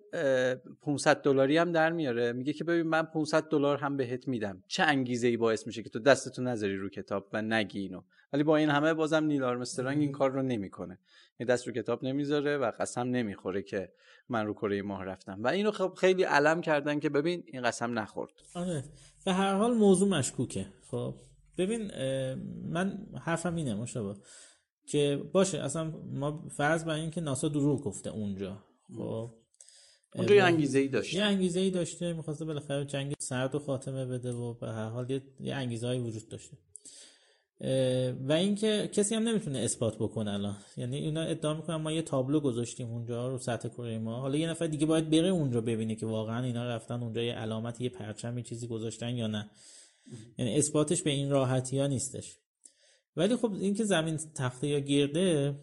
500 0.83 1.23
دلاری 1.23 1.57
هم 1.57 1.73
در 1.73 1.93
میاره. 1.93 2.33
میگه 2.33 2.53
که 2.53 2.65
ببین 2.65 2.87
من 2.87 3.03
500 3.03 3.49
دلار 3.49 3.77
هم 3.77 3.97
بهت 3.97 4.29
میدم. 4.29 4.63
چه 4.69 4.83
انگیزه 4.83 5.29
ای 5.29 5.37
باعث 5.37 5.67
میشه 5.67 5.83
که 5.83 5.89
تو 5.89 5.99
دستتو 5.99 6.43
نذاری 6.43 6.77
رو 6.77 6.89
کتاب 6.89 7.29
و 7.33 7.43
نگی 7.43 7.81
اینو. 7.81 8.03
ولی 8.33 8.43
با 8.43 8.57
این 8.57 8.69
همه 8.69 8.95
بازم 8.95 9.25
نیل 9.25 9.43
آرمسترانگ 9.43 10.01
این 10.01 10.13
کار 10.13 10.31
رو 10.31 10.43
نمی‌کنه. 10.43 10.99
یه 11.41 11.47
دست 11.47 11.67
رو 11.67 11.73
کتاب 11.73 12.05
نمی‌ذاره 12.05 12.57
و 12.57 12.73
قسم 12.81 13.01
نمی‌خوره 13.01 13.63
که 13.63 13.93
من 14.29 14.47
رو 14.47 14.55
کره 14.55 14.83
ماه 14.83 15.05
رفتم. 15.05 15.39
و 15.43 15.49
اینو 15.49 15.71
خب 15.71 15.95
خیلی 15.97 16.23
علم 16.23 16.61
کردن 16.61 17.01
که 17.01 17.09
ببین 17.09 17.43
این 17.47 17.63
قسم 17.63 17.99
نخورد. 17.99 18.33
آره. 18.55 18.85
به 19.25 19.33
هر 19.33 19.55
حال 19.55 19.75
موضوع 19.75 20.09
مشکوکه. 20.09 20.67
خب. 20.91 21.15
ببین 21.59 21.91
من 22.65 23.07
حرفم 23.21 23.55
اینه 23.55 23.75
مشابه 23.75 24.21
که 24.87 25.23
باشه 25.33 25.59
اصلا 25.59 25.85
ما 26.13 26.49
فرض 26.49 26.85
بر 26.85 26.95
این 26.95 27.11
که 27.11 27.21
ناسا 27.21 27.49
دروغ 27.49 27.83
گفته 27.83 28.11
اونجا 28.11 28.65
خب. 28.97 29.31
اونجا 30.15 30.35
یه 30.35 30.43
انگیزه 30.43 30.79
ای 30.79 30.89
داشته. 30.89 31.17
یه 31.17 31.23
انگیزه 31.23 31.61
ای 31.61 31.71
داشته 31.71 32.13
می‌خواسته 32.13 32.45
بالاخره 32.45 32.85
جنگ 32.85 33.15
سرد 33.19 33.55
و 33.55 33.59
خاتمه 33.59 34.07
بده 34.07 34.33
و 34.33 34.55
به 34.55 34.67
هر 34.69 34.89
حال 34.89 35.21
یه 35.41 35.55
انگیزه 35.55 35.87
های 35.87 35.99
وجود 35.99 36.29
داشته. 36.29 36.57
و 38.29 38.33
اینکه 38.33 38.91
کسی 38.93 39.15
هم 39.15 39.23
نمی‌تونه 39.23 39.59
اثبات 39.59 39.97
بکنه 39.97 40.33
الان. 40.33 40.57
یعنی 40.77 40.97
اینا 40.97 41.23
ادعا 41.23 41.55
می‌کنن 41.55 41.77
ما 41.77 41.93
یه 41.93 42.03
تابلو 42.03 42.41
گذاشتیم 42.41 42.91
اونجا 42.91 43.29
رو 43.29 43.39
سطح 43.39 43.69
کره 43.69 43.99
ما. 43.99 44.21
حالا 44.21 44.37
یه 44.37 44.51
نفر 44.51 44.67
دیگه 44.67 44.87
باید 44.87 45.11
بره 45.11 45.29
اونجا 45.29 45.61
ببینه 45.61 45.95
که 45.95 46.07
واقعا 46.07 46.45
اینا 46.45 46.69
رفتن 46.69 47.03
اونجا 47.03 47.23
یه 47.23 47.33
علامت 47.33 47.81
یه 47.81 47.89
پرچم 47.89 48.43
چیزی 48.43 48.67
گذاشتن 48.67 49.17
یا 49.17 49.27
نه. 49.27 49.51
یعنی 50.39 50.59
اثباتش 50.59 51.03
به 51.03 51.11
این 51.11 51.31
راحتی 51.31 51.79
ها 51.79 51.87
نیستش. 51.87 52.39
ولی 53.17 53.37
خب 53.37 53.53
اینکه 53.53 53.85
زمین 53.85 54.17
تخته 54.37 54.69
یا 54.69 54.79
گرده 54.79 55.59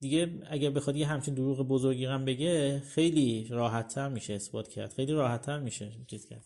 دیگه 0.00 0.40
اگر 0.50 0.70
بخواد 0.70 0.96
یه 0.96 1.06
همچین 1.06 1.34
دروغ 1.34 1.68
بزرگی 1.68 2.04
هم 2.04 2.24
بگه 2.24 2.80
خیلی 2.80 3.48
راحتتر 3.50 4.08
میشه 4.08 4.34
اثبات 4.34 4.68
کرد. 4.68 4.92
خیلی 4.92 5.12
راحتتر 5.12 5.60
میشه 5.60 5.92
چیز 6.10 6.26
کرد. 6.26 6.44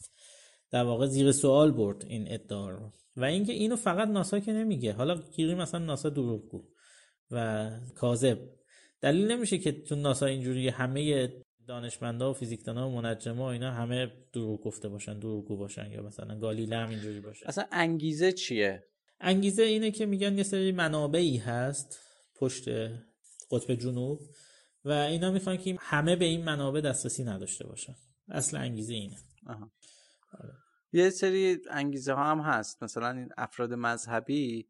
در 0.71 0.85
واقع 0.85 1.07
زیر 1.07 1.33
سوال 1.33 1.73
برد 1.73 2.05
این 2.07 2.33
ادعا 2.33 2.71
رو. 2.71 2.93
و 3.17 3.25
اینکه 3.25 3.53
اینو 3.53 3.77
فقط 3.77 4.09
ناسا 4.09 4.41
که 4.41 4.53
نمیگه. 4.53 4.93
حالا 4.93 5.23
گیری 5.37 5.55
مثلا 5.55 5.85
ناسا 5.85 6.09
دروغگو 6.09 6.65
و 7.31 7.71
کاذب. 7.95 8.39
دلیل 9.01 9.31
نمیشه 9.31 9.59
که 9.59 9.73
تو 9.73 9.97
ناسا 9.97 10.27
اینجوری 10.27 10.69
همه 10.69 11.29
دانشمندا 11.69 12.31
و 12.31 12.35
فیزیکدانا 12.35 12.91
و 12.91 13.01
منجما 13.01 13.45
و 13.45 13.47
اینا 13.47 13.73
همه 13.73 14.13
دروغ 14.33 14.63
گفته 14.63 14.89
باشن 14.89 15.19
دروغگو 15.19 15.57
باشن 15.57 15.91
یا 15.91 16.03
مثلا 16.03 16.39
گالیله 16.39 16.77
هم 16.77 16.89
اینجوری 16.89 17.21
باشه. 17.21 17.49
اصلا 17.49 17.67
انگیزه 17.73 18.33
چیه؟ 18.33 18.85
انگیزه 19.21 19.63
اینه 19.63 19.91
که 19.91 20.07
میگن 20.07 20.39
یه 20.39 20.43
سری 20.43 20.73
منابعی 20.73 21.37
هست 21.37 21.99
پشت 22.37 22.69
قطب 23.51 23.75
جنوب 23.75 24.21
و 24.85 24.91
اینا 24.91 25.31
می‌خوان 25.31 25.57
که 25.57 25.77
همه 25.81 26.17
به 26.17 26.25
این 26.25 26.45
منابع 26.45 26.81
دسترسی 26.81 27.25
نداشته 27.25 27.67
باشن. 27.67 27.95
اصل 28.29 28.57
انگیزه 28.57 28.95
اینه. 28.95 29.17
آها. 29.47 29.73
آره. 30.33 30.53
یه 30.93 31.11
سری 31.11 31.59
انگیزه 31.71 32.13
ها 32.13 32.25
هم 32.25 32.41
هست. 32.41 32.83
مثلا 32.83 33.11
این 33.11 33.29
افراد 33.37 33.73
مذهبی 33.73 34.69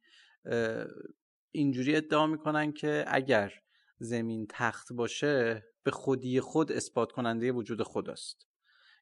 اینجوری 1.51 1.97
ادعا 1.97 2.27
می‌کنن 2.27 2.73
که 2.73 3.05
اگر 3.09 3.53
زمین 3.99 4.47
تخت 4.51 4.93
باشه 4.93 5.65
به 5.89 5.93
خودی 5.93 6.41
خود 6.41 6.73
اثبات 6.73 7.13
کننده 7.13 7.53
وجود 7.53 7.83
خداست 7.83 8.47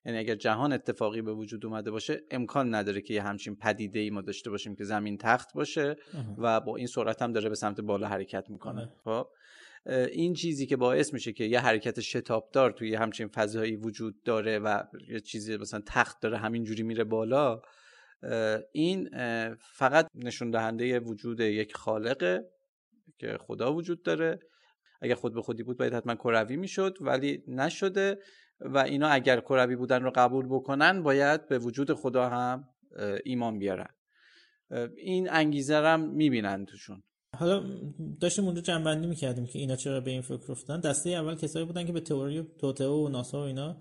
یعنی 0.05 0.19
اگر 0.19 0.35
جهان 0.35 0.73
اتفاقی 0.73 1.23
به 1.23 1.33
وجود 1.33 1.67
اومده 1.67 1.91
باشه 1.91 2.23
امکان 2.31 2.75
نداره 2.75 3.01
که 3.01 3.15
یه 3.15 3.23
همچین 3.23 3.57
پدیده 3.57 4.01
ای 4.01 4.11
ما 4.11 4.21
داشته 4.21 4.51
باشیم 4.51 4.77
که 4.77 4.85
زمین 4.85 5.19
تخت 5.19 5.55
باشه 5.55 5.97
و 6.39 6.61
با 6.61 6.77
این 6.77 6.87
سرعت 6.87 7.23
هم 7.23 7.33
داره 7.33 7.49
به 7.49 7.55
سمت 7.55 7.81
بالا 7.81 8.09
حرکت 8.09 8.51
می‌کنه. 8.51 8.93
خب؟ 9.05 9.29
این 10.13 10.35
چیزی 10.35 10.67
که 10.67 10.77
باعث 10.77 11.13
میشه 11.13 11.33
که 11.33 11.45
یه 11.45 11.61
حرکت 11.61 12.01
شتابدار 12.01 12.71
توی 12.71 12.95
همچین 12.95 13.29
فضایی 13.29 13.77
وجود 13.77 14.23
داره 14.23 14.59
و 14.59 14.83
یه 15.09 15.21
چیزی 15.21 15.57
مثلا 15.57 15.83
تخت 15.87 16.21
داره 16.21 16.39
همینجوری 16.39 16.83
میره 16.83 17.05
بالا 17.05 17.63
این 18.73 19.09
فقط 19.57 20.09
نشون 20.15 20.51
دهنده 20.51 21.01
وجود 21.01 21.41
یک 21.41 21.77
خالقه 21.77 22.45
که 23.19 23.39
خدا 23.41 23.75
وجود 23.75 24.03
داره. 24.03 24.39
اگر 25.07 25.15
خود 25.15 25.35
به 25.35 25.43
خودی 25.43 25.63
بود 25.63 25.79
باید 25.79 25.95
حتما 25.95 26.15
کروی 26.15 26.57
می‌شد 26.57 26.99
ولی 27.01 27.43
نشده 27.49 28.19
و 28.61 28.79
اینا 28.79 29.09
اگر 29.09 29.41
کروی 29.41 29.77
بودن 29.77 30.03
رو 30.03 30.13
قبول 30.15 30.47
بکنن 30.47 31.03
باید 31.03 31.49
به 31.49 31.59
وجود 31.59 31.93
خدا 31.93 32.29
هم 32.29 32.69
ایمان 33.25 33.59
بیارن. 33.59 33.89
این 34.97 35.31
انگیزه 35.31 35.77
هم 35.77 36.01
می‌بینن 36.01 36.65
توشون. 36.65 37.03
حالا 37.39 37.65
داشتیم 38.21 38.45
اونجا 38.45 38.61
جنبندی 38.61 39.07
می‌کردیم 39.07 39.47
که 39.47 39.59
اینا 39.59 39.77
چرا 39.77 40.01
به 40.01 40.11
این 40.11 40.23
فکر 40.23 40.53
افتادن. 40.53 40.81
دسته 40.81 41.11
اول 41.11 41.35
کسایی 41.35 41.65
بودن 41.65 41.87
که 41.87 41.93
به 41.93 42.01
تئوری 42.01 42.47
توته 42.61 42.87
و 42.87 43.09
ناسا 43.09 43.39
و 43.39 43.45
اینا 43.45 43.77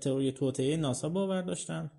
تئوری 0.00 0.32
توته 0.32 0.76
ناسا 0.76 1.08
باور 1.08 1.42
داشتن. 1.42 1.90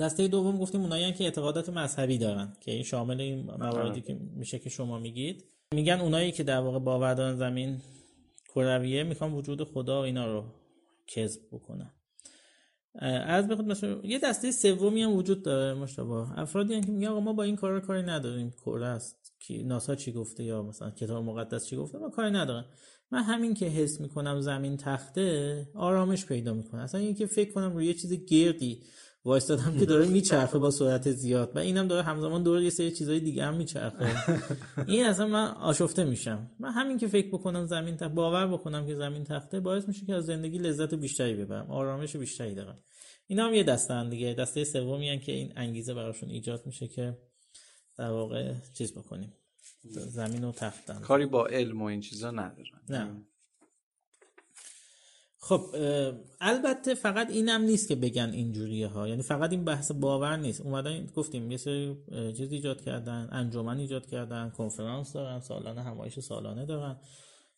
دسته 0.00 0.28
دوم 0.28 0.58
گفتیم 0.58 0.80
اونایی 0.80 1.12
که 1.12 1.24
اعتقادات 1.24 1.68
مذهبی 1.68 2.18
دارن 2.18 2.56
که 2.60 2.72
این 2.72 2.82
شامل 2.82 3.20
این 3.20 3.50
مواردی 3.50 4.00
که 4.00 4.14
میشه 4.14 4.58
که 4.58 4.70
شما 4.70 4.98
میگید. 4.98 5.44
میگن 5.74 6.00
اونایی 6.00 6.32
که 6.32 6.42
در 6.42 6.58
واقع 6.58 6.78
باور 6.78 7.14
دارن 7.14 7.36
زمین 7.36 7.80
کرویه 8.54 9.02
می‌خوان 9.02 9.32
وجود 9.32 9.64
خدا 9.64 10.00
و 10.00 10.04
اینا 10.04 10.32
رو 10.32 10.44
کذب 11.06 11.40
بکنن. 11.52 11.90
از 13.26 13.48
بخود 13.48 13.66
مثلا 13.66 14.00
یه 14.04 14.18
دسته 14.18 14.52
سومی 14.52 15.02
هم 15.02 15.12
وجود 15.12 15.42
داره 15.42 15.74
مشتبه. 15.74 16.40
افرادی 16.40 16.80
که 16.80 16.92
میگن 16.92 17.08
آقا 17.08 17.20
ما 17.20 17.32
با 17.32 17.42
این 17.42 17.56
کار 17.56 17.80
کاری 17.80 18.02
نداریم. 18.02 18.50
کره 18.50 18.86
است. 18.86 19.26
که 19.40 19.62
ناسا 19.62 19.94
چی 19.94 20.12
گفته 20.12 20.44
یا 20.44 20.62
مثلا 20.62 20.90
کتاب 20.90 21.24
مقدس 21.24 21.66
چی 21.66 21.76
گفته؟ 21.76 21.98
ما 21.98 22.10
کاری 22.10 22.30
ندارم 22.30 22.64
من 23.10 23.22
همین 23.22 23.54
که 23.54 23.66
حس 23.66 24.00
می‌کنم 24.00 24.40
زمین 24.40 24.76
تخته 24.76 25.68
آرامش 25.74 26.26
پیدا 26.26 26.54
می‌کنه. 26.54 26.82
اصلا 26.82 27.00
اینکه 27.00 27.26
فکر 27.26 27.52
کنم 27.52 27.72
روی 27.72 27.86
یه 27.86 27.94
چیز 27.94 28.12
گردی 28.12 28.82
وایستادم 29.26 29.78
که 29.78 29.86
داره 29.86 30.06
میچرخه 30.06 30.58
با 30.58 30.70
سرعت 30.70 31.12
زیاد. 31.12 31.56
و 31.56 31.58
اینم 31.58 31.88
داره 31.88 32.02
همزمان 32.02 32.42
دور 32.42 32.62
یه 32.62 32.70
سری 32.70 32.90
چیزای 32.90 33.20
دیگه 33.20 33.44
هم 33.44 33.56
میچرخه. 33.56 34.16
این 34.86 35.06
اصلا 35.06 35.26
من 35.26 35.46
آشفته 35.46 36.04
میشم. 36.04 36.50
من 36.58 36.70
همین 36.70 36.98
که 36.98 37.08
فکر 37.08 37.28
بکنم 37.28 37.66
زمین 37.66 37.96
تخت 37.96 38.12
باور 38.12 38.46
بکنم 38.46 38.86
که 38.86 38.94
زمین 38.94 39.24
تخته 39.24 39.60
باعث 39.60 39.88
میشه 39.88 40.06
که 40.06 40.14
از 40.14 40.26
زندگی 40.26 40.58
لذت 40.58 40.94
بیشتری 40.94 41.34
ببرم 41.34 41.70
آرامش 41.70 42.16
بیشتری 42.16 42.54
دارم. 42.54 42.78
اینا 43.26 43.46
هم 43.46 43.54
یه 43.54 43.62
دسته 43.62 44.08
دیگه. 44.08 44.34
دسته 44.34 44.64
سومی 44.64 45.18
که 45.18 45.32
این 45.32 45.52
انگیزه 45.56 45.94
براشون 45.94 46.28
ایجاد 46.28 46.66
میشه 46.66 46.88
که 46.88 47.18
در 47.98 48.10
واقع 48.10 48.52
چیز 48.74 48.92
بکنیم. 48.92 49.32
زمین 49.90 50.44
و 50.44 50.52
تختن. 50.52 51.00
کاری 51.00 51.26
با 51.26 51.46
علم 51.46 51.82
و 51.82 51.84
این 51.84 52.00
چیزا 52.00 52.30
ندارن. 52.30 52.80
نه. 52.88 53.26
خب 55.48 55.60
البته 56.40 56.94
فقط 56.94 57.30
اینم 57.30 57.60
نیست 57.62 57.88
که 57.88 57.94
بگن 57.96 58.30
اینجوریه 58.32 58.88
ها. 58.88 59.08
یعنی 59.08 59.22
فقط 59.22 59.52
این 59.52 59.64
بحث 59.64 59.92
باور 59.92 60.36
نیست. 60.36 60.60
اومدن 60.60 61.06
گفتیم 61.16 61.50
یه 61.50 61.56
سری 61.56 61.96
چیز 62.36 62.52
ایجاد 62.52 62.80
کردن 62.80 63.28
انجمن 63.32 63.78
ایجاد 63.78 64.06
کردن 64.06 64.50
کنفرانس 64.50 65.12
دارن 65.12 65.40
سالانه 65.40 65.82
همایش 65.82 66.20
سالانه 66.20 66.66
دارن. 66.66 67.00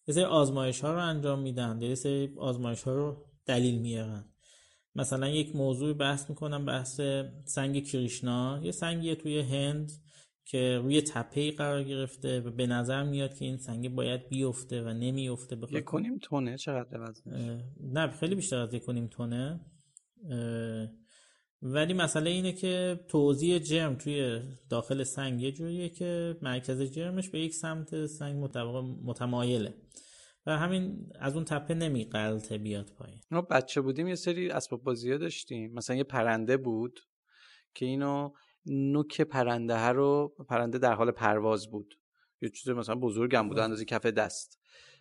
یه 0.09 0.15
سری 0.15 0.25
آزمایش 0.25 0.81
ها 0.81 0.93
رو 0.93 0.99
انجام 0.99 1.39
میدن. 1.39 1.83
یه 1.83 1.95
سری 1.95 2.35
آزمایش 2.39 2.83
ها 2.83 2.95
رو 2.95 3.25
دلیل 3.47 3.79
میارن. 3.79 4.25
مثلا 4.95 5.29
یک 5.29 5.57
موضوع 5.57 5.93
بحث 5.95 6.31
می‌کنم 6.31 6.65
بحث 6.65 7.01
سنگ 7.45 7.85
کریشنا. 7.85 8.61
یه 8.63 8.71
سنگیه 8.73 9.15
توی 9.15 9.41
هند. 9.41 9.93
که 10.51 10.79
روی 10.83 11.03
تپه 11.03 11.51
قرار 11.51 11.85
گرفته 11.85 12.41
و 12.41 12.51
به 12.51 12.67
نظر 12.67 13.03
میاد 13.03 13.35
که 13.35 13.45
این 13.45 13.57
سنگ 13.57 13.95
باید 13.95 14.29
بیفته 14.29 14.83
و 14.83 14.89
نمیفته 14.89 15.57
یک 15.71 15.85
کنیم 15.85 16.19
تونه 16.19 16.57
چقدر 16.57 17.01
وزنش؟ 17.01 17.63
نه 17.81 18.11
خیلی 18.11 18.35
بیشتر 18.35 18.57
از 18.57 18.75
یک 18.75 18.85
کنیم 18.85 19.07
تونه 19.07 19.61
ولی 21.63 21.95
مسئله 21.95 22.31
اینه 22.31 22.53
که 22.53 23.01
توزیع 23.09 23.59
جرم 23.59 23.95
توی 23.95 24.41
داخل 24.71 25.03
سنگ 25.03 25.43
یه 25.43 25.53
جوریه 25.53 25.89
که 25.89 26.37
مرکز 26.43 26.83
جرمش 26.83 27.29
به 27.29 27.41
یک 27.41 27.55
سمت 27.55 28.07
سنگ 28.07 28.51
متمایله 29.05 29.75
و 30.47 30.59
همین 30.59 31.13
از 31.21 31.35
اون 31.35 31.45
تپه 31.45 31.75
نمی 31.75 32.05
قلطه 32.05 32.59
بیاد 32.59 32.91
پایین. 32.99 33.21
ما 33.31 33.43
بچه 33.43 33.81
بودیم 33.81 34.09
یه 34.09 34.15
سری 34.15 34.51
اسباب 34.51 34.83
بازی 34.83 35.19
داشتیم. 35.19 35.73
مثلا 35.73 35.97
یه 35.97 36.05
پرنده 36.05 36.57
بود 36.57 37.01
که 37.75 37.87
اینو 37.87 38.33
نوک 38.67 39.21
پرنده 39.21 39.79
ها 39.79 39.91
رو 39.91 40.35
پرنده 40.49 40.79
در 40.79 40.95
حال 40.95 41.11
پرواز 41.11 41.71
بود. 41.71 41.99
یه 42.43 42.49
چیز 42.49 42.69
مثلا 42.69 42.95
بزرگم 42.95 43.49
بود 43.49 43.59
اندازه 43.59 43.85
کف 43.85 44.07
دست. 44.07 44.59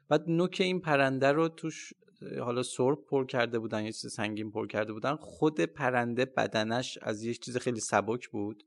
بعد 0.09 0.23
نوک 0.27 0.57
این 0.59 0.81
پرنده 0.81 1.31
رو 1.31 1.49
توش 1.49 1.93
حالا 2.39 2.63
سرب 2.63 3.05
پر 3.05 3.25
کرده 3.25 3.59
بودن 3.59 3.85
یه 3.85 3.91
چیز 3.91 4.13
سنگین 4.13 4.51
پر 4.51 4.67
کرده 4.67 4.93
بودن. 4.93 5.15
خود 5.15 5.61
پرنده 5.61 6.25
بدنش 6.25 6.97
از 7.01 7.23
یک 7.23 7.39
چیز 7.39 7.57
خیلی 7.57 7.79
سبک 7.79 8.29
بود 8.29 8.63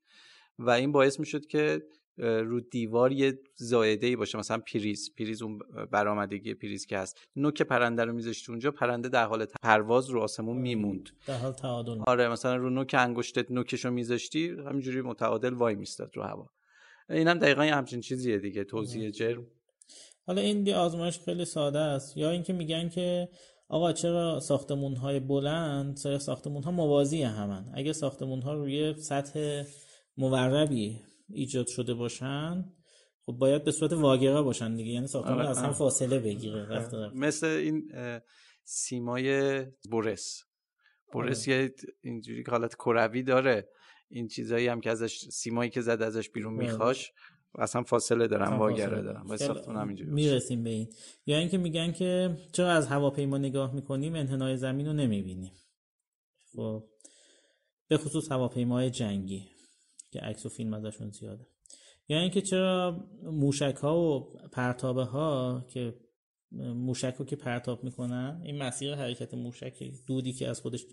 و 0.59 0.71
این 0.71 0.93
باعث 0.93 1.21
می 1.21 1.27
شد 1.27 1.47
که 1.47 1.83
رو 2.21 2.61
دیوار 2.61 3.13
یه 3.13 3.39
زایده 3.57 4.07
ای 4.07 4.17
باشه 4.17 4.39
مثلا 4.39 4.59
پریز 4.59 5.15
پریز 5.15 5.43
اون 5.43 5.59
برآمدگی 5.91 6.55
پریز 6.55 6.87
که 6.87 6.99
هست. 6.99 7.19
نوک 7.37 7.63
پرنده 7.63 8.05
رو 8.05 8.13
میذاشت 8.13 8.51
اونجا 8.51 8.71
پرنده 8.71 9.09
در 9.09 9.27
حال 9.27 9.47
پرواز 9.63 10.11
رو 10.11 10.21
آسمون 10.21 10.57
میموند. 10.57 11.11
در 11.27 11.37
حال 11.37 11.53
تعادل. 11.53 11.99
آره 12.07 12.29
مثلا 12.29 12.57
رو 12.57 12.71
نوک 12.71 12.95
انگشتت 12.99 13.51
نوکش 13.51 13.85
رو 13.85 13.91
میذاشتی 13.91 14.49
همینجوری 14.49 15.01
متعادل 15.01 15.55
وای 15.55 15.75
میستاد 15.75 16.17
رو 16.17 16.23
هوا. 16.23 16.51
اینم 17.11 17.39
دقیقا 17.39 17.63
همچین 17.63 18.01
چیزیه 18.01 18.39
دیگه 18.39 18.65
توضیح 18.65 19.11
جرم. 19.11 19.47
حالا 20.27 20.41
این 20.41 20.63
دی 20.63 20.73
آزمایش 20.73 21.19
خیلی 21.19 21.45
ساده 21.45 21.79
است. 21.79 22.17
یا 22.17 22.31
اینکه 22.31 22.53
میگن 22.53 22.89
که 22.89 23.29
آقا 23.69 23.93
چرا 23.93 24.41
ساختمون 24.41 24.97
های 24.97 25.21
بلند 25.21 25.97
ساختمون 25.97 26.63
ها 26.63 26.71
موازی 26.71 27.23
همن؟ 27.23 27.65
اگه 27.75 27.93
ساختمون 27.93 28.43
ها 28.43 28.55
روی 28.55 28.95
سطح 28.95 29.63
موربی 30.17 31.01
ایجاد 31.33 31.67
شده 31.67 31.95
باشن 31.95 32.65
خب 33.27 33.33
باید 33.33 33.65
به 33.65 33.73
صورت 33.73 33.93
واگرا 33.93 34.43
باشن 34.43 34.75
دیگه. 34.77 34.91
یعنی 34.91 35.07
ساختمان 35.07 35.39
آره، 35.39 35.49
از 35.49 35.59
هم 35.59 35.73
فاصله 35.73 36.19
بگیره 36.19 36.67
رفته 36.69 36.97
رفته. 36.97 37.19
مثل 37.19 37.47
این 37.47 37.93
سیمای 38.65 39.61
بورس. 39.91 40.43
بورس 41.13 41.49
آره. 41.49 41.57
یه 41.57 41.75
اینجوری 42.03 42.45
که 42.45 42.51
حالت 42.51 42.75
کروی 42.75 43.23
داره. 43.23 43.69
این 44.09 44.29
چیزایی 44.29 44.67
هم 44.67 44.81
که 44.81 44.91
ازش 44.91 45.19
سیمایی 45.19 45.71
که 45.71 45.81
زد 45.81 46.03
ازش 46.03 46.31
بیرون 46.31 46.57
بله. 46.57 46.67
میخواش 46.67 47.13
اصلا 47.59 47.83
فاصله 47.83 48.29
دارن 48.29 48.57
واگره 48.57 49.03
دارن. 49.03 49.23
با 49.23 49.37
ساختمون 49.37 49.77
همینجوری 49.77 50.11
می‌رسیم 50.11 50.65
به 50.65 50.71
این. 50.71 50.89
یا 51.27 51.39
اینکه 51.39 51.59
میگن 51.59 51.93
که 51.93 52.37
چرا 52.53 52.71
از 52.71 52.87
هواپیما 52.87 53.39
نگاه 53.39 53.75
می‌کنیم 53.75 54.15
انحنای 54.15 54.57
زمین 54.57 54.87
رو 54.87 54.93
نمی‌بینیم. 54.93 55.53
خب 56.57 56.85
به 57.89 57.97
خصوص 57.97 58.33
هواپیمای 58.33 58.91
جنگی. 58.91 59.49
که 60.11 60.21
عکس 60.21 60.47
و 60.47 60.49
فیلم 60.49 60.75
ازشون 60.75 61.11
زیاده. 61.11 61.47
یا 62.09 62.21
اینکه 62.21 62.43
چرا 62.43 63.09
موشک 63.23 63.77
ها 63.83 64.01
و 64.01 64.21
پرتابه 64.53 65.05
ها 65.05 65.65
که 65.69 65.95
موشک 66.53 67.15
رو 67.19 67.25
که 67.25 67.37
پرتاب 67.37 67.85
می‌کنن 67.85 68.41
این 68.45 68.59
مسیر 68.59 68.95
حرکت 68.95 69.35
موشک 69.35 69.83
دودی 70.07 70.33
که 70.33 70.49
از 70.49 70.61
خودش 70.61 70.87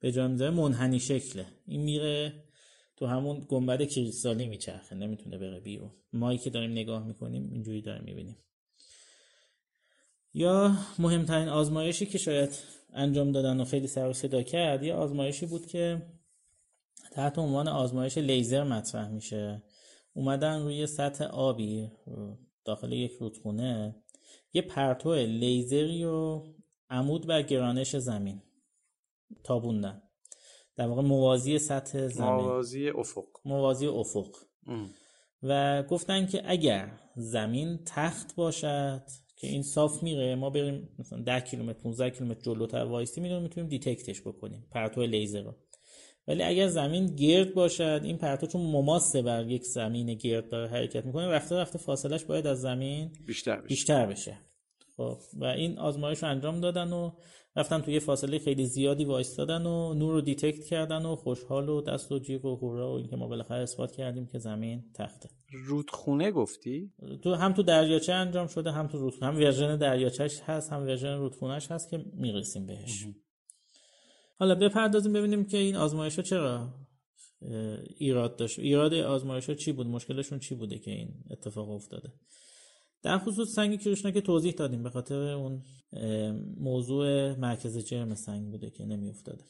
به 0.00 0.12
جا 0.12 0.28
می‌ذاره 0.28 0.50
منحنی 0.50 1.00
شکله. 1.00 1.46
این 1.66 1.82
میره 1.82 2.44
تو 2.96 3.06
همون 3.06 3.46
گنبد 3.48 3.82
کریستالی 3.82 4.46
میچرخه 4.46 4.96
نمی‌تونه 4.96 5.38
بره 5.38 5.60
بیرون. 5.60 5.90
مایی 6.12 6.38
که 6.38 6.50
داریم 6.50 6.70
نگاه 6.70 7.06
می‌کنیم 7.06 7.50
اینجوری 7.52 7.82
داریم 7.82 8.04
می‌بینیم. 8.04 8.36
یا 10.34 10.76
مهمترین 10.98 11.48
آزمایشی 11.48 12.06
که 12.06 12.18
شاید 12.18 12.50
انجام 12.92 13.32
دادن 13.32 13.60
و 13.60 13.64
خیلی 13.64 13.86
سر 13.86 14.08
و 14.08 14.12
صدا 14.12 14.42
کرد 14.42 14.82
یه 14.82 14.94
آزمایشی 14.94 15.46
بود 15.46 15.66
که 15.66 16.02
تحت 17.18 17.38
عنوان 17.38 17.68
آزمایش 17.68 18.18
لیزر 18.18 18.64
مطرح 18.64 19.08
میشه. 19.08 19.62
اومدن 20.14 20.62
روی 20.62 20.86
سطح 20.86 21.24
آبی 21.24 21.90
داخل 22.64 22.92
یک 22.92 23.12
رودخونه. 23.12 23.96
یه 24.52 24.62
پرتو 24.62 25.14
لیزری 25.14 26.04
و 26.04 26.42
عمود 26.90 27.26
بر 27.26 27.42
گرانش 27.42 27.96
زمین 27.96 28.42
تابوندن. 29.44 30.02
در 30.76 30.86
واقع 30.86 31.02
موازی 31.02 31.58
سطح 31.58 32.08
زمین. 32.08 32.30
موازی 32.30 32.88
افق. 32.88 33.28
موازی 33.44 33.86
افق. 33.86 34.36
و 35.42 35.82
گفتن 35.82 36.26
که 36.26 36.42
اگر 36.44 37.00
زمین 37.16 37.78
تخت 37.86 38.34
باشد 38.34 39.02
که 39.36 39.46
این 39.46 39.62
صاف 39.62 40.02
میره 40.02 40.34
ما 40.34 40.50
بریم 40.50 40.88
مثلا 40.98 41.22
10 41.22 41.40
کیلومتر 41.40 41.80
15 41.82 42.10
کیلومتر 42.10 42.40
جلوتر 42.40 42.84
وایسی 42.84 43.20
می‌دونیم 43.20 43.42
می‌تونیم 43.42 43.68
detect 43.68 44.07
ش 44.07 44.20
بکنیم 44.20 44.68
پرتو 44.70 45.02
لیزر 45.02 45.42
رو. 45.42 45.54
ولی 46.28 46.42
اگر 46.42 46.66
زمین 46.66 47.06
گرد 47.06 47.54
باشد 47.54 48.00
این 48.04 48.18
پرتو 48.18 48.46
چون 48.46 48.60
مماسه 48.60 49.22
بر 49.22 49.46
یک 49.46 49.64
زمین 49.64 50.14
گرد 50.14 50.48
داره 50.48 50.68
حرکت 50.68 51.06
می‌کنه 51.06 51.28
رفته 51.28 51.56
رفته 51.56 51.78
فاصلش 51.78 52.24
باید 52.24 52.46
از 52.46 52.60
زمین 52.60 53.12
بیشتر 53.26 53.56
بشه, 53.56 53.68
بیشتر 53.68 54.06
بشه. 54.06 54.38
خب 54.96 55.18
و 55.40 55.44
این 55.44 55.78
آزمایش 55.78 56.22
رو 56.22 56.28
انجام 56.28 56.60
دادن 56.60 56.92
و 56.92 57.10
رفتن 57.56 57.80
توی 57.80 58.00
فاصله 58.00 58.38
خیلی 58.38 58.66
زیادی 58.66 59.04
وایستادن 59.04 59.66
و 59.66 59.94
نور 59.94 60.12
رو 60.12 60.20
detect 60.20 60.64
کردن 60.64 61.06
و 61.06 61.16
خوشحال 61.16 61.68
و 61.68 61.80
دست 61.80 62.12
و 62.12 62.18
جیغ 62.18 62.44
و 62.44 62.56
هورا 62.56 62.92
و 62.92 62.96
اینکه 62.96 63.16
ما 63.16 63.28
بالاخره 63.28 63.62
اثبات 63.62 63.92
کردیم 63.92 64.26
که 64.26 64.38
زمین 64.38 64.84
تخته. 64.94 65.28
رودخونه 65.66 66.30
گفتی؟ 66.30 66.92
تو 67.22 67.34
هم 67.34 67.52
تو 67.52 67.62
دریاچه 67.62 68.12
انجام 68.12 68.46
شده 68.46 68.70
هم 68.72 68.86
تو 68.86 68.98
رودخونه 68.98 69.26
هم 69.32 69.36
version 69.36 69.76
دریاچه‌ش 69.76 70.40
هست 70.40 70.72
هم 70.72 70.82
version 70.82 71.18
رودخونه‌ش 71.18 71.70
هست 71.70 71.90
که 71.90 72.04
می‌رسیم 72.12 72.66
بهش. 72.66 73.06
حالا 74.38 74.54
بپردازیم 74.54 75.12
ببینیم 75.12 75.44
که 75.44 75.56
این 75.56 75.76
آزمایش 75.76 76.16
ها 76.16 76.22
چرا 76.22 76.74
ایراد 77.96 78.36
داشت. 78.36 78.58
ایراد 78.58 78.94
آزمایش 78.94 79.48
ها 79.48 79.54
چی 79.54 79.72
بود؟ 79.72 79.86
مشکلشون 79.86 80.38
چی 80.38 80.54
بوده 80.54 80.78
که 80.78 80.90
این 80.90 81.24
اتفاق 81.30 81.70
افتاده؟ 81.70 82.12
در 83.02 83.18
خصوص 83.18 83.48
سنگ 83.48 83.80
کریشنا 83.80 84.10
که 84.10 84.20
توضیح 84.20 84.52
دادیم 84.52 84.82
به 84.82 84.90
خاطر 84.90 85.14
اون 85.14 85.62
موضوع 86.56 87.34
مرکز 87.34 87.78
جرم 87.78 88.14
سنگ 88.14 88.50
بوده 88.50 88.70
که 88.70 88.84
نمی 88.84 89.08
افتاده 89.08 89.44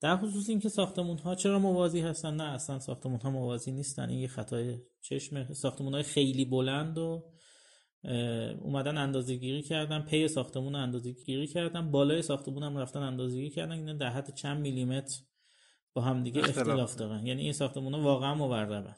در 0.00 0.16
خصوص 0.16 0.48
اینکه 0.48 0.68
ساختمون 0.68 1.18
ها 1.18 1.34
چرا 1.34 1.58
موازی 1.58 2.00
هستن؟ 2.00 2.34
نه 2.34 2.44
اصلا 2.44 2.78
ساختمون 2.78 3.20
ها 3.20 3.30
موازی 3.30 3.72
نیستن. 3.72 4.08
این 4.10 4.18
یه 4.18 4.28
خطای 4.28 4.78
چشم 5.00 5.52
ساختمون 5.52 5.94
های 5.94 6.02
خیلی 6.02 6.44
بلند 6.44 6.98
و 6.98 7.24
اومدن 8.60 8.98
اندازه 8.98 9.36
گیری 9.36 9.62
کردن 9.62 10.00
پی 10.00 10.28
ساختمون 10.28 10.74
اندازه 10.74 11.12
گیری 11.12 11.46
کردن 11.46 11.90
بالای 11.90 12.22
ساختمون 12.22 12.62
هم 12.62 12.76
رفتن 12.78 13.00
اندازه 13.02 13.34
گیری 13.34 13.50
کردن 13.50 13.72
این 13.72 13.96
در 13.96 14.10
حد 14.10 14.34
چند 14.34 14.60
میلیمتر 14.60 15.20
با 15.94 16.02
هم 16.02 16.22
دیگه 16.22 16.40
اختلاف 16.40 16.96
دارن. 16.96 17.26
یعنی 17.26 17.42
این 17.42 17.52
ساختمون 17.52 17.94
ها 17.94 18.02
واقعا 18.02 18.34
موربن 18.34 18.94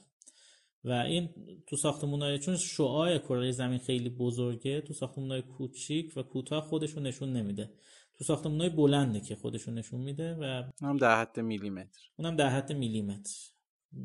و 0.84 0.92
این 0.92 1.28
تو 1.66 1.76
ساختمون 1.76 2.22
های 2.22 2.38
چون 2.38 2.56
شعاع 2.56 3.18
کره 3.18 3.52
زمین 3.52 3.78
خیلی 3.78 4.08
بزرگه 4.08 4.80
تو 4.80 4.92
ساختمون 4.92 5.30
های 5.30 5.42
کوچیک 5.42 6.12
و 6.16 6.22
کوتاه 6.22 6.62
خودشون 6.62 7.02
نشون 7.02 7.32
نمیده. 7.32 7.70
تو 8.18 8.24
ساختمون 8.24 8.60
های 8.60 8.70
بلنده 8.70 9.20
که 9.20 9.36
خودشون 9.36 9.74
نشون 9.74 10.00
میده 10.00 10.34
و 10.34 10.62
اونم 10.82 10.96
در 10.96 11.20
حد 11.20 11.40
میلیمتر 11.40 12.00
اونم 12.16 12.36
در 12.36 12.48
حد 12.48 12.72
میلیمتر 12.72 13.34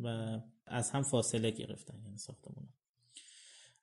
و 0.04 0.40
از 0.66 0.92
هم 0.92 1.04
فاصله 1.04 1.52
گرفتن 1.52 2.02
یعنی 2.04 2.18
ساختمون 2.18 2.68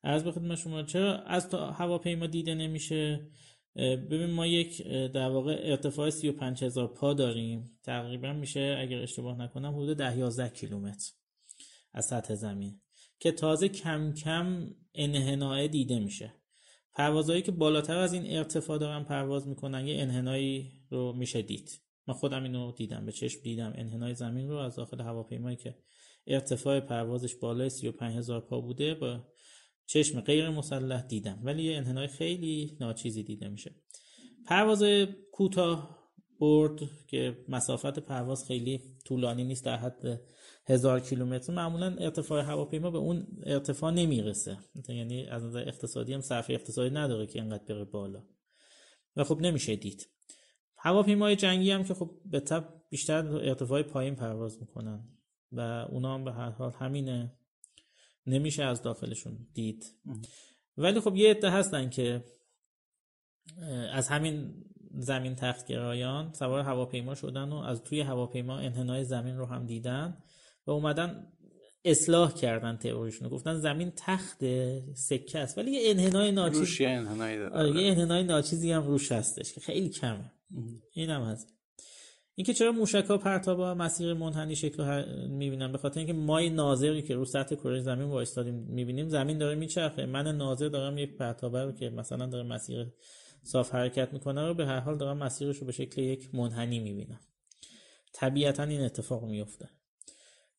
از 0.03 0.25
به 0.25 0.33
خدمت 0.33 0.59
شما 0.59 0.83
چرا 0.83 1.19
از 1.19 1.55
هواپیما 1.55 2.27
دیده 2.27 2.55
نمیشه؟ 2.55 3.31
ببین 3.77 4.31
ما 4.31 4.47
یک 4.47 4.87
در 4.89 5.29
واقع 5.29 5.61
ارتفاع 5.63 6.11
35 6.11 6.65
هزار 6.65 6.87
پا 6.87 7.15
داریم. 7.15 7.79
تقریبا 7.83 8.33
میشه 8.33 8.77
اگر 8.81 8.99
اشتباه 8.99 9.39
نکنم 9.39 9.75
حدود 9.75 9.97
10 9.97 10.19
11 10.19 10.49
کیلومتر 10.49 11.13
از 11.93 12.07
سطح 12.07 12.35
زمین 12.35 12.81
که 13.21 13.33
تازه 13.33 13.69
کم 13.69 14.13
کم 14.13 14.71
انحنای 14.95 15.69
دیده 15.69 15.99
میشه. 15.99 16.33
پروازهایی 16.95 17.43
که 17.43 17.53
بالاتر 17.53 17.97
از 17.97 18.13
این 18.13 18.37
ارتفاع 18.37 18.79
دارن 18.79 19.05
پرواز 19.05 19.49
می‌کنن 19.49 19.87
یه 19.87 20.03
انحنایی 20.03 20.73
رو 20.91 21.13
میشه 21.13 21.43
دید. 21.43 21.83
من 22.07 22.15
خودم 22.15 22.43
اینو 22.43 22.73
دیدم 22.73 23.07
به 23.07 23.13
چشم 23.13 23.41
دیدم. 23.43 23.73
انحنای 23.77 24.15
زمین 24.15 24.49
رو 24.49 24.57
از 24.57 24.77
داخل 24.77 25.01
هواپیمایی 25.01 25.57
که 25.57 25.75
ارتفاع 26.27 26.81
پروازش 26.81 27.35
بالای 27.35 27.71
35 27.71 28.17
هزار 28.17 28.41
پا 28.41 28.61
بوده 28.61 28.95
با 28.95 29.25
چشم 29.87 30.21
غیر 30.21 30.51
مسلح 30.51 31.03
دیدم 31.03 31.41
ولی 31.43 31.63
یه 31.63 31.77
انحنای 31.77 32.07
خیلی 32.07 32.77
ناچیزی 32.81 33.23
دیده 33.23 33.49
میشه. 33.49 33.75
پرواز 34.47 34.85
کوتاه 35.33 35.97
برد 36.41 36.81
که 37.07 37.45
مسافت 37.49 37.99
پرواز 37.99 38.45
خیلی 38.45 38.81
طولانی 39.05 39.45
نیست 39.45 39.65
در 39.65 39.77
حد 39.77 40.21
هزار 40.67 41.01
کیلومتر. 41.01 41.53
معمولا 41.53 41.97
ارتفاع 42.01 42.43
هواپیما 42.43 42.91
به 42.91 42.99
اون 42.99 43.27
ارتفاع 43.47 43.91
نمی‌رسه. 43.91 44.59
یعنی 44.89 45.27
از 45.27 45.45
نظر 45.45 45.69
اقتصادی 45.69 46.13
هم 46.13 46.21
صرف 46.21 46.51
اقتصادی 46.51 46.95
نداره 46.95 47.27
که 47.27 47.41
اینقدر 47.41 47.65
بره 47.65 47.85
بالا. 47.85 48.23
و 49.17 49.25
خب 49.25 49.41
نمیشه 49.41 49.77
دید. 49.77 50.09
هواپیمای 50.79 51.37
جنگی 51.37 51.71
هم 51.71 51.85
که 51.85 51.95
خب 51.95 52.11
به 52.25 52.41
طب 52.41 52.83
بیشتر 52.91 53.27
ارتفاع 53.27 53.83
پایین 53.83 54.15
پرواز 54.15 54.61
می‌کنن. 54.61 55.09
و 55.53 55.61
اونا 55.91 56.15
هم 56.15 56.25
به 56.25 56.33
هر 56.33 56.51
حال 56.51 56.71
همینه. 56.71 57.39
نمیشه 58.27 58.65
از 58.65 58.83
داخلشون 58.83 59.47
دید. 59.55 59.85
ولی 60.77 61.01
خب 61.01 61.17
یه 61.17 61.31
عده 61.31 61.51
هستن 61.51 61.91
که 61.91 62.25
از 63.93 64.09
همین 64.09 64.65
زمین 64.99 65.35
تختگرایان 65.35 66.33
سوار 66.33 66.61
هواپیما 66.61 67.15
شدن 67.15 67.53
و 67.53 67.57
از 67.57 67.83
توی 67.83 68.01
هواپیما 68.01 68.59
انحنای 68.59 69.05
زمین 69.05 69.37
رو 69.37 69.47
هم 69.47 69.67
دیدن 69.67 70.23
و 70.67 70.71
اومدن 70.71 71.33
اصلاح 71.85 72.35
کردن 72.35 72.77
تئوریشون 72.77 73.29
گفتن 73.29 73.55
زمین 73.55 73.93
تخت 73.97 74.39
سکه 74.95 75.39
است. 75.39 75.59
ولی 75.59 75.71
یه 75.71 75.91
انحنای 75.91 76.33
ناچیز 76.33 76.59
روش 76.59 76.81
یه 76.81 76.89
انحنایی 76.89 77.39
داره. 77.39 77.55
آره 77.55 77.83
یه 77.83 77.91
انحنای 77.91 78.25
ناچیزی 78.25 78.73
هم 78.73 78.87
روش 78.87 79.13
هستش 79.13 79.53
که 79.53 79.61
خیلی 79.61 79.89
کمه. 79.89 80.33
این 80.93 81.11
هم 81.11 81.23
هست. 81.23 81.56
اینکه 82.39 82.55
چرا 82.55 82.73
موشک 82.73 83.05
ها 83.05 83.75
مسیر 83.75 84.15
منحنی 84.15 84.57
شکل 84.57 84.83
هر... 84.83 85.27
می‌بینن؟ 85.27 85.73
به 85.73 85.79
خاطر 85.79 85.99
اینکه 85.99 86.13
مای 86.13 86.51
ناظری 86.51 87.03
که 87.03 87.15
رو 87.15 87.25
سطح 87.25 87.55
کره 87.55 87.81
زمین 87.81 88.09
وایستادیم 88.09 88.55
می‌بینیم 88.55 89.09
زمین 89.09 89.39
داره 89.39 89.55
میچرخه. 89.55 90.07
من 90.07 90.37
ناظر 90.37 90.69
دارم 90.69 90.99
یک 90.99 91.17
پرتابه 91.17 91.65
رو 91.65 91.73
که 91.73 91.91
مثلا 91.91 92.27
داره 92.27 92.49
مسیر 92.49 92.87
صاف 93.43 93.75
حرکت 93.75 94.13
می‌کنه 94.13 94.47
رو 94.47 94.55
به 94.55 94.67
هر 94.67 94.81
حال 94.81 94.99
دارم 94.99 95.19
مسیرش 95.19 95.57
رو 95.57 95.67
به 95.67 95.73
شکل 95.73 96.03
یک 96.03 96.35
منحنی 96.35 96.79
می‌بینم. 96.81 97.21
طبیعتا 98.13 98.63
این 98.63 98.81
اتفاق 98.81 99.25
میفته 99.25 99.69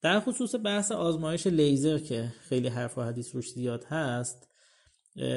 در 0.01 0.19
خصوص 0.19 0.55
بحث 0.55 0.91
آزمایش 0.91 1.47
لیزر 1.47 1.97
که 1.97 2.33
خیلی 2.39 2.67
حرف 2.67 2.97
و 2.97 3.01
حدیث 3.01 3.35
روش 3.35 3.49
زیاد 3.49 3.83
هست 3.83 4.49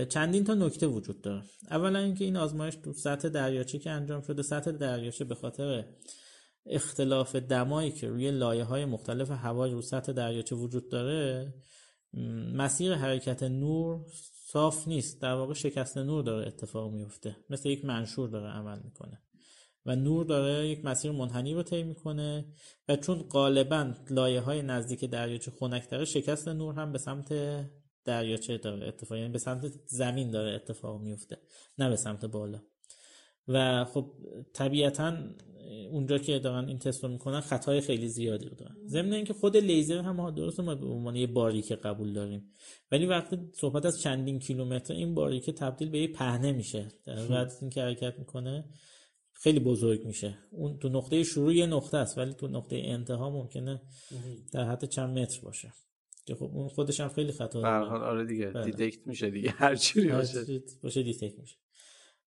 چندین 0.09 0.45
تا 0.45 0.55
نکته 0.55 0.87
وجود 0.87 1.23
داره. 1.23 1.43
اولا 1.71 1.99
اینکه 1.99 2.25
این 2.25 2.37
آزمایش 2.37 2.75
تو 2.75 2.93
سطح 2.93 3.29
دریاچه 3.29 3.79
که 3.79 3.91
انجام 3.91 4.23
شده 4.23 4.43
سطح 4.43 4.71
دریاچه 4.71 5.25
به 5.25 5.35
خاطر 5.35 5.85
اختلاف 6.71 7.37
دمایی 7.37 7.91
که 7.91 8.09
روی 8.09 8.31
لایه 8.31 8.65
های 8.65 8.85
مختلف 8.85 9.31
هوای 9.31 9.73
رو 9.73 9.83
سطح 9.83 10.13
دریاچه 10.13 10.57
وجود 10.57 10.91
داره 10.91 11.55
مسیر 12.55 12.95
حرکت 12.95 13.43
نور 13.43 14.07
صاف 14.47 14.89
نیست. 14.89 15.23
در 15.23 15.35
واقع 15.35 15.55
شکست 15.55 15.99
نور 15.99 16.23
داره 16.23 16.47
اتفاق 16.47 16.93
میفته 16.93 17.37
مثل 17.51 17.69
یک 17.69 17.85
منشور 17.85 18.29
داره 18.29 18.49
عمل 18.49 18.79
می‌کنه. 18.85 19.23
و 19.87 19.97
نور 19.97 20.25
داره 20.25 20.69
یک 20.69 20.85
مسیر 20.85 21.13
منحنی 21.13 21.55
رو 21.55 21.63
طی 21.63 21.83
می‌کنه 21.83 22.45
و 22.89 22.97
چون 22.97 23.23
غالبا 23.23 23.95
لایه 24.11 24.41
های 24.41 24.63
نزدیک 24.63 25.05
دریاچه 25.05 25.51
خنک 25.51 26.05
شکست 26.05 26.49
نور 26.49 26.75
هم 26.75 26.93
به 26.93 26.99
سمت 26.99 27.33
دریاچه 28.05 28.59
داره 28.59 28.89
اتفاق 28.89 29.19
یعنی 29.19 29.33
به 29.33 29.39
سمت 29.39 29.73
زمین 29.87 30.31
داره 30.31 30.55
اتفاق 30.55 31.01
میفته 31.01 31.39
نه 31.79 31.89
به 31.89 31.97
سمت 31.97 32.25
بالا. 32.25 32.63
و 33.49 33.85
خب 33.85 34.13
طبیعتا 34.53 35.17
اونجا 35.91 36.19
که 36.19 36.39
دارن 36.39 36.69
این 36.69 36.79
تست 36.79 37.05
رو 37.05 37.11
می‌کنن 37.11 37.41
خطای 37.41 37.81
خیلی 37.81 38.09
زیادی 38.09 38.49
رو 38.49 38.55
دارن. 38.55 38.77
ضمن 38.87 39.13
اینکه 39.13 39.35
خود 39.35 39.57
لیزر 39.57 39.99
هم 40.01 40.31
درست 40.31 40.61
ما 40.61 40.75
به 40.75 40.87
عنوان 40.87 41.17
یه 41.17 41.27
باریکه 41.27 41.77
قبول 41.77 42.13
داریم. 42.13 42.53
ولی 42.93 43.07
وقتی 43.07 43.39
صحبت 43.53 43.87
از 43.87 44.01
چندین 44.01 44.39
کیلومتر 44.39 44.95
این 44.95 45.15
باریکه 45.15 45.53
تبدیل 45.53 45.89
به 45.89 45.99
یه 45.99 46.09
پهنه 46.09 46.53
میشه. 46.53 46.89
در 47.07 47.49
این 47.61 47.71
که 47.71 47.83
حرکت 47.83 48.19
می‌کنه 48.19 48.65
خیلی 49.33 49.61
بزرگ 49.61 50.07
میشه. 50.07 50.39
اون 50.51 50.79
تو 50.79 50.89
نقطه 50.89 51.25
شروع 51.25 51.55
یه 51.55 51.67
نقطه 51.67 51.97
است 51.97 52.19
ولی 52.19 52.35
تو 52.35 52.49
نقطه 52.49 52.83
انتها 52.85 53.31
ممکنه 53.31 53.83
در 54.53 54.65
حد 54.65 54.85
چند 54.85 55.19
متر 55.19 55.41
باشه. 55.41 55.73
که 56.27 56.35
خب 56.35 56.51
اون 56.55 56.69
خودش 56.69 57.01
هم 57.01 57.09
خیلی 57.09 57.33
خطا 57.33 57.61
داره 57.61 58.05
آره 58.05 58.25
دیگه 58.25 58.47
بله. 58.47 58.71
detect 58.71 59.07
میشه 59.07 59.31
دیگه 59.31 59.51
هر 59.51 59.77
چیزی 59.77 60.09
باشه. 60.09 60.63
باشه 60.83 61.03
detect 61.03 61.39
میشه. 61.39 61.57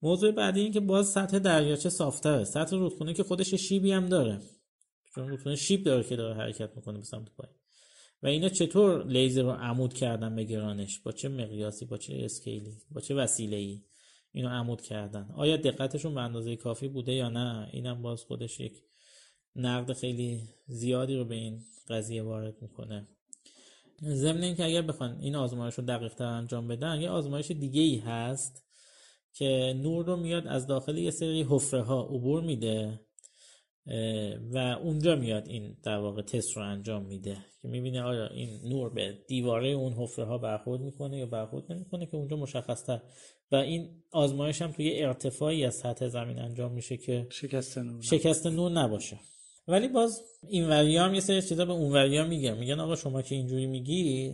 موضوع 0.04 0.32
بعدی 0.32 0.62
این 0.62 0.72
که 0.72 0.80
باز 0.80 1.08
سطح 1.08 1.40
دریاچه 1.40 1.90
صافتره. 1.90 2.44
سطح 2.44 2.76
رودخونه 2.76 3.14
که 3.14 3.24
خودش 3.24 3.54
شیبی 3.54 3.92
هم 3.92 4.10
داره. 4.10 4.40
چون 5.16 5.30
رودخونه 5.30 5.56
شیب 5.56 5.84
داره 5.84 6.04
که 6.04 6.16
داره 6.16 6.36
حرکت 6.36 6.76
می‌کنه 6.76 6.98
به 6.98 7.04
سمت 7.04 7.30
پایین. 7.38 7.56
و 8.24 8.28
اینا 8.28 8.50
چطور 8.50 9.08
لیزر 9.08 9.42
رو 9.42 9.52
عمود 9.52 9.94
کردن 9.94 10.36
به 10.36 10.44
گرانش؟ 10.44 11.00
با 11.00 11.12
چه 11.12 11.30
مقیاسی؟ 11.30 11.86
با 11.86 11.98
چه 11.98 12.14
scale 12.16 12.60
ی؟ 12.60 12.78
با 12.92 13.02
چه 13.02 13.16
وسیله 13.16 13.58
ای 13.58 13.82
اینو 14.32 14.50
عمود 14.50 14.82
کردن؟ 14.82 15.30
آیا 15.36 15.58
دقتشون 15.58 16.16
به 16.16 16.22
اندازه 16.22 16.56
کافی 16.56 16.88
بوده 16.88 17.14
یا 17.14 17.30
نه؟ 17.30 17.70
اینم 17.72 18.02
باز 18.02 18.24
خودش 18.24 18.60
یک 18.60 18.84
نقد 19.56 19.94
خیلی 19.94 20.42
زیادی 20.68 21.16
رو 21.16 21.26
به 21.26 21.36
این 21.36 21.60
قضیه 21.88 22.24
وارد 22.24 22.62
می‌کنه. 22.62 23.08
ضمن 24.04 24.44
اینکه 24.44 24.66
اگر 24.66 24.82
بخوان 24.82 25.20
این 25.20 25.36
آزمایش 25.36 25.76
رو 25.76 25.86
دقیق 25.86 26.14
تر 26.14 26.26
انجام 26.26 26.68
بدن 26.68 27.02
یه 27.02 27.10
آزمایش 27.10 27.52
دیگه 27.52 27.82
ای 27.82 27.98
هست 27.98 28.63
که 29.34 29.74
نور 29.78 30.06
رو 30.06 30.16
میاد 30.16 30.48
از 30.48 30.68
داخل 30.68 30.98
یه 30.98 31.12
سری 31.12 31.44
حفره 31.50 31.82
ها 31.82 32.04
عبور 32.04 32.44
میده 32.44 33.00
و 34.52 34.58
اونجا 34.58 35.16
میاد 35.16 35.48
این 35.48 35.78
در 35.84 35.98
واقع 35.98 36.22
تست 36.22 36.58
رو 36.58 36.64
انجام 36.64 37.06
میده 37.06 37.38
که 37.62 37.68
می‌بینه 37.68 38.02
آیا 38.02 38.28
این 38.28 38.62
نور 38.70 38.90
به 38.90 39.18
دیواره 39.28 39.68
اون 39.68 39.94
حفره 39.94 40.26
ها 40.26 40.38
برخورد 40.38 40.82
می‌کنه 40.82 41.18
یا 41.18 41.26
برخورد 41.26 41.72
نمی‌کنه 41.72 42.06
که 42.06 42.16
اونجا 42.16 42.38
مشخص 42.38 42.86
تر 42.86 43.02
و 43.52 43.56
این 43.56 44.04
آزمایش 44.12 44.62
هم 44.62 44.72
توی 44.72 45.04
ارتفاعی 45.04 45.66
از 45.66 45.76
سطح 45.76 46.08
زمین 46.08 46.40
انجام 46.40 46.72
میشه 46.72 46.98
که 46.98 47.28
شکست 47.32 47.78
نور 47.78 48.02
شکست 48.02 48.48
نور 48.48 48.72
نباشه. 48.72 49.20
ولی 49.68 49.88
باز 49.88 50.22
این 50.50 50.64
هم 50.72 51.14
یه 51.14 51.20
سری 51.20 51.42
چیزا 51.42 51.66
به 51.66 51.74
اون 51.74 51.92
وریا 51.92 52.26
میگن. 52.26 52.58
میگن 52.58 52.80
آقا 52.80 52.96
شما 52.96 53.22
که 53.22 53.36
اینجوری 53.36 53.66
میگی 53.66 54.34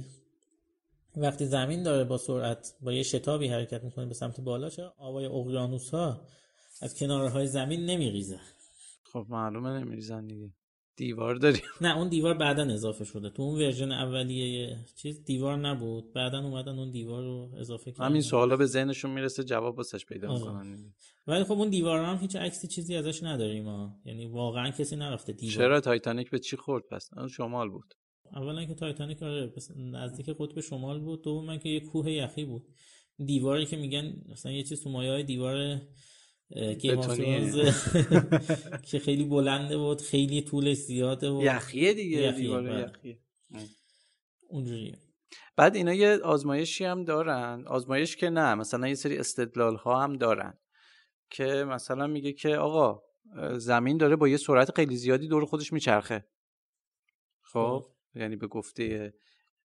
وقتی 1.22 1.46
زمین 1.46 1.84
داره 1.84 2.04
با 2.04 2.18
سرعت 2.18 2.74
با 2.82 2.94
یه 2.94 3.04
شتابی 3.04 3.48
حرکت 3.48 3.84
می‌کنه 3.84 4.06
به 4.06 4.14
سمت 4.14 4.42
بالا 4.42 4.70
چرا 4.70 4.94
آبای 4.98 5.26
اقیانوس 5.26 5.90
ها 5.90 6.22
از 6.82 6.96
کناره 6.96 7.30
های 7.30 7.48
زمین 7.48 7.86
نمیریزه؟ 7.86 8.40
خب 9.04 9.26
معلومه 9.30 9.70
نمیریزن 9.70 10.28
دیگه. 10.28 10.54
دیوار 10.96 11.36
داریم. 11.36 11.62
نه 11.82 11.98
اون 11.98 12.10
دیوار 12.10 12.34
بعدا 12.34 12.64
اضافه 12.64 13.04
شده. 13.04 13.30
تو 13.30 13.44
اون 13.44 13.56
ورژن 13.56 13.92
اولیه 13.92 14.78
چیز 14.96 15.24
دیوار 15.24 15.58
نبود 15.58 16.14
بعدا 16.14 16.40
اومدن 16.40 16.80
اون 16.80 16.92
دیوار 16.92 17.24
رو 17.24 17.50
اضافه 17.58 17.92
کردن. 17.92 18.06
همین 18.06 18.22
سوالا 18.22 18.58
به 18.58 18.66
ذهنشون 18.66 19.12
می‌رسه 19.12 19.44
جواب 19.44 19.78
واسش 19.78 20.06
پیدا 20.06 20.34
می‌کنن 20.34 20.94
ولی 21.28 21.44
خب 21.44 21.52
اون 21.52 21.70
دیوار 21.70 22.04
هم 22.04 22.18
هیچ 22.18 22.36
عکسی 22.36 22.68
چیزی 22.68 22.96
ازش 22.96 23.24
نداریم 23.24 23.66
ها 23.66 23.96
یعنی 24.06 24.26
واقعا 24.26 24.72
کسی 24.72 24.96
نرفته 24.96 25.34
دیوار. 25.34 25.56
چرا 25.56 25.82
تایتانیک 25.82 26.30
به 26.30 26.40
چی 26.40 26.58
خورد؟ 26.58 26.84
پس 26.92 27.10
اون 27.18 27.28
شمال 27.28 27.70
بود. 27.70 27.94
اولا 28.36 28.66
که 28.66 28.74
تایتانیک 28.74 29.24
آره 29.24 29.54
نزدیک 29.76 30.30
قطب 30.40 30.60
شمال 30.60 31.00
بود. 31.00 31.24
دوم 31.24 31.58
که 31.58 31.70
یه 31.70 31.80
کوه 31.80 32.12
یخی 32.12 32.46
بود. 32.46 32.68
دیواری 33.26 33.66
که 33.66 33.78
میگن 33.78 34.14
مثلا 34.30 34.52
یه 34.52 34.64
چیز 34.64 34.84
تو 34.84 34.90
مایه 34.90 35.12
های 35.12 35.24
دیوار 35.24 35.82
که 38.90 39.00
خیلی 39.00 39.24
بلنده 39.24 39.78
بود 39.78 40.02
خیلی 40.02 40.42
طولش 40.42 40.78
زیاده 40.78 41.32
بود. 41.32 41.44
یخیه 41.44 41.94
دیگه 41.94 42.18
یخیه 42.18 42.42
دیوار 42.42 42.64
بله. 42.64 42.82
یخیه. 42.82 43.20
اونجوریه. 44.48 44.98
بعد 45.56 45.76
اینا 45.76 45.94
یه 45.94 46.20
آزمایشی 46.24 46.86
هم 46.86 47.04
دارن. 47.04 47.64
آزمایش 47.68 48.16
که 48.16 48.30
نه 48.30 48.56
مثلا 48.56 48.88
یه 48.88 48.96
سری 48.96 49.18
استدلال 49.18 49.76
ها 49.76 50.04
هم 50.04 50.18
دارن 50.18 50.54
که 51.30 51.46
مثلا 51.46 52.08
میگه 52.08 52.34
که 52.34 52.56
آقا 52.56 53.02
زمین 53.58 53.98
داره 53.98 54.16
با 54.16 54.28
یه 54.28 54.38
سرعت 54.38 54.76
خیلی 54.76 54.96
زیادی 54.96 55.28
دور 55.28 55.46
خودش 55.46 55.74
میچرخه. 55.74 56.26
خب, 57.42 57.84
خب. 57.84 57.99
یعنی 58.20 58.36
به 58.36 58.48
گفته 58.48 59.14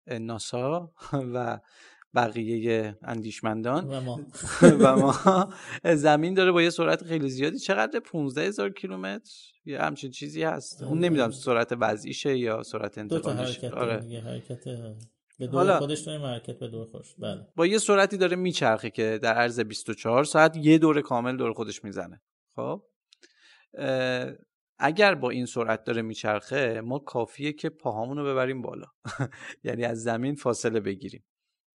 ناسا 0.07 0.93
و 1.35 1.61
بقیه 2.15 2.99
اندیشمندان 3.03 3.85
و 3.89 4.01
ما. 4.01 4.21
و 4.81 4.97
ما. 4.97 5.53
زمین 5.95 6.35
داره 6.35 6.53
با 6.53 6.63
یه 6.63 6.71
سرعت 6.71 7.05
خیلی 7.05 7.29
زیادی. 7.29 7.59
چقدر 7.59 8.01
15 8.01 8.43
هزار 8.43 8.71
کیلومتر؟ 8.71 9.31
یه 9.65 9.81
همچین 9.81 10.11
چیزی 10.11 10.43
هست. 10.43 10.83
اون 10.83 10.99
نمی‌دونم 10.99 11.31
سرعت 11.31 11.73
وضعیشه 11.81 12.39
یا 12.39 12.63
سرعت 12.63 12.99
انتقالیشه 12.99 13.71
آره. 13.71 14.23
حرکت 14.25 14.65
به 15.39 15.47
دور 15.47 15.79
خودش 15.79 16.01
داره 16.01 16.19
حرکت 16.19 16.59
به 16.59 16.69
دور 16.69 16.87
خودش. 16.87 17.15
بله. 17.19 17.47
با 17.57 17.67
یه 17.67 17.79
سرعتی 17.79 18.17
داره 18.17 18.37
میچرخه 18.37 18.91
که 18.91 19.19
در 19.23 19.35
عرض 19.35 19.61
24 19.61 20.25
ساعت 20.25 20.57
یه 20.57 20.79
دور 20.79 21.01
کامل 21.01 21.37
دور 21.37 21.53
خودش 21.53 21.85
می‌زنه. 21.85 22.21
خب؟ 22.57 22.83
اگر 24.87 25.15
با 25.15 25.31
این 25.31 25.47
سرعت 25.47 25.85
داره 25.85 26.03
میچرخه 26.03 26.81
ما 26.81 26.99
کافیه 26.99 27.53
که 27.53 27.69
پاهامون 27.69 28.17
رو 28.17 28.25
ببریم 28.25 28.63
بالا. 28.63 28.87
یعنی 29.65 29.85
از 29.85 30.03
زمین 30.03 30.35
فاصله 30.35 30.81
بگیریم. 30.81 31.25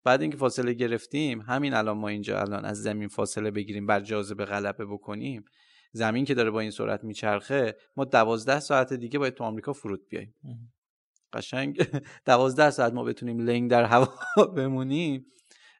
بعد 0.04 0.22
اینکه 0.22 0.38
فاصله 0.38 0.74
گرفتیم 0.74 1.42
همین 1.42 1.74
الان 1.74 1.98
ما 1.98 2.08
اینجا 2.08 2.40
الان 2.40 2.66
از 2.66 2.82
زمین 2.82 3.08
فاصله 3.08 3.52
بگیریم 3.52 3.86
بر 3.86 4.00
جاذبه 4.00 4.46
غلبه 4.46 4.86
بکنیم 4.86 5.46
زمین 5.92 6.26
که 6.26 6.34
داره 6.34 6.52
با 6.52 6.60
این 6.60 6.72
سرعت 6.72 7.04
میچرخه 7.04 7.76
ما 7.96 8.06
دوازده 8.06 8.60
ساعت 8.60 8.94
دیگه 8.94 9.20
باید 9.20 9.34
تو 9.34 9.44
آمریکا 9.44 9.74
فرود 9.74 10.08
بیایم 10.10 10.36
قشنگ. 11.34 11.88
دوازده 12.26 12.70
ساعت 12.70 12.94
ما 12.94 13.04
بتونیم 13.04 13.40
لنگ 13.40 13.72
در 13.72 13.84
هوا 13.84 14.10
بمونیم. 14.58 15.26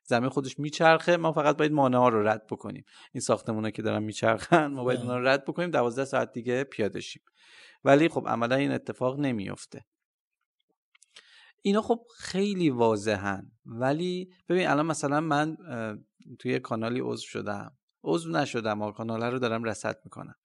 زمین 0.10 0.30
خودش 0.30 0.60
میچرخه 0.60 1.18
ما 1.18 1.32
فقط 1.32 1.58
باید 1.58 1.72
مانع 1.72 1.98
ها 1.98 2.10
رو 2.10 2.28
رد 2.28 2.48
بکنیم. 2.48 2.86
این 3.12 3.22
ساختمونا 3.22 3.70
که 3.70 3.82
دارن 3.82 4.04
میچرخن 4.04 4.68
ما 4.68 4.84
باید 4.84 5.00
اونا 5.00 5.18
رو 5.18 5.28
رد 5.28 5.46
بکنیم 5.46 5.72
دوازده 5.72 6.06
ساعت 6.06 6.32
دیگه 6.32 6.64
پیاده 6.64 7.00
شیم. 7.02 7.24
ولی 7.84 8.10
خب 8.10 8.26
عملا 8.28 8.56
این 8.56 8.72
اتفاق 8.72 9.20
نمیفته 9.20 9.86
اینا 11.62 11.82
خب 11.82 12.06
خیلی 12.18 12.70
واضحن. 12.70 13.52
ولی 13.66 14.34
ببین 14.50 14.68
الان 14.68 14.86
مثلا 14.86 15.22
من 15.22 15.58
توی 16.40 16.60
کانالی 16.60 17.00
عضو 17.00 17.28
شدم. 17.28 17.78
عضو 18.04 18.32
نشدم 18.32 18.82
و 18.82 18.92
کانال 18.92 19.24
رو 19.24 19.40
دارم 19.40 19.64
رصد 19.64 19.98
می‌کنم. 20.04 20.36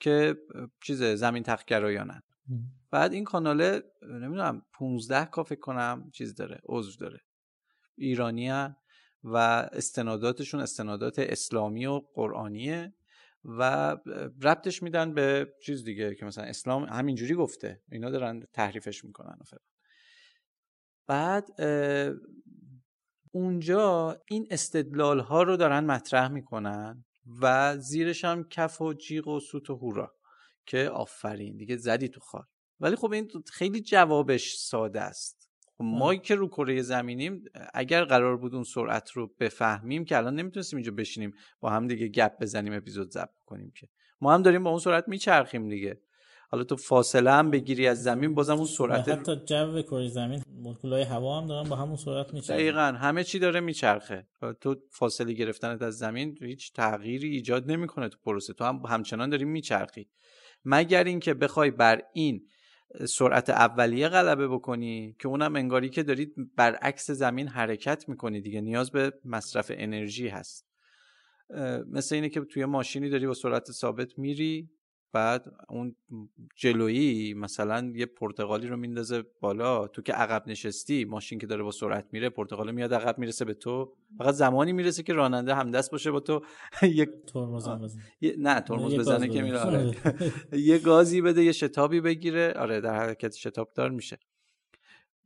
که 0.00 0.36
چیز 0.82 1.02
زمین 1.02 1.42
تخگرایانن 1.42 2.22
بعد 2.90 3.12
این 3.12 3.24
کاناله 3.24 3.82
نمی‌دونم 4.02 4.62
15 4.72 5.24
کا 5.24 5.42
فکر 5.42 5.60
کنم 5.60 6.10
چیز 6.14 6.34
داره 6.34 6.60
عضو 6.64 6.98
داره. 7.00 7.20
ایرانی 7.98 8.50
و 9.24 9.36
استناداتشون 9.72 10.60
استنادات 10.60 11.18
اسلامی 11.18 11.86
و 11.86 12.00
قرآنیه 12.14 12.94
و 13.44 13.96
ربطش 14.42 14.82
میدن 14.82 15.14
به 15.14 15.54
چیز 15.62 15.84
دیگه 15.84 16.14
که 16.14 16.24
مثلا 16.24 16.44
اسلام 16.44 16.84
همینجوری 16.84 17.34
گفته. 17.34 17.82
اینا 17.92 18.10
دارن 18.10 18.46
تحریفش 18.52 19.04
می‌کنن 19.04 19.38
فلان. 19.46 19.62
بعد 21.06 21.60
اونجا 23.32 24.16
این 24.28 24.46
استدلال 24.50 25.20
ها 25.20 25.42
رو 25.42 25.56
دارن 25.56 25.84
مطرح 25.84 26.28
می‌کنن 26.28 27.04
و 27.40 27.76
زیرش 27.78 28.24
هم 28.24 28.48
کف 28.48 28.80
و 28.80 28.94
جیغ 28.94 29.28
و 29.28 29.40
سوت 29.40 29.70
و 29.70 29.76
هورا 29.76 30.14
که 30.66 30.88
آفرین 30.88 31.56
دیگه 31.56 31.76
زدی 31.76 32.08
تو 32.08 32.20
خال 32.20 32.44
ولی 32.80 32.96
خب 32.96 33.12
این 33.12 33.30
خیلی 33.52 33.80
جوابش 33.80 34.54
ساده 34.56 35.00
است. 35.00 35.45
ما 35.80 36.14
که 36.14 36.34
رو 36.34 36.48
کره 36.48 36.82
زمینیم 36.82 37.44
اگر 37.74 38.04
قرار 38.04 38.36
بود 38.36 38.54
اون 38.54 38.64
سرعت 38.64 39.10
رو 39.10 39.30
بفهمیم 39.40 40.04
که 40.04 40.16
الان 40.16 40.34
نمی‌تونستیم 40.34 40.76
اینجا 40.76 40.92
بشینیم 40.92 41.34
با 41.60 41.70
هم 41.70 41.86
دیگه 41.86 42.08
گپ 42.08 42.32
بزنیم 42.40 42.72
اپیزود 42.72 43.10
ضبط 43.10 43.38
کنیم 43.46 43.72
که. 43.74 43.88
ما 44.20 44.34
هم 44.34 44.42
داریم 44.42 44.62
با 44.62 44.70
اون 44.70 44.78
سرعت 44.78 45.08
میچرخیم 45.08 45.68
دیگه. 45.68 46.00
حالا 46.48 46.64
تو 46.64 46.76
فاصله 46.76 47.32
هم 47.32 47.50
بگیری 47.50 47.86
از 47.86 48.02
زمین 48.02 48.34
بازم 48.34 48.56
اون 48.56 48.66
سرعت 48.66 49.08
حتی 49.08 49.36
جو 49.36 49.82
کره 49.82 50.08
زمین 50.08 50.42
مولکولای 50.62 51.02
هوا 51.02 51.40
هم 51.40 51.46
دارن 51.46 51.68
با 51.68 51.76
همون 51.76 51.96
سرعت 51.96 52.34
میچرخن. 52.34 52.54
دقیقا. 52.54 52.80
همه 52.80 53.24
چی 53.24 53.38
داره 53.38 53.60
میچرخه. 53.60 54.26
تو 54.60 54.76
فاصله 54.90 55.32
گرفتنت 55.32 55.82
از 55.82 55.98
زمین 55.98 56.38
هیچ 56.40 56.72
تغییری 56.72 57.28
ایجاد 57.28 57.70
نمی‌کنه 57.70 58.08
تو 58.08 58.18
پروسه. 58.24 58.52
تو 58.52 58.64
هم 58.64 58.82
همچنان 58.88 59.30
داری 59.30 59.44
میچرخی. 59.44 60.08
مگر 60.64 61.04
اینکه 61.04 61.34
بخوای 61.34 61.70
بر 61.70 62.02
این 62.12 62.46
سرعت 63.08 63.50
اولیه 63.50 64.08
غلبه 64.08 64.48
بکنی 64.48 65.16
که 65.18 65.28
اونم 65.28 65.56
انگاری 65.56 65.88
که 65.88 66.02
دارید 66.02 66.34
برعکس 66.56 67.10
زمین 67.10 67.48
حرکت 67.48 68.08
می‌کنی 68.08 68.40
دیگه 68.40 68.60
نیاز 68.60 68.90
به 68.90 69.12
مصرف 69.24 69.72
انرژی 69.74 70.28
هست. 70.28 70.66
مثل 71.90 72.14
اینه 72.14 72.28
که 72.28 72.40
توی 72.40 72.64
ماشینی 72.64 73.08
داری 73.08 73.26
با 73.26 73.34
سرعت 73.34 73.72
ثابت 73.72 74.18
میری 74.18 74.70
بعد 75.16 75.44
اون 75.68 75.96
جلویی 76.56 77.34
مثلا 77.34 77.92
یه 77.94 78.06
پرتغالی 78.06 78.66
رو 78.66 78.76
میندازه 78.76 79.22
بالا 79.40 79.86
تو 79.88 80.02
که 80.02 80.12
عقب 80.12 80.48
نشستی 80.48 81.04
ماشین 81.04 81.38
که 81.38 81.46
داره 81.46 81.62
با 81.62 81.70
سرعت 81.70 82.06
میره 82.12 82.30
پرتغال 82.30 82.72
میاد 82.72 82.94
عقب 82.94 83.18
می‌رسه 83.18 83.44
به 83.44 83.54
تو. 83.54 83.92
فقط 84.18 84.34
زمانی 84.34 84.72
می‌رسه 84.72 85.02
که 85.02 85.12
راننده 85.12 85.54
همدست 85.54 85.90
باشه 85.90 86.10
با 86.10 86.20
تو. 86.20 86.40
یک 86.82 87.08
ترمز 87.26 87.68
نه 88.38 88.60
ترمز 88.60 88.94
بزنه 88.94 89.28
که 89.28 89.42
میره. 89.42 89.58
آره. 89.58 89.94
یه 90.70 90.78
گازی 90.78 91.20
بده 91.20 91.44
یه 91.44 91.52
شتابی 91.52 92.00
بگیره. 92.00 92.52
آره 92.52 92.80
در 92.80 92.94
حرکت 92.94 93.34
شتاب 93.34 93.72
دار 93.74 93.90
میشه. 93.90 94.18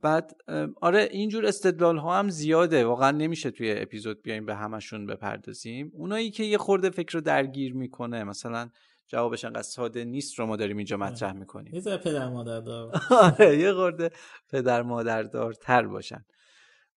بعد 0.03 0.37
آره 0.81 1.09
اینجور 1.11 1.47
استدلال 1.47 1.99
ها 1.99 2.19
هم 2.19 2.29
زیاده. 2.29 2.85
واقعا 2.85 3.11
نمیشه 3.11 3.51
توی 3.51 3.73
اپیزود 3.73 4.23
بیایم 4.23 4.47
به 4.47 4.55
همشون 4.55 5.07
بپردازیم. 5.07 5.93
اونایی 5.95 6.31
که 6.31 6.45
یه 6.45 6.59
خورده 6.59 6.91
فکر 6.91 7.13
رو 7.15 7.21
درگیر 7.21 7.75
می‌کنه 7.75 8.25
مثلا 8.25 8.71
جوابش 9.11 9.45
انقدر 9.45 9.63
ساده 9.63 10.05
نیست 10.05 10.39
رو 10.39 10.47
ما 10.47 10.57
داریم 10.57 10.77
اینجا 10.77 10.97
مطرح 10.97 11.33
می‌کنیم. 11.33 11.75
یه 11.75 11.81
پدر 11.81 12.29
مادر 12.29 12.61
دار. 12.61 13.03
آره 13.11 13.59
یه 13.59 13.73
خورده 13.73 14.11
پدر 14.49 14.83
مادر 14.83 15.23
دار 15.23 15.53
تر 15.53 15.87
باشن. 15.87 16.25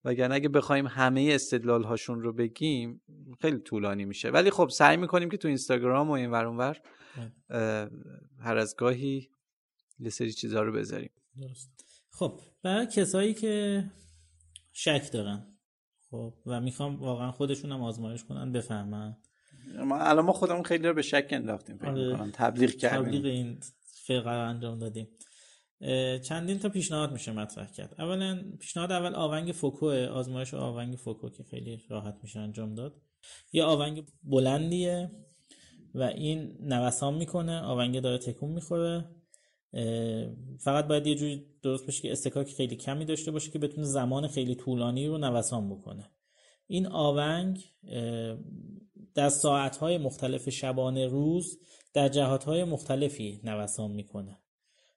وگرنه 0.04 0.34
اگه 0.34 0.48
بخوایم 0.48 0.86
همه 0.86 1.28
استدلال 1.32 1.84
هاشون 1.84 2.20
رو 2.20 2.32
بگیم 2.32 3.02
خیلی 3.40 3.58
طولانی 3.58 4.04
میشه. 4.04 4.30
ولی 4.30 4.50
خب 4.50 4.68
سعی 4.68 4.96
می‌کنیم 4.96 5.30
که 5.30 5.36
تو 5.36 5.48
اینستاگرام 5.48 6.08
و 6.08 6.12
این 6.12 6.30
ور 6.30 6.44
اونور 6.44 6.80
هر 8.40 8.56
از 8.56 8.76
گاهی 8.76 9.30
یه 9.98 10.10
سری 10.10 10.32
چیزها 10.32 10.62
رو 10.62 10.72
بذاریم. 10.72 11.10
درست. 11.36 11.84
خب 12.10 12.40
برای 12.62 12.86
کسایی 12.86 13.34
که 13.34 13.84
شک 14.72 15.12
دارن 15.12 15.46
خب 16.10 16.34
و 16.46 16.60
می‌خوام 16.60 16.96
واقعا 16.96 17.30
خودشون 17.30 17.72
هم 17.72 17.82
آزمایش 17.82 18.24
کنن 18.24 18.52
بفهمن. 18.52 19.16
ما 19.78 19.98
الان 19.98 20.24
ما 20.24 20.32
خودمون 20.32 20.62
خیلی 20.62 20.88
رو 20.88 20.94
به 20.94 21.02
شک 21.02 21.28
انداختیم 21.30 21.76
فکر 21.76 21.88
آره. 21.88 22.30
تبلیغ 22.30 22.70
کردیم. 22.70 23.04
تبلیغ 23.04 23.24
این 23.24 23.58
فرقه 23.84 24.30
رو 24.30 24.48
انجام 24.48 24.78
دادیم. 24.78 25.08
چندین 26.22 26.58
تا 26.58 26.68
پیشنهاد 26.68 27.12
میشه 27.12 27.32
مطرح 27.32 27.72
کرد. 27.72 27.94
اولا 27.98 28.42
پیشنهاد 28.60 28.92
اول 28.92 29.14
آونگ 29.14 29.52
فوکو 29.52 29.86
آزمایش 29.90 30.54
آونگ 30.54 30.96
فوکو 30.96 31.30
که 31.30 31.42
خیلی 31.42 31.82
راحت 31.88 32.18
میشه 32.22 32.40
انجام 32.40 32.74
داد. 32.74 33.00
یه 33.52 33.64
آونگ 33.64 34.04
بلندیه 34.22 35.10
و 35.94 36.02
این 36.02 36.56
نوسان 36.60 37.14
می‌کنه 37.14 37.60
آونگ 37.60 38.00
داره 38.00 38.18
تکون 38.18 38.50
می‌خوره. 38.50 39.04
فقط 40.58 40.86
باید 40.86 41.06
یه 41.06 41.14
جوری 41.14 41.46
درست 41.62 41.86
بشه 41.86 42.02
که 42.02 42.12
استکاک 42.12 42.52
خیلی 42.54 42.76
کمی 42.76 43.04
داشته 43.04 43.30
باشه 43.30 43.50
که 43.50 43.58
بتونه 43.58 43.86
زمان 43.86 44.28
خیلی 44.28 44.54
طولانی 44.54 45.06
رو 45.06 45.18
نوسان 45.18 45.70
بکنه. 45.70 46.10
این 46.66 46.86
آونگ 46.86 47.64
در 49.14 49.28
ساعتهای 49.28 49.98
مختلف 49.98 50.48
شبانه 50.48 51.06
روز 51.06 51.58
در 51.94 52.08
جهاتهای 52.08 52.64
مختلفی 52.64 53.40
نوسان 53.44 53.90
می‌کنه. 53.90 54.38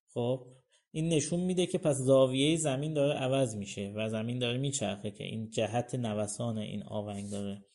خب 0.08 0.48
این 0.92 1.10
نشون 1.10 1.40
میده 1.40 1.66
که 1.66 1.78
پس 1.78 1.96
زاویه 1.96 2.58
زمین 2.58 2.94
داره 2.94 3.14
عوض 3.14 3.56
میشه 3.56 3.94
و 3.96 4.10
زمین 4.10 4.40
داره 4.40 4.58
میچرخه 4.58 5.12
که 5.12 5.24
این 5.24 5.50
جهت 5.50 5.96
نوسان 5.96 6.58
این 6.58 6.84
آونگ 6.84 7.30
داره 7.30 7.66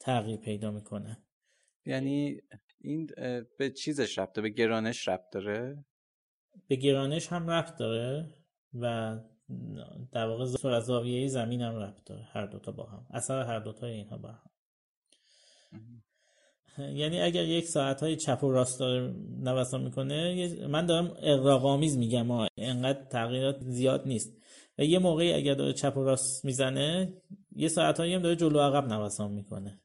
تغییر 0.00 0.36
پیدا 0.36 0.70
می‌کنه. 0.70 1.18
یعنی 1.86 2.40
این 2.80 3.10
به 3.58 3.70
چیزش 3.70 4.18
ربط 4.18 4.38
به 4.38 4.48
گرانش 4.48 5.08
ربط 5.08 5.30
داره؟ 5.32 5.84
به 6.68 6.76
گرانش 6.76 7.28
هم 7.28 7.50
ربط 7.50 7.76
داره 7.76 8.34
و 8.74 9.18
در 10.12 10.26
واقع 10.26 10.80
زاویه 10.80 11.28
زمین 11.28 11.62
هم 11.62 11.76
ربط 11.76 12.04
داره. 12.04 12.22
هر 12.22 12.46
دوتا 12.46 12.72
با 12.72 12.84
هم. 12.84 13.06
اثر 13.10 13.42
هر 13.42 13.58
دوتا 13.58 13.86
اینها 13.86 14.18
با 14.18 14.28
هم. 14.28 14.50
یعنی 16.78 17.20
اگر 17.20 17.44
یک 17.44 17.64
ساعت 17.64 18.00
های 18.00 18.16
چپ 18.16 18.44
و 18.44 18.50
راست 18.50 18.80
داره 18.80 19.14
نوسان 19.40 19.82
می‌کنه 19.82 20.48
من 20.66 20.86
دارم 20.86 21.16
اقراقامیز 21.22 21.98
میگم 21.98 22.30
ها 22.30 22.48
انقدر 22.56 23.04
تغییرات 23.04 23.60
زیاد 23.60 24.02
نیست. 24.06 24.32
و 24.78 24.84
یه 24.84 24.98
موقعی 24.98 25.32
اگر 25.32 25.54
داره 25.54 25.72
چپ 25.72 25.96
و 25.96 26.04
راست 26.04 26.44
می‌زنه 26.44 27.12
یه 27.56 27.68
ساعت 27.68 28.00
هایی 28.00 28.14
هم 28.14 28.22
داره 28.22 28.36
جلو 28.36 28.60
عقب 28.60 28.92
نوسان 28.92 29.30
می‌کنه. 29.32 29.80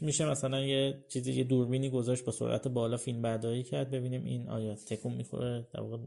میشه 0.00 0.30
مثلا 0.30 0.60
یه 0.60 1.04
چیزی 1.08 1.32
یه 1.32 1.44
دوربینی 1.44 1.90
گذاشت 1.90 2.24
با 2.24 2.32
سرعت 2.32 2.68
بالا 2.68 2.96
فیلم 2.96 3.22
برداری 3.22 3.62
کرد 3.62 3.90
ببینیم 3.90 4.24
این 4.24 4.48
آیا 4.48 4.74
تکون 4.74 5.14
می‌خوره. 5.14 5.68
در 5.74 5.80
واقع 5.80 5.98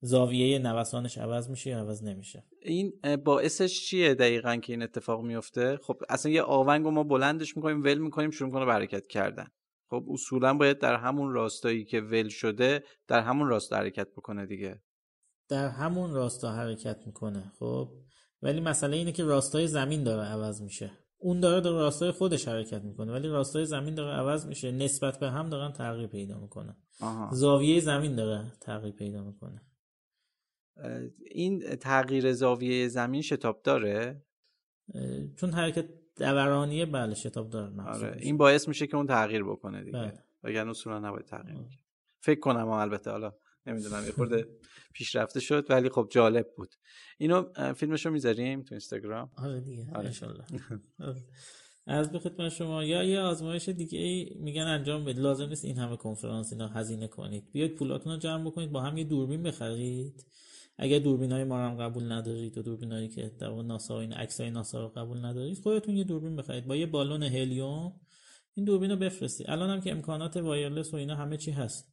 زاویه 0.00 0.58
نوسانش 0.58 1.18
عوض 1.18 1.50
میشه 1.50 1.70
یا 1.70 1.78
عوض 1.78 2.02
نمیشه؟ 2.04 2.44
این 2.62 2.92
باعثش 3.24 3.80
چیه 3.80 4.14
دقیقا 4.14 4.56
که 4.56 4.72
این 4.72 4.82
اتفاق 4.82 5.22
میفته؟ 5.24 5.78
خب 5.82 5.96
اصلا 6.08 6.32
یه 6.32 6.42
آونگ 6.42 6.84
رو 6.84 6.90
ما 6.90 7.02
بلندش 7.02 7.56
می‌کنیم 7.56 7.82
ول 7.82 7.98
می‌کنیم 7.98 8.30
شروع 8.30 8.50
کنه 8.50 8.64
به 8.64 8.72
حرکت 8.72 9.06
کردن. 9.06 9.46
خب 9.90 10.04
اصولا 10.10 10.54
باید 10.54 10.78
در 10.78 10.96
همون 10.96 11.32
راستایی 11.32 11.84
که 11.84 12.00
ول 12.00 12.28
شده 12.28 12.84
در 13.08 13.20
همون 13.20 13.48
راستا 13.48 13.76
حرکت 13.76 14.08
بکنه 14.16 14.46
دیگه. 14.46 14.82
در 15.48 15.68
همون 15.68 16.12
راستا 16.12 16.52
حرکت 16.52 17.06
می‌کنه 17.06 17.52
خب؟ 17.58 17.88
ولی 18.42 18.60
مسئله 18.60 18.96
اینه 18.96 19.12
که 19.12 19.24
راستای 19.24 19.66
زمین 19.66 20.04
داره 20.04 20.22
عوض 20.22 20.62
میشه. 20.62 20.90
اون 21.18 21.40
داره 21.40 21.60
در 21.60 21.70
راستای 21.70 22.10
خودش 22.10 22.48
حرکت 22.48 22.82
می‌کنه 22.82 23.12
ولی 23.12 23.28
راستای 23.28 23.64
زمین 23.64 23.94
داره 23.94 24.16
عوض 24.16 24.46
میشه. 24.46 24.72
نسبت 24.72 25.18
به 25.18 25.30
هم 25.30 25.48
دارن 25.48 25.72
تغییر 25.72 26.06
پیدا 26.06 26.38
می‌کنه 26.38 26.76
زاویه 27.32 27.80
زمین 27.80 28.16
داره 28.16 28.52
تغییر 28.60 28.94
پیدا 28.94 29.24
می‌کنه. 29.24 29.62
این 31.30 31.60
تغییر 31.76 32.32
زاویه 32.32 32.88
زمین 32.88 33.22
شتاب 33.22 33.62
داره؟ 33.62 34.22
چون 35.36 35.50
حرکت 35.50 35.88
دورانیه 36.18 36.86
بله 36.86 37.14
شتاب 37.14 37.50
داره 37.50 37.82
آره. 37.82 38.16
این 38.20 38.36
باعث 38.36 38.68
میشه 38.68 38.86
که 38.86 38.96
اون 38.96 39.06
تغییر 39.06 39.44
بکنه 39.44 39.84
دیگه. 39.84 39.98
بله. 39.98 40.24
وگرنه 40.42 40.70
اصولا 40.70 40.98
نباید 40.98 41.26
تغییر 41.26 41.56
آره. 41.56 41.68
فکر 42.20 42.40
کنم 42.40 42.68
البته 42.68 43.10
حالا 43.10 43.32
نمی‌دونم 43.66 44.04
یه 44.04 44.12
خورده 44.12 44.48
پیشرفته 44.94 45.40
شد 45.40 45.66
ولی 45.70 45.88
خب 45.88 46.08
جالب 46.10 46.46
بود. 46.56 46.74
اینو 47.18 47.72
فیلمشو 47.72 48.10
می‌ذاریم 48.10 48.62
تو 48.62 48.74
اینستاگرام؟ 48.74 49.30
آره 49.36 49.60
دیگه 49.60 49.90
آره. 49.94 50.12
از 51.86 52.12
به 52.12 52.18
خدمت 52.18 52.48
شما. 52.48 52.84
یا 52.84 53.04
یه 53.04 53.20
آزمایش 53.20 53.68
دیگه 53.68 53.98
ای 53.98 54.36
میگن 54.40 54.62
انجام 54.62 55.04
بدید. 55.04 55.18
لازم 55.18 55.48
نیست 55.48 55.64
این 55.64 55.78
همه 55.78 55.96
کنفرانس 55.96 56.52
اینا 56.52 56.68
هزینه 56.68 57.08
کنید. 57.08 57.52
بیاید 57.52 57.74
پولاتون 57.74 58.12
رو 58.12 58.18
جمع 58.18 58.44
بکنید. 58.46 58.72
با 58.72 58.80
هم 58.80 58.98
یه 58.98 59.04
دوربین 59.04 59.42
بخرید. 59.42 60.26
اگر 60.78 60.98
دوربین 60.98 61.32
های 61.32 61.44
ما 61.44 61.58
هم 61.58 61.76
قبول 61.76 62.12
ندارید 62.12 62.58
و 62.58 62.62
دوربین 62.62 62.92
هایی 62.92 63.08
که 63.08 63.32
در 63.38 63.62
ناسا 63.62 63.94
و 63.94 63.98
این 63.98 64.12
عکس 64.12 64.40
های 64.40 64.50
ناسا 64.50 64.82
رو 64.82 64.88
قبول 64.88 65.24
ندارید 65.24 65.58
خودتون 65.58 65.96
یه 65.96 66.04
دوربین 66.04 66.36
بخرید 66.36 66.66
با 66.66 66.76
یه 66.76 66.86
بالون 66.86 67.22
هلیوم. 67.22 67.92
این 68.54 68.64
دوربین 68.64 68.90
رو 68.90 68.96
بفرستید. 68.96 69.50
الان 69.50 69.70
هم 69.70 69.80
که 69.80 69.90
امکانات 69.90 70.36
وایرلس 70.36 70.94
و 70.94 70.96
اینا 70.96 71.14
همه 71.14 71.36
چی 71.36 71.50
هست. 71.50 71.92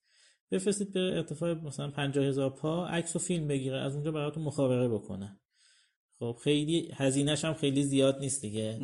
بفرستید 0.51 0.93
به 0.93 0.99
ارتفاع 0.99 1.53
مثلا 1.53 1.91
50 1.91 2.25
هزار 2.25 2.49
پا 2.49 2.87
عکس 2.87 3.15
و 3.15 3.19
فیلم 3.19 3.47
بگیره 3.47 3.77
از 3.77 3.93
اونجا 3.93 4.11
براتون 4.11 4.43
مخابره 4.43 4.87
بکنه. 4.87 5.39
خب 6.19 6.37
خیلی 6.43 6.91
هزینهش 6.93 7.45
هم 7.45 7.53
خیلی 7.53 7.83
زیاد 7.83 8.19
نیست 8.19 8.41
دیگه. 8.41 8.79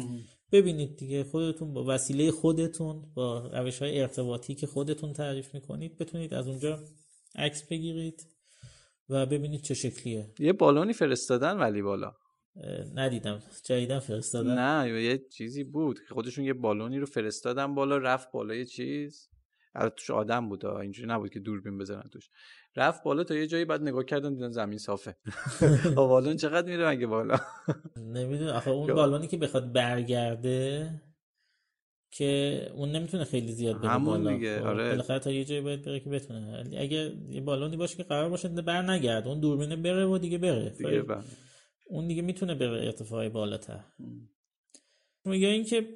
ببینید 0.52 0.97
دیگه 0.97 1.24
خودتون 1.24 1.74
با 1.74 1.86
وسیله 1.88 2.32
خودتون 2.32 3.14
با 3.14 3.47
روش 3.47 3.82
های 3.82 4.02
ارتباطی 4.02 4.56
که 4.56 4.68
خودتون 4.68 5.14
تعریف 5.14 5.54
می‌کنید 5.54 5.97
بتونید 5.97 6.34
از 6.34 6.47
اونجا 6.47 6.80
عکس 7.36 7.68
بگیرید. 7.68 8.28
و 9.12 9.26
ببینید 9.26 9.62
چه 9.62 9.74
شکلیه. 9.74 10.34
یه 10.39 10.53
بالونی 10.53 10.93
فرستادن 10.93 11.57
ولی 11.57 11.82
بالا. 11.82 12.14
ندیدم. 12.95 13.39
جدیدن 13.66 13.99
فرستادن. 13.99 14.57
نه 14.59 15.03
یه 15.03 15.18
چیزی 15.18 15.64
بود. 15.64 15.99
که 16.07 16.14
خودشون 16.14 16.45
یه 16.45 16.53
بالونی 16.53 16.99
رو 16.99 17.05
فرستادن 17.05 17.76
بالا 17.76 17.97
رفت 17.97 18.32
بالا 18.32 18.55
یه 18.55 18.66
چیز. 18.66 19.30
البته 19.76 19.95
توش 19.95 20.09
آدم 20.09 20.49
بود 20.49 20.66
اینجوری 20.66 21.09
نبود 21.09 21.30
که 21.30 21.39
دوربین 21.39 21.78
بزنن 21.78 22.09
توش. 22.12 22.30
رفت 22.76 23.03
بالا 23.03 23.24
تا 23.24 23.36
یه 23.36 23.47
جایی 23.47 23.66
بعد 23.66 23.82
نگاه 23.82 24.03
کردن 24.03 24.34
دیدن 24.34 24.49
زمین 24.49 24.78
صافه. 24.78 25.16
بالون 25.95 26.36
چقدر 26.36 26.68
میره 26.68 26.89
مگه 26.89 27.07
بالا؟ 27.07 27.38
نمی‌دونم. 27.97 28.53
آخه 28.53 28.72
اون 28.72 28.93
بالونی 28.93 29.28
که 29.28 29.38
بخواد 29.38 29.74
برگرده 29.74 30.89
که 32.12 32.72
اون 32.76 32.91
نمی‌تونه 32.91 33.24
خیلی 33.24 33.51
زیاد 33.51 33.82
بره 33.82 33.89
همون 33.89 34.24
بالا. 34.24 34.38
دیگه 34.38 34.59
خب، 34.59 34.66
آره. 34.66 34.89
بالاخره 34.89 35.20
تا 35.20 35.32
یه 35.32 35.45
جایی 35.45 35.62
باید 35.62 35.82
بره 35.82 35.99
که 35.99 36.09
بتونه. 36.09 36.64
اگه 36.78 37.14
یه 37.30 37.41
بالونی 37.41 37.78
باشه 37.78 37.97
که 37.97 38.03
قرار 38.03 38.30
باشه 38.30 38.47
بر 38.47 38.82
نگرد 38.82 39.28
اون 39.28 39.39
دوربینه 39.39 39.76
بره 39.76 40.05
و 40.05 40.18
دیگه 40.18 40.38
بره. 40.38 40.70
دیگه 40.70 41.01
بله. 41.01 41.24
اون 41.89 42.07
دیگه 42.07 42.22
می‌تونه 42.22 42.55
بره 42.55 42.86
ارتفاعی 42.86 43.30
بالاتر. 43.30 43.84
یا 45.26 45.49
اینکه 45.49 45.88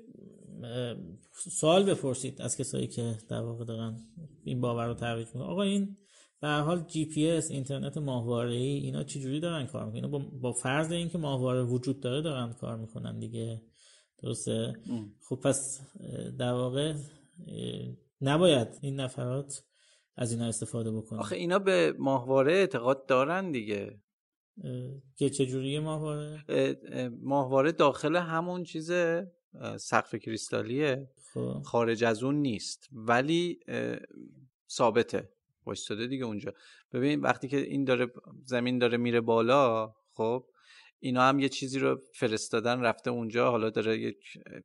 سوال 1.32 1.84
بپرسید 1.84 2.41
از 2.41 2.57
کسایی 2.57 2.88
که 2.88 3.16
در 3.30 3.41
واقع 3.41 3.66
دارن 3.66 3.97
این 4.43 4.61
باور 4.61 4.88
رو 4.88 4.93
ترویج 4.93 5.28
می‌کنن. 5.28 5.41
آقا 5.41 5.61
این 5.61 5.97
به 6.41 6.47
هر 6.47 6.61
حال 6.61 6.86
جی 6.88 7.05
پی 7.05 7.30
اس 7.30 7.51
اینترنت 7.51 7.97
ماهواره 7.97 8.53
ای 8.53 8.78
اینا 8.78 9.03
چجوری 9.03 9.39
دارن 9.39 9.66
کار 9.66 9.86
می‌کنن؟ 9.86 10.11
با, 10.11 10.20
با 10.41 10.53
فرض 10.53 10.91
اینکه 10.91 11.18
ماهواره 11.18 11.63
وجود 11.63 11.99
داره 11.99 12.22
دارن 12.22 12.53
کار 12.53 12.78
می‌کنن 12.78 13.20
دیگه. 13.20 13.61
درسته؟ 14.24 14.74
خب 15.22 15.36
پس 15.36 15.82
در 16.39 16.51
واقع 16.51 16.93
نباید 18.22 18.68
این 18.82 18.99
نفرات 18.99 19.63
از 20.16 20.32
اینا 20.32 20.47
استفاده 20.47 20.91
بکنن. 20.91 21.20
آخه 21.20 21.36
اینا 21.36 21.59
به 21.59 21.95
ماهواره 21.99 22.53
اعتقاد 22.53 23.05
دارن 23.05 23.51
دیگه. 23.51 23.99
که 25.16 25.30
چجوری 25.30 25.80
ماهواره؟ 25.80 26.43
ماهواره 27.22 27.72
داخل 27.72 28.16
همون 28.16 28.63
چیز 28.63 28.91
سقف 29.78 30.16
کریستالیه. 30.16 31.09
خب. 31.34 31.61
خارج 31.66 32.03
از 32.03 32.24
اون 32.24 32.36
نیست 32.36 32.89
ولی 32.91 33.59
ثابته. 34.70 35.30
وایستاده 35.66 36.07
دیگه 36.07 36.26
اونجا. 36.26 36.53
ببین 36.91 37.22
وقتی 37.22 37.47
که 37.47 37.57
این 37.57 37.84
داره 37.84 38.07
زمین 38.43 38.80
داره 38.80 38.97
میره 38.97 39.22
بالا 39.22 39.93
خب 40.13 40.45
اینا 41.06 41.22
هم 41.30 41.39
یه 41.39 41.49
چیزی 41.49 41.80
رو 41.80 42.01
فرستادن 42.14 42.82
رفته 42.82 43.10
اونجا 43.10 43.51
حالا 43.51 43.70
داره 43.70 43.99
یک 43.99 44.18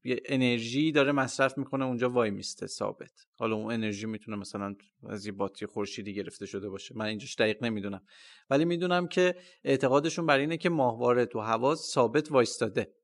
یه 0.05 0.21
انرژی 0.25 0.93
داره 0.93 1.13
مصرف 1.13 1.59
می‌کنه 1.59 1.85
اونجا 1.85 2.11
وای 2.11 2.31
میسته 2.31 2.67
ثابت. 2.67 3.27
حالا 3.39 3.57
اون 3.57 3.73
انرژی 3.73 4.07
می‌تونه 4.07 4.37
مثلا 4.37 4.75
از 5.09 5.27
یه 5.27 5.33
باتری 5.33 5.67
خورشیدی 5.67 6.15
گرفته 6.15 6.47
شده 6.47 6.69
باشه. 6.69 6.95
من 6.97 7.05
اینجاش 7.05 7.35
دقیق 7.35 7.65
نمی‌دونم. 7.65 8.03
ولی 8.51 8.65
می‌دونم 8.65 9.09
که 9.09 9.35
اعتقادشون 9.65 10.27
بر 10.27 10.39
اینه 10.39 10.57
که 10.57 10.69
ماهواره 10.69 11.27
تو 11.27 11.41
هوا 11.41 11.75
ثابت 11.75 12.33
وایستاده. 12.33 13.00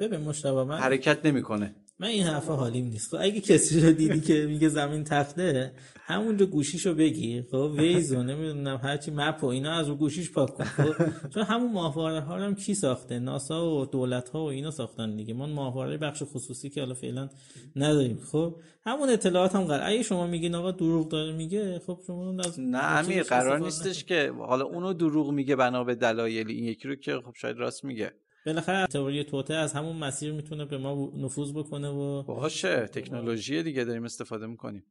ببین 0.00 0.20
مشتبه 0.20 0.64
من 0.64 0.78
حرکت 0.78 1.26
نمی‌کنه. 1.26 1.74
من 2.00 2.08
این 2.08 2.22
حرفا 2.22 2.56
حالیم 2.56 2.86
نیست. 2.86 3.10
خب 3.10 3.16
اگه 3.20 3.40
کسی 3.40 3.80
رو 3.80 3.92
دیدی 3.92 4.20
که 4.20 4.46
میگه 4.46 4.68
زمین 4.68 5.04
تخته 5.04 5.72
همونجا 5.96 6.46
گوشیشو 6.46 6.94
بگیر. 6.94 7.44
خب 7.50 7.72
ویزو 7.78 8.22
نمی‌دونم 8.22 8.80
هرچی 8.82 9.10
مپ 9.10 9.44
و 9.44 9.46
اینا 9.46 9.72
از 9.72 9.88
رو 9.88 9.94
گوشیش 9.94 10.32
پاک 10.32 10.54
کن. 10.54 10.64
خب 10.64 11.28
چون 11.28 11.42
همون 11.42 11.72
ماهواره 11.72 12.20
ها 12.20 12.38
هم 12.38 12.54
کی 12.54 12.74
ساخته؟ 12.74 13.18
ناسا 13.18 13.70
و 13.70 13.86
دولت 13.86 14.28
ها 14.28 14.44
و 14.44 14.48
اینا 14.48 14.70
ساختن 14.70 15.16
دیگه. 15.16 15.34
ما 15.34 15.46
ماهواره 15.46 15.96
بخش 15.96 16.22
خصوصی 16.22 16.70
که 16.70 16.80
حالا 16.80 16.94
فعلا 16.94 17.28
نداریم. 17.76 18.18
خب 18.32 18.56
همون 18.86 19.08
اطلاعات 19.08 19.54
هم 19.54 19.64
قرار 19.64 19.88
اگه 19.88 20.02
شما 20.02 20.26
میگین 20.26 20.54
آقا 20.54 20.70
دروغ 20.70 21.08
داره 21.08 21.32
میگه 21.32 21.78
خب 21.86 22.00
شما 22.06 22.42
از 22.44 22.60
نه 22.60 22.84
امیر 22.84 23.22
قرار 23.22 23.60
نیستش 23.60 24.04
که 24.04 24.32
حالا 24.38 24.64
اونو 24.64 24.92
دروغ 24.92 25.30
میگه 25.30 25.56
بنا 25.56 25.84
به 25.84 25.94
دلایلی. 25.94 26.54
این 26.54 26.64
یکی 26.64 26.88
رو 26.88 26.94
که 26.94 27.20
خب 27.26 27.32
شاید 27.36 27.56
راست 27.56 27.84
میگه. 27.84 28.12
بالاخره 28.46 28.86
تئوری 28.86 29.24
توته 29.24 29.54
از 29.54 29.72
همون 29.72 29.96
مسیر 29.96 30.32
می‌تونه 30.32 30.64
به 30.64 30.78
ما 30.78 31.12
نفوذ 31.16 31.52
بکنه 31.52 31.88
و 31.88 32.22
باشه 32.22 32.86
تکنولوژی 32.86 33.62
دیگه 33.62 33.84
داریم 33.84 34.04
استفاده 34.04 34.46
می‌کنیم. 34.46 34.84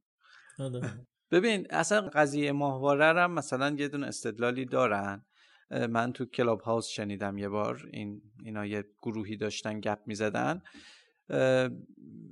ببین 1.31 1.67
اصلا 1.69 2.01
قضیه 2.01 2.51
ماهواره 2.51 3.21
هم 3.21 3.31
مثلا 3.31 3.75
یه 3.79 3.87
دونه 3.87 4.07
استدلالی 4.07 4.65
دارن. 4.65 5.25
من 5.71 6.13
تو 6.13 6.25
کلاب 6.25 6.61
هاوس 6.61 6.87
شنیدم 6.87 7.37
یه 7.37 7.49
بار 7.49 7.89
این 7.93 8.21
اینا 8.43 8.65
یه 8.65 8.83
گروهی 9.01 9.37
داشتن 9.37 9.79
گپ 9.79 9.99
می‌زدن. 10.05 10.61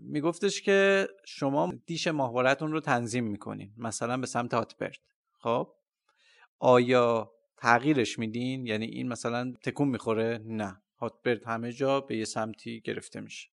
میگفتش 0.02 0.62
که 0.62 1.08
شما 1.26 1.74
دیش 1.86 2.08
ماهوارتون 2.08 2.72
رو 2.72 2.80
تنظیم 2.80 3.24
می‌کنین 3.24 3.74
مثلا 3.78 4.18
به 4.18 4.28
سمت 4.28 4.54
هاتبرد. 4.54 5.00
خب؟ 5.40 5.74
آیا 6.60 7.32
تغییرش 7.58 8.20
میدین؟ 8.20 8.66
یعنی 8.68 8.86
این 8.86 9.08
مثلا 9.08 9.54
تکون 9.64 9.88
می‌خوره؟ 9.88 10.40
نه. 10.46 10.82
هاتبرد 11.00 11.46
همه 11.46 11.72
جا 11.72 12.02
به 12.02 12.18
یه 12.18 12.26
سمتی 12.26 12.82
گرفته 12.82 13.22
میشه. 13.22 13.50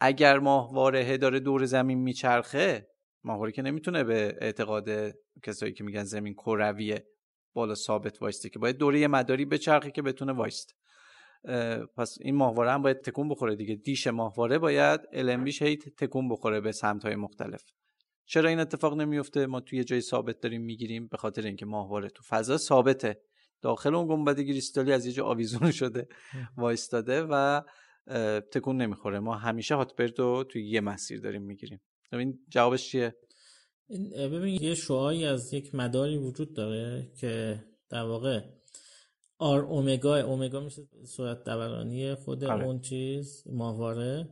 اگر 0.00 0.38
ماهواره 0.38 1.16
داره 1.16 1.40
دور 1.40 1.64
زمین 1.64 1.98
میچرخه 1.98 2.88
ماهواره 3.24 3.52
که 3.52 3.62
نمی‌تونه 3.62 4.04
به 4.04 4.38
اعتقاد 4.40 5.14
کسایی 5.42 5.72
که 5.72 5.84
میگن 5.84 6.04
زمین 6.04 6.34
کرویه 6.34 7.06
بالا 7.54 7.74
ثابت 7.74 8.22
وایسته 8.22 8.48
که 8.48 8.58
باید 8.58 8.76
دوره 8.76 9.06
مداری 9.06 9.44
بچرخه 9.44 9.90
که 9.90 10.02
بتونه 10.02 10.32
وایست. 10.32 10.74
پس 11.96 12.18
این 12.20 12.34
ماهواره 12.34 12.70
هم 12.70 12.82
باید 12.82 13.00
تکون 13.00 13.28
بخوره 13.28 13.56
دیگه. 13.56 13.74
دیش 13.74 14.06
ماهواره 14.06 14.58
باید 14.58 15.00
المبیش 15.12 15.62
هی 15.62 15.76
تکون 15.76 16.28
بخوره 16.28 16.60
به 16.60 16.72
سمت 16.72 17.04
های 17.04 17.16
مختلف. 17.16 17.64
چرا 18.26 18.48
این 18.48 18.58
اتفاق 18.58 18.94
نمیفته؟ 19.00 19.46
ما 19.46 19.60
توی 19.60 19.84
جای 19.84 20.00
ثابت 20.00 20.40
داریم 20.40 20.62
می‌گیریم 20.62 21.06
به 21.06 21.16
خاطر 21.16 21.42
اینکه 21.42 21.66
ماهواره 21.66 22.08
تو 22.08 22.22
فضا 22.22 22.56
ثابته. 22.56 23.20
داخل 23.62 23.94
اون 23.94 24.08
گنبد 24.08 24.36
کریستالی 24.40 24.92
از 24.92 25.06
یه 25.06 25.12
جا 25.12 25.24
آویزون 25.24 25.70
شده 25.80 26.08
وایستاده 26.56 27.22
و 27.30 27.62
تکون 28.52 28.76
نمی‌خوره. 28.76 29.18
ما 29.18 29.34
همیشه 29.34 29.74
هاتبرد 29.74 30.18
رو 30.18 30.44
توی 30.44 30.68
یه 30.68 30.80
مسیر 30.80 31.20
داریم 31.20 31.42
می‌گیریم. 31.42 31.80
این 32.12 32.38
جوابش 32.48 32.88
چیه؟ 32.88 33.14
ببین 34.16 34.62
یه 34.62 34.74
شعایی 34.74 35.24
از 35.24 35.54
یک 35.54 35.74
مداری 35.74 36.16
وجود 36.16 36.54
داره 36.54 37.10
که 37.20 37.64
در 37.90 38.02
واقع 38.02 38.40
آر 39.38 39.60
اومگا 39.60 40.16
اومگا 40.16 40.60
میشه 40.60 40.82
صورت 41.06 41.44
دورانی 41.44 42.14
خود 42.14 42.44
آره. 42.44 42.64
اون 42.64 42.80
چیز 42.80 43.42
ماهواره. 43.46 44.28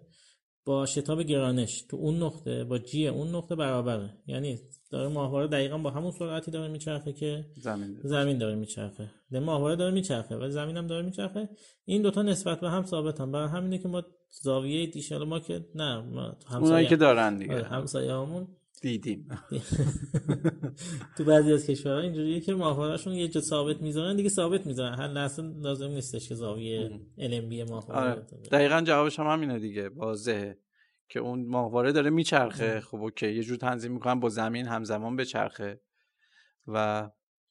با 0.70 0.86
شتاب 0.86 1.22
گرانش 1.22 1.82
تو 1.82 1.96
اون 1.96 2.22
نقطه 2.22 2.64
با 2.64 2.78
جی 2.78 3.08
اون 3.08 3.34
نقطه 3.34 3.54
برابره. 3.54 4.10
یعنی 4.26 4.58
داره 4.90 5.08
ماهواره 5.08 5.46
دقیقا 5.46 5.78
با 5.78 5.90
همون 5.90 6.10
سرعتی 6.10 6.50
داره 6.50 6.72
میچرخه 6.72 7.12
که 7.12 7.44
زمین 7.56 7.94
داره, 7.94 8.08
زمین 8.08 8.38
داره 8.38 8.54
میچرخه. 8.54 9.10
ماهواره 9.30 9.76
داره 9.76 9.94
میچرخه 9.94 10.36
و 10.36 10.50
زمین 10.50 10.76
هم 10.76 10.86
داره 10.86 11.06
میچرخه. 11.06 11.48
این 11.84 12.02
دوتا 12.02 12.22
نسبت 12.22 12.60
به 12.60 12.70
هم 12.70 12.84
ثابتن. 12.84 13.32
برای 13.32 13.48
همینه 13.48 13.78
که 13.78 13.88
ما 13.88 14.02
زاویه 14.30 14.86
دیشال 14.86 15.24
ما 15.24 15.40
که 15.40 15.66
نه 15.74 16.00
ما 16.00 16.36
اونایی 16.50 16.86
که 16.86 16.96
دارن 16.96 17.36
دیگه. 17.36 17.62
همسایه 17.62 18.12
همون 18.12 18.48
دیدیم. 18.80 19.28
تو 21.16 21.24
بعضی 21.24 21.52
از 21.52 21.66
کشورها 21.66 22.00
اینجوریه 22.00 22.40
که 22.40 22.54
ماهوارهشون 22.54 23.12
یه 23.12 23.28
جا 23.28 23.40
ثابت 23.40 23.82
می‌ذارن 23.82 24.16
دیگه 24.16 24.28
ثابت 24.28 24.66
می‌ذارن. 24.66 24.94
هر 24.94 25.08
لحظه 25.08 25.42
لازم 25.42 25.88
نیستش 25.88 26.28
که 26.28 26.34
زاویه 26.34 27.00
LMB 27.18 27.70
ماهواره 27.70 28.10
آره. 28.10 28.26
دقیقا 28.52 28.80
جوابش 28.80 29.18
هم 29.18 29.26
همینه 29.26 29.58
دیگه. 29.58 29.88
واضحه 29.88 30.58
که 31.08 31.20
اون 31.20 31.46
ماهواره 31.46 31.92
داره 31.92 32.10
میچرخه. 32.10 32.80
خب 32.80 33.02
اوکی. 33.02 33.32
یه 33.32 33.42
جور 33.42 33.56
تنظیم 33.56 33.92
می‌کنن 33.92 34.20
با 34.20 34.28
زمین 34.28 34.66
همزمان 34.66 35.16
بچرخه. 35.16 35.80
و 36.66 37.10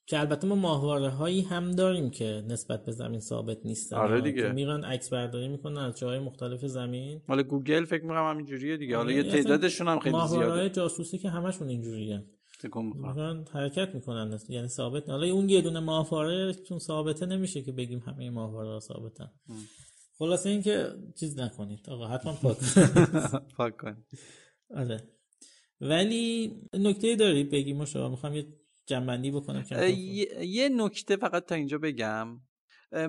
که 0.09 0.19
البته 0.19 0.47
ما 0.47 0.55
ماهواره 0.55 1.09
هایی 1.09 1.41
هم 1.41 1.71
داریم 1.71 2.09
که 2.09 2.43
نسبت 2.47 2.85
به 2.85 2.91
زمین 2.91 3.19
ثابت 3.19 3.65
نیستن. 3.65 3.95
آره 3.95 4.21
دیگه. 4.21 4.41
که 4.41 4.49
میرن 4.49 4.83
عکس 4.83 5.09
برداری 5.09 5.47
می‌کنن 5.47 5.77
از 5.77 5.97
جاهای 5.97 6.19
مختلف 6.19 6.65
زمین. 6.65 7.21
مال 7.27 7.43
گوگل 7.43 7.85
فکر 7.85 8.01
می‌کنم 8.01 8.29
همین 8.29 8.45
جوریه 8.45 8.77
دیگه. 8.77 8.97
حالا 8.97 9.11
یه 9.11 9.23
تعدادشون 9.23 9.87
هم 9.87 9.99
خیلی 9.99 10.15
زیاده. 10.15 10.45
ماهواره 10.45 10.69
جاسوسی 10.69 11.17
که 11.17 11.29
همشون 11.29 11.69
اینجوریه. 11.69 12.25
می‌خورن 12.73 13.45
حرکت 13.51 13.95
می‌کنن 13.95 14.39
یعنی 14.49 14.67
ثابت 14.67 15.09
حالا 15.09 15.27
اون 15.27 15.49
یه 15.49 15.61
دونه 15.61 15.79
ماهواره 15.79 16.53
چون 16.53 16.79
ثابته 16.79 17.25
نمیشه 17.25 17.61
که 17.61 17.71
بگیم 17.71 17.99
همه 17.99 18.29
ماهواره 18.29 18.69
ها 18.69 18.79
ثابتن. 18.79 19.31
خلاصه 20.17 20.49
اینکه 20.49 20.87
چیز 21.19 21.39
نکنید. 21.39 21.89
آقا 21.89 22.07
حتما 22.07 22.33
پاک 22.33 22.57
پاک 23.57 23.77
کنید. 23.77 24.05
آره. 24.75 25.03
ولی 25.81 26.51
نکته 26.73 27.15
داری 27.15 27.43
بگی 27.43 27.73
ما 27.73 27.85
شما 27.85 28.09
می‌خوام 28.09 28.35
یه 28.35 28.47
جنبندی 28.89 29.31
بکنم 29.31 29.63
یه 30.41 30.69
نکته 30.69 31.15
فقط 31.15 31.45
تا 31.45 31.55
اینجا 31.55 31.77
بگم. 31.77 32.27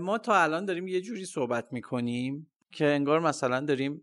ما 0.00 0.18
تا 0.18 0.42
الان 0.42 0.64
داریم 0.64 0.88
یه 0.88 1.00
جوری 1.00 1.24
صحبت 1.24 1.72
می‌کنیم 1.72 2.50
که 2.72 2.86
انگار 2.86 3.20
مثلا 3.20 3.60
داریم 3.60 4.02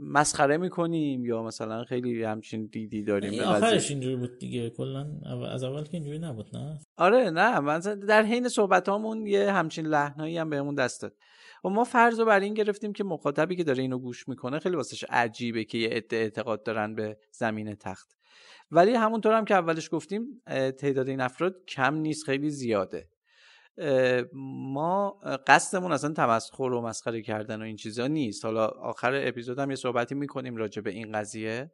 مسخره 0.00 0.56
می‌کنیم 0.56 1.24
یا 1.24 1.42
مثلا 1.42 1.84
خیلی 1.84 2.22
همچین 2.22 2.66
دیدی 2.66 3.02
داریم 3.02 3.40
آخرش 3.40 3.90
اینجوری 3.90 4.16
بود 4.16 4.38
دیگه. 4.38 4.70
کلا 4.70 5.06
از 5.52 5.64
اول 5.64 5.82
که 5.82 5.94
اینجوری 5.94 6.18
نبود 6.18 6.56
نه؟ 6.56 6.78
آره 6.96 7.30
نه. 7.30 7.60
مثلا 7.60 7.94
در 7.94 8.22
حین 8.22 8.48
صحبت 8.48 8.88
همون 8.88 9.26
یه 9.26 9.52
همچین 9.52 9.86
لحنایی 9.86 10.38
هم 10.38 10.50
بهمون 10.50 10.74
دست 10.74 11.02
داد. 11.02 11.16
و 11.64 11.68
ما 11.68 11.84
فرض 11.84 12.20
رو 12.20 12.26
بر 12.26 12.40
این 12.40 12.54
گرفتیم 12.54 12.92
که 12.92 13.04
مخاطبی 13.04 13.56
که 13.56 13.64
داره 13.64 13.82
اینو 13.82 13.98
گوش 13.98 14.28
می‌کنه 14.28 14.58
خیلی 14.58 14.76
واسش 14.76 15.04
عجیبه 15.08 15.64
که 15.64 15.78
یه 15.78 15.88
عده 15.88 16.16
اعتقاد 16.16 16.62
دارن 16.62 16.94
به 16.94 17.18
زمین 17.32 17.74
تخت. 17.74 18.08
ولی 18.74 18.94
همونطور 18.94 19.34
هم 19.34 19.44
که 19.44 19.54
اولش 19.54 19.88
گفتیم 19.92 20.42
تعداد 20.78 21.08
این 21.08 21.20
افراد 21.20 21.54
کم 21.68 21.94
نیست 21.94 22.24
خیلی 22.24 22.50
زیاده. 22.50 23.08
ما 24.72 25.10
قصدمون 25.46 25.92
اصلا 25.92 26.12
تمسخر 26.12 26.62
و 26.62 26.80
مسخره 26.80 27.22
کردن 27.22 27.60
و 27.62 27.64
این 27.64 27.76
چیزا 27.76 28.06
نیست. 28.06 28.44
حالا 28.44 28.66
آخر 28.66 29.20
اپیزود 29.24 29.58
هم 29.58 29.70
یه 29.70 29.76
صحبتی 29.76 30.14
می‌کنیم 30.14 30.56
راجع 30.56 30.82
به 30.82 30.90
این 30.90 31.12
قضیه. 31.12 31.72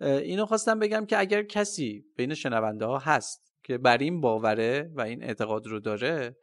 اینو 0.00 0.46
خواستم 0.46 0.78
بگم 0.78 1.06
که 1.06 1.18
اگر 1.18 1.42
کسی 1.42 2.04
بین 2.16 2.34
شنونده 2.34 2.84
ها 2.84 2.98
هست 2.98 3.54
که 3.64 3.78
بر 3.78 3.98
این 3.98 4.20
باوره 4.20 4.90
و 4.94 5.00
این 5.00 5.24
اعتقاد 5.24 5.66
رو 5.66 5.80
داره 5.80 6.36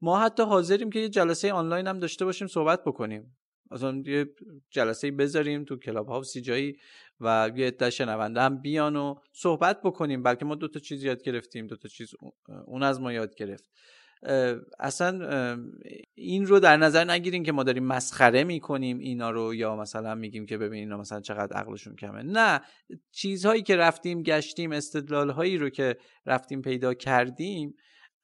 ما 0.00 0.20
حتی 0.20 0.42
حاضریم 0.42 0.90
که 0.90 0.98
یه 0.98 1.08
جلسه 1.08 1.52
آنلاین 1.52 1.86
هم 1.86 1.98
داشته 1.98 2.24
باشیم 2.24 2.46
صحبت 2.46 2.84
بکنیم. 2.84 3.36
مثلا 3.70 4.02
یه 4.06 4.26
جلسه 4.70 5.10
بذاریم 5.10 5.64
تو 5.64 5.76
کلاب 5.76 6.08
هاوسی 6.08 6.40
جایی 6.40 6.76
و 7.20 7.50
یه 7.56 7.66
عده 7.66 7.90
شنونده 7.90 8.40
هم 8.40 8.60
بیان 8.60 8.96
و 8.96 9.14
صحبت 9.32 9.80
بکنیم. 9.82 10.22
بلکه 10.22 10.44
ما 10.44 10.54
دو 10.54 10.68
تا 10.68 10.80
چیز 10.80 11.04
یاد 11.04 11.22
گرفتیم 11.22 11.66
دو 11.66 11.76
تا 11.76 11.88
چیز 11.88 12.10
اون 12.66 12.82
از 12.82 13.00
ما 13.00 13.12
یاد 13.12 13.34
گرفت. 13.34 13.70
اصلا 14.80 15.56
این 16.14 16.46
رو 16.46 16.60
در 16.60 16.76
نظر 16.76 17.04
نگیریم 17.04 17.42
که 17.42 17.52
ما 17.52 17.62
داریم 17.62 17.84
مسخره 17.84 18.44
می‌کنیم 18.44 18.98
اینا 18.98 19.30
رو 19.30 19.54
یا 19.54 19.76
مثلا 19.76 20.14
میگیم 20.14 20.46
که 20.46 20.58
ببین 20.58 20.78
اینا 20.78 20.96
مثلا 20.96 21.20
چقدر 21.20 21.56
عقلشون 21.56 21.96
کمه. 21.96 22.22
نه 22.22 22.60
چیزهایی 23.12 23.62
که 23.62 23.76
رفتیم 23.76 24.22
گشتیم 24.22 24.72
استدلال 24.72 25.30
هایی 25.30 25.58
رو 25.58 25.70
که 25.70 25.96
رفتیم 26.26 26.62
پیدا 26.62 26.94
کردیم 26.94 27.74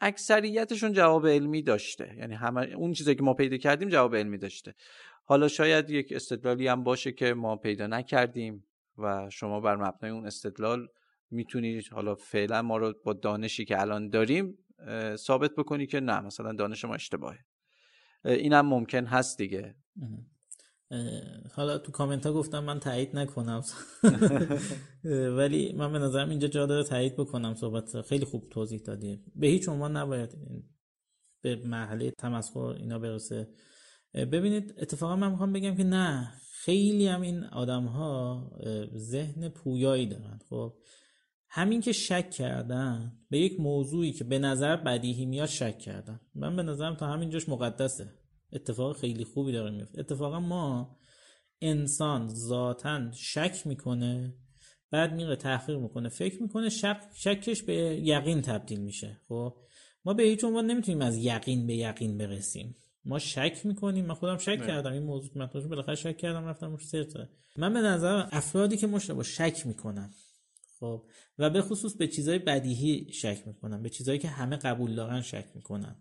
اکثریتشون 0.01 0.93
جواب 0.93 1.27
علمی 1.27 1.63
داشته. 1.63 2.15
یعنی 2.19 2.35
همه 2.35 2.67
اون 2.77 2.93
چیزی 2.93 3.15
که 3.15 3.23
ما 3.23 3.35
پیدا 3.35 3.57
کردیم 3.57 3.89
جواب 3.89 4.17
علمی 4.17 4.39
داشته. 4.39 4.75
حالا 5.25 5.49
شاید 5.49 5.91
یک 5.91 6.13
استدلالی 6.13 6.67
هم 6.67 6.83
باشه 6.85 7.13
که 7.13 7.35
ما 7.35 7.57
پیدا 7.57 7.87
نکردیم. 7.87 8.65
و 8.99 9.31
شما 9.31 9.61
بر 9.61 9.77
مبنای 9.77 10.13
اون 10.13 10.27
استدلال 10.27 10.89
می‌تونید 11.31 11.89
حالا 11.93 12.15
فعلا 12.15 12.63
ما 12.63 12.77
رو 12.77 12.95
با 13.05 13.13
دانشی 13.13 13.65
که 13.65 13.81
الان 13.81 14.09
داریم 14.09 14.59
ثابت 15.17 15.55
بکنی 15.55 15.87
که 15.87 16.01
نه 16.01 16.21
مثلا 16.21 16.53
دانش 16.53 16.85
ما 16.85 16.95
اشتباهه. 16.95 17.39
اینم 18.25 18.67
ممکن 18.67 19.05
هست 19.05 19.39
دیگه. 19.39 19.75
حالا 21.55 21.79
تو 21.79 21.93
کامنت 21.93 22.27
ها 22.27 22.33
گفتم 22.33 22.65
من 22.65 22.81
تایید 22.81 23.17
نکنم. 23.17 23.63
ولی 25.39 25.73
من 25.73 25.93
به 25.93 25.99
نظرم 25.99 26.31
اینجا 26.31 26.49
جا 26.49 26.67
داره 26.67 26.85
تایید 26.85 27.17
بکنم 27.17 27.55
صحبت. 27.55 28.01
خیلی 28.01 28.25
خوب 28.25 28.49
توضیح 28.51 28.81
دادی. 28.81 29.25
به 29.35 29.47
هیچ 29.47 29.69
عنوان 29.69 29.97
نباید 29.97 30.39
به 31.43 31.57
مرحله 31.57 32.11
تمسخر 32.11 32.59
اینا 32.59 32.99
برسه. 32.99 33.49
ببینید 34.15 34.75
اتفاقا 34.79 35.17
من 35.17 35.31
می‌خوام 35.31 35.53
بگم 35.53 35.77
که 35.77 35.85
نه. 35.85 36.33
خیلی 36.65 37.07
هم 37.07 37.21
این 37.21 37.45
آدم 37.45 37.85
ها 37.85 38.51
ذهن 38.97 39.49
پویایی 39.49 40.07
دارن. 40.07 40.41
خب 40.51 40.75
همین 41.49 41.81
که 41.81 41.93
شک 41.93 42.31
کردن 42.31 43.13
به 43.31 43.39
یک 43.39 43.61
موضوعی 43.61 44.13
که 44.13 44.25
به 44.25 44.39
نظر 44.39 44.77
بدیهی 44.77 45.27
میاد 45.27 45.49
شک 45.49 45.79
کردن. 45.79 46.21
من 46.35 46.57
به 46.57 46.63
نظرم 46.63 46.97
تا 46.97 47.07
همینجاش 47.07 47.49
مقدسه. 47.49 48.13
اتفاق 48.53 48.97
خیلی 48.97 49.25
خوبی 49.25 49.53
داره 49.53 49.71
میفته. 49.71 50.01
اتفاقا 50.01 50.41
ما 50.41 50.97
انسان 51.61 52.29
ذاتا 52.29 53.13
شک 53.13 53.67
می‌کنه 53.67 54.35
بعد 54.91 55.13
میره 55.15 55.37
تحقیق 55.37 55.79
می‌کنه. 55.79 56.09
فکر 56.09 56.43
می‌کنه 56.43 56.69
شک 56.69 57.01
شکش 57.15 57.63
به 57.63 57.75
یقین 58.05 58.43
تبدیل 58.43 58.81
میشه. 58.81 59.21
خب 59.29 59.57
ما 60.05 60.15
به 60.15 60.23
هیچ 60.23 60.45
عنوان 60.45 60.67
نمی‌تونیم 60.67 61.03
از 61.03 61.17
یقین 61.17 61.67
به 61.67 61.75
یقین 61.75 62.19
برسیم. 62.19 62.75
ما 63.05 63.19
شک 63.19 63.61
می‌کنیم. 63.65 64.07
من 64.07 64.15
خودم 64.15 64.39
شک 64.39 64.67
کردم. 64.67 64.93
این 64.93 65.03
موضوع 65.03 65.39
مطلبش 65.39 65.67
بالاخره 65.67 65.95
شک 65.95 66.17
کردم 66.17 66.45
رفتم 66.45 66.71
روش 66.71 66.87
سرچ 66.87 67.17
من 67.57 67.75
به 67.75 67.81
نظر 67.81 68.27
افرادی 68.33 68.77
که 68.77 68.87
مشتبه 68.87 69.23
شک 69.23 69.67
می‌کنن 69.67 70.11
خب 70.81 71.05
و 71.39 71.51
به 71.51 71.63
خصوص 71.63 71.97
به 71.97 72.09
چیزای 72.09 72.39
بدیهی 72.39 73.13
شک 73.13 73.43
می‌کنن 73.47 73.83
به 73.83 73.89
چیزایی 73.89 74.19
که 74.19 74.29
همه 74.29 74.57
قبول 74.57 74.95
دارن 74.95 75.21
شک 75.21 75.45
می‌کنن. 75.55 75.97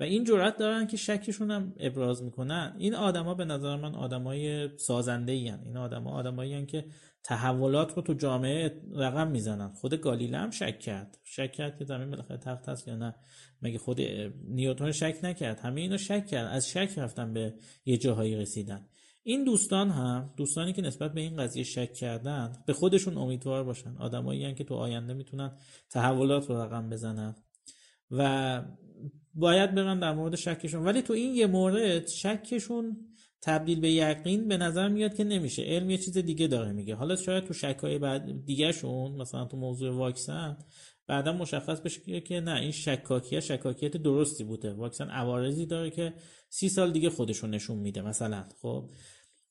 و 0.00 0.02
این 0.02 0.24
جرات 0.24 0.56
دارن 0.56 0.86
که 0.86 0.96
شکشون 0.96 1.50
هم 1.50 1.74
ابراز 1.80 2.22
می‌کنن. 2.22 2.74
این 2.78 2.94
آدما 2.94 3.34
به 3.34 3.44
نظر 3.44 3.76
من 3.76 3.94
آدمای 3.94 4.68
سازنده 4.78 5.32
ای 5.32 5.50
این 5.50 5.76
آدما 5.76 6.10
آدمایی 6.10 6.66
که 6.66 6.84
تحولات 7.24 7.94
رو 7.96 8.02
تو 8.02 8.14
جامعه 8.14 8.82
رقم 8.92 9.30
می‌زنن. 9.30 9.68
خود 9.68 9.94
گالیله 9.94 10.38
هم 10.38 10.50
شک 10.50 10.78
کرد. 10.78 11.18
شک 11.24 11.52
کرد 11.52 11.78
که 11.78 11.84
زمین 11.84 12.10
بالاخره 12.10 12.36
تخت 12.36 12.68
هست 12.68 12.88
یا 12.88 12.96
نه. 12.96 13.14
مگه 13.62 13.78
خود 13.78 14.00
نیوتن 14.48 14.92
شک 14.92 15.18
نکرد؟ 15.22 15.60
همه 15.60 15.80
اینو 15.80 15.98
شک 15.98 16.26
کرد 16.26 16.46
از 16.52 16.68
شک 16.68 16.98
رفتن 16.98 17.32
به 17.32 17.54
یه 17.84 17.96
جاهایی 17.96 18.36
رسیدن. 18.36 18.86
این 19.22 19.44
دوستان 19.44 19.90
هم 19.90 20.34
دوستانی 20.36 20.72
که 20.72 20.82
نسبت 20.82 21.14
به 21.14 21.20
این 21.20 21.36
قضیه 21.36 21.64
شک 21.64 21.92
کردن 21.92 22.52
به 22.66 22.72
خودشون 22.72 23.18
امیدوار 23.18 23.64
باشن. 23.64 23.96
آدمایی 23.96 24.54
که 24.54 24.64
تو 24.64 24.74
آینده 24.74 25.14
می‌تونن 25.14 25.52
تحولات 25.90 26.50
رو 26.50 26.62
رقم 26.62 26.90
بزنن. 26.90 27.34
و 28.10 28.62
باید 29.34 29.74
برن 29.74 30.00
در 30.00 30.12
مورد 30.12 30.36
شکشون. 30.36 30.84
ولی 30.84 31.02
تو 31.02 31.12
این 31.12 31.34
یه 31.34 31.46
مورد 31.46 32.06
شکشون 32.06 32.96
تبدیل 33.44 33.80
به 33.80 33.90
یقین 33.90 34.48
به 34.48 34.56
نظر 34.56 34.88
میاد 34.88 35.14
که 35.14 35.24
نمیشه. 35.24 35.62
علم 35.62 35.90
یه 35.90 35.98
چیز 35.98 36.18
دیگه 36.18 36.46
داره 36.46 36.72
میگه. 36.72 36.94
حالا 36.94 37.16
شاید 37.16 37.44
تو 37.44 37.54
شکای 37.54 37.98
بعد 37.98 38.44
دیگه 38.44 38.72
شون 38.72 39.12
مثلا 39.12 39.44
تو 39.44 39.56
موضوع 39.56 39.94
واکسن 39.94 40.56
بعدا 41.06 41.32
مشخص 41.32 41.80
بشه 41.80 42.20
که 42.20 42.40
نه 42.40 42.60
این 42.60 42.70
شکاکیت 42.70 43.40
شکاکیت 43.40 43.96
درستی 43.96 44.44
بوده. 44.44 44.72
واکسن 44.72 45.08
عوارضی 45.08 45.66
داره 45.66 45.90
که 45.90 46.14
سی 46.48 46.68
سال 46.68 46.92
دیگه 46.92 47.10
خودشون 47.10 47.50
نشون 47.50 47.78
میده 47.78 48.02
مثلا 48.02 48.44
خب. 48.62 48.90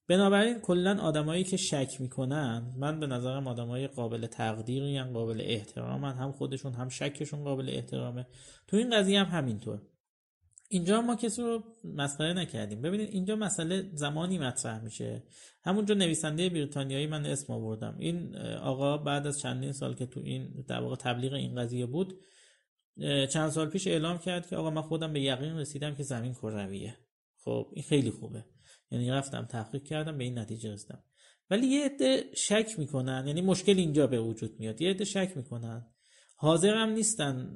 بنابراین 0.08 0.60
کلا 0.60 1.02
آدمایی 1.02 1.44
که 1.44 1.58
شک 1.58 2.02
می‌کنن 2.02 2.74
من 2.78 3.00
به 3.00 3.08
نظرم 3.08 3.48
آدمای 3.48 3.88
قابل 3.88 4.28
تقدیری 4.28 4.98
هم 4.98 5.14
قابل 5.14 5.42
احترامن 5.46 6.14
هم 6.14 6.32
خودشون 6.32 6.74
هم 6.74 6.90
شکشون 6.90 7.44
قابل 7.44 7.70
احترامه. 7.70 8.28
تو 8.68 8.78
این 8.78 8.98
قضیه 8.98 9.20
هم 9.20 9.40
همینطور. 9.40 9.82
اینجا 10.74 11.02
ما 11.02 11.16
کسی 11.16 11.42
رو 11.42 11.64
مسخره 11.84 12.34
نکردیم. 12.34 12.82
ببینید 12.82 13.10
اینجا 13.10 13.36
مسئله 13.36 13.90
زمانی 13.94 14.38
مطرح 14.38 14.84
میشه. 14.84 15.24
همونجا 15.64 15.96
نویسنده 15.96 16.50
بریتانیایی 16.50 17.08
من 17.08 17.26
اسم 17.26 17.54
آوردم. 17.54 17.96
این 18.00 18.36
آقا 18.38 18.98
بعد 18.98 19.28
از 19.28 19.40
چندین 19.40 19.72
سال 19.72 19.96
که 19.96 20.06
تو 20.06 20.20
این 20.20 20.66
در 20.68 20.80
واقع 20.80 20.96
تبلیغ 20.96 21.34
این 21.34 21.56
قضیه 21.56 21.86
بود 21.86 22.20
چند 23.30 23.50
سال 23.50 23.70
پیش 23.70 23.88
اعلام 23.88 24.18
کرد 24.18 24.48
که 24.50 24.56
آقا 24.56 24.70
من 24.70 24.82
خودم 24.82 25.14
به 25.14 25.22
یقین 25.22 25.58
رسیدم 25.58 25.96
که 25.96 26.04
زمین 26.04 26.34
کرویه. 26.34 26.98
خب 27.44 27.68
این 27.74 27.84
خیلی 27.84 28.12
خوبه. 28.12 28.46
یعنی 28.92 29.10
رفتم 29.10 29.46
تحقیق 29.46 29.84
کردم 29.84 30.18
به 30.18 30.24
این 30.24 30.40
نتیجه 30.40 30.72
رسیدم. 30.72 31.04
ولی 31.50 31.68
یه 31.68 31.86
عده 31.86 32.24
شک 32.36 32.74
می‌کنن 32.78 33.24
یعنی 33.28 33.42
مشکل 33.42 33.78
اینجا 33.78 34.08
به 34.08 34.20
وجود 34.20 34.60
میاد. 34.60 34.82
یه 34.82 34.90
عده 34.90 35.06
شک 35.06 35.32
می‌کنن. 35.36 35.93
حاضر 36.44 36.74
هم 36.74 36.90
نیستن 36.90 37.54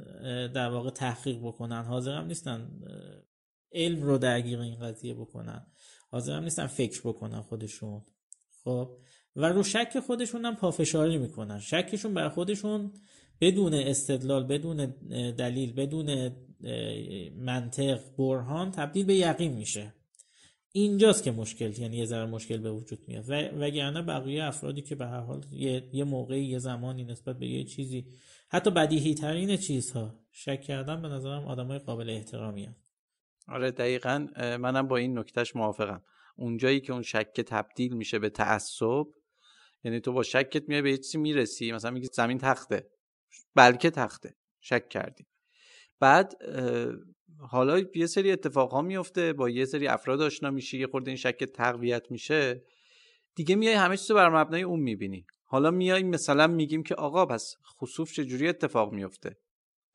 در 0.54 0.70
واقع 0.70 0.90
تحقیق 0.90 1.40
بکنن. 1.40 1.86
حاضر 1.86 2.12
هم 2.12 2.28
نیستن 2.28 2.70
علم 3.72 4.04
رو 4.04 4.18
درگیر 4.18 4.60
این 4.60 4.80
قضیه 4.80 5.14
بکنن. 5.14 5.68
حاضر 6.12 6.34
هم 6.34 6.44
نیستن 6.44 6.68
فکر 6.68 7.02
بکنن 7.02 7.42
خودشون. 7.42 8.02
خب؟ 8.64 8.98
و 9.36 9.46
رو 9.46 9.64
شک 9.64 10.00
خودشون 10.00 10.46
هم 10.46 10.56
پافشاری 10.56 11.18
می‌کنن. 11.18 11.60
شکشون 11.60 12.14
بر 12.14 12.30
خودشون 12.30 12.94
بدون 13.42 13.74
استدلال 13.74 14.44
بدون 14.44 14.86
دلیل 15.32 15.74
بدون 15.74 16.32
منطق 17.36 18.00
برهان 18.18 18.72
تبدیل 18.72 19.06
به 19.06 19.16
یقین 19.16 19.54
میشه. 19.54 19.94
اینجاست 20.72 21.24
که 21.24 21.32
مشکل 21.32 21.80
یعنی 21.80 21.98
یه 21.98 22.06
ذره 22.06 22.26
مشکل 22.26 22.58
به 22.58 22.72
وجود 22.72 23.00
میاد. 23.08 23.30
و 23.30 23.34
وگرنه 23.34 24.02
بقیه 24.02 24.44
افرادی 24.44 24.82
که 24.82 24.96
به 24.96 25.06
هر 25.06 25.20
حال 25.20 25.46
یه, 25.52 25.90
یه 25.94 26.04
موقعی 26.04 26.46
یه 26.46 26.60
زمانی 26.60 27.04
نسبت 27.04 27.40
به 27.40 27.48
یه 27.48 27.64
چیزی 27.64 28.06
حتی 28.50 28.72
بدیهی 28.72 29.14
ترین 29.14 29.58
چیزها. 29.58 30.20
شک 30.32 30.62
کردن 30.62 31.02
به 31.02 31.08
نظرم 31.08 31.46
آدمای 31.46 31.80
قابل 31.80 32.10
احترامی 32.10 32.70
آره 33.48 33.72
دقیقا 33.72 34.28
منم 34.38 34.88
با 34.88 34.98
این 34.98 35.20
نکتهش 35.20 35.56
موافقم. 35.56 36.04
اونجایی 36.36 36.82
که 36.82 36.94
اون 36.94 37.02
شک 37.02 37.42
تبدیل 37.42 37.94
میشه 37.94 38.20
به 38.20 38.30
تعصب 38.30 39.06
یعنی 39.84 40.00
تو 40.00 40.14
با 40.14 40.24
شکت 40.24 40.70
میای 40.70 40.82
به 40.82 40.98
چیزی 40.98 41.18
می‌رسی 41.18 41.72
مثلا 41.72 41.92
میگی 41.92 42.08
زمین 42.14 42.38
تخته. 42.38 42.90
بلکه 43.56 43.90
تخته. 43.90 44.36
شک 44.62 44.90
کردی. 44.90 45.26
بعد 46.00 46.34
حالا 47.40 47.80
یه 47.96 48.06
سری 48.06 48.32
اتفاق 48.32 48.72
ها 48.72 48.82
میفته 48.82 49.34
با 49.34 49.50
یه 49.50 49.66
سری 49.66 49.88
افراد 49.88 50.22
آشنا 50.22 50.52
میشی 50.52 50.80
یه 50.80 50.88
خورده 50.88 51.12
این 51.12 51.18
شک 51.18 51.44
تقویت 51.44 52.12
میشه. 52.12 52.64
دیگه 53.36 53.56
میای 53.56 53.74
همه 53.74 53.98
چیز 53.98 54.12
بر 54.12 54.30
مبنای 54.30 54.64
اون 54.64 54.80
می‌بینی. 54.80 55.26
حالا 55.50 55.72
میای 55.72 56.04
مثلا 56.04 56.48
میگیم 56.48 56.84
که 56.84 56.96
آقا 56.96 57.26
پس 57.26 57.56
خصوف 57.80 58.12
چجوری 58.12 58.48
اتفاق 58.48 58.94
میفته؟ 58.94 59.38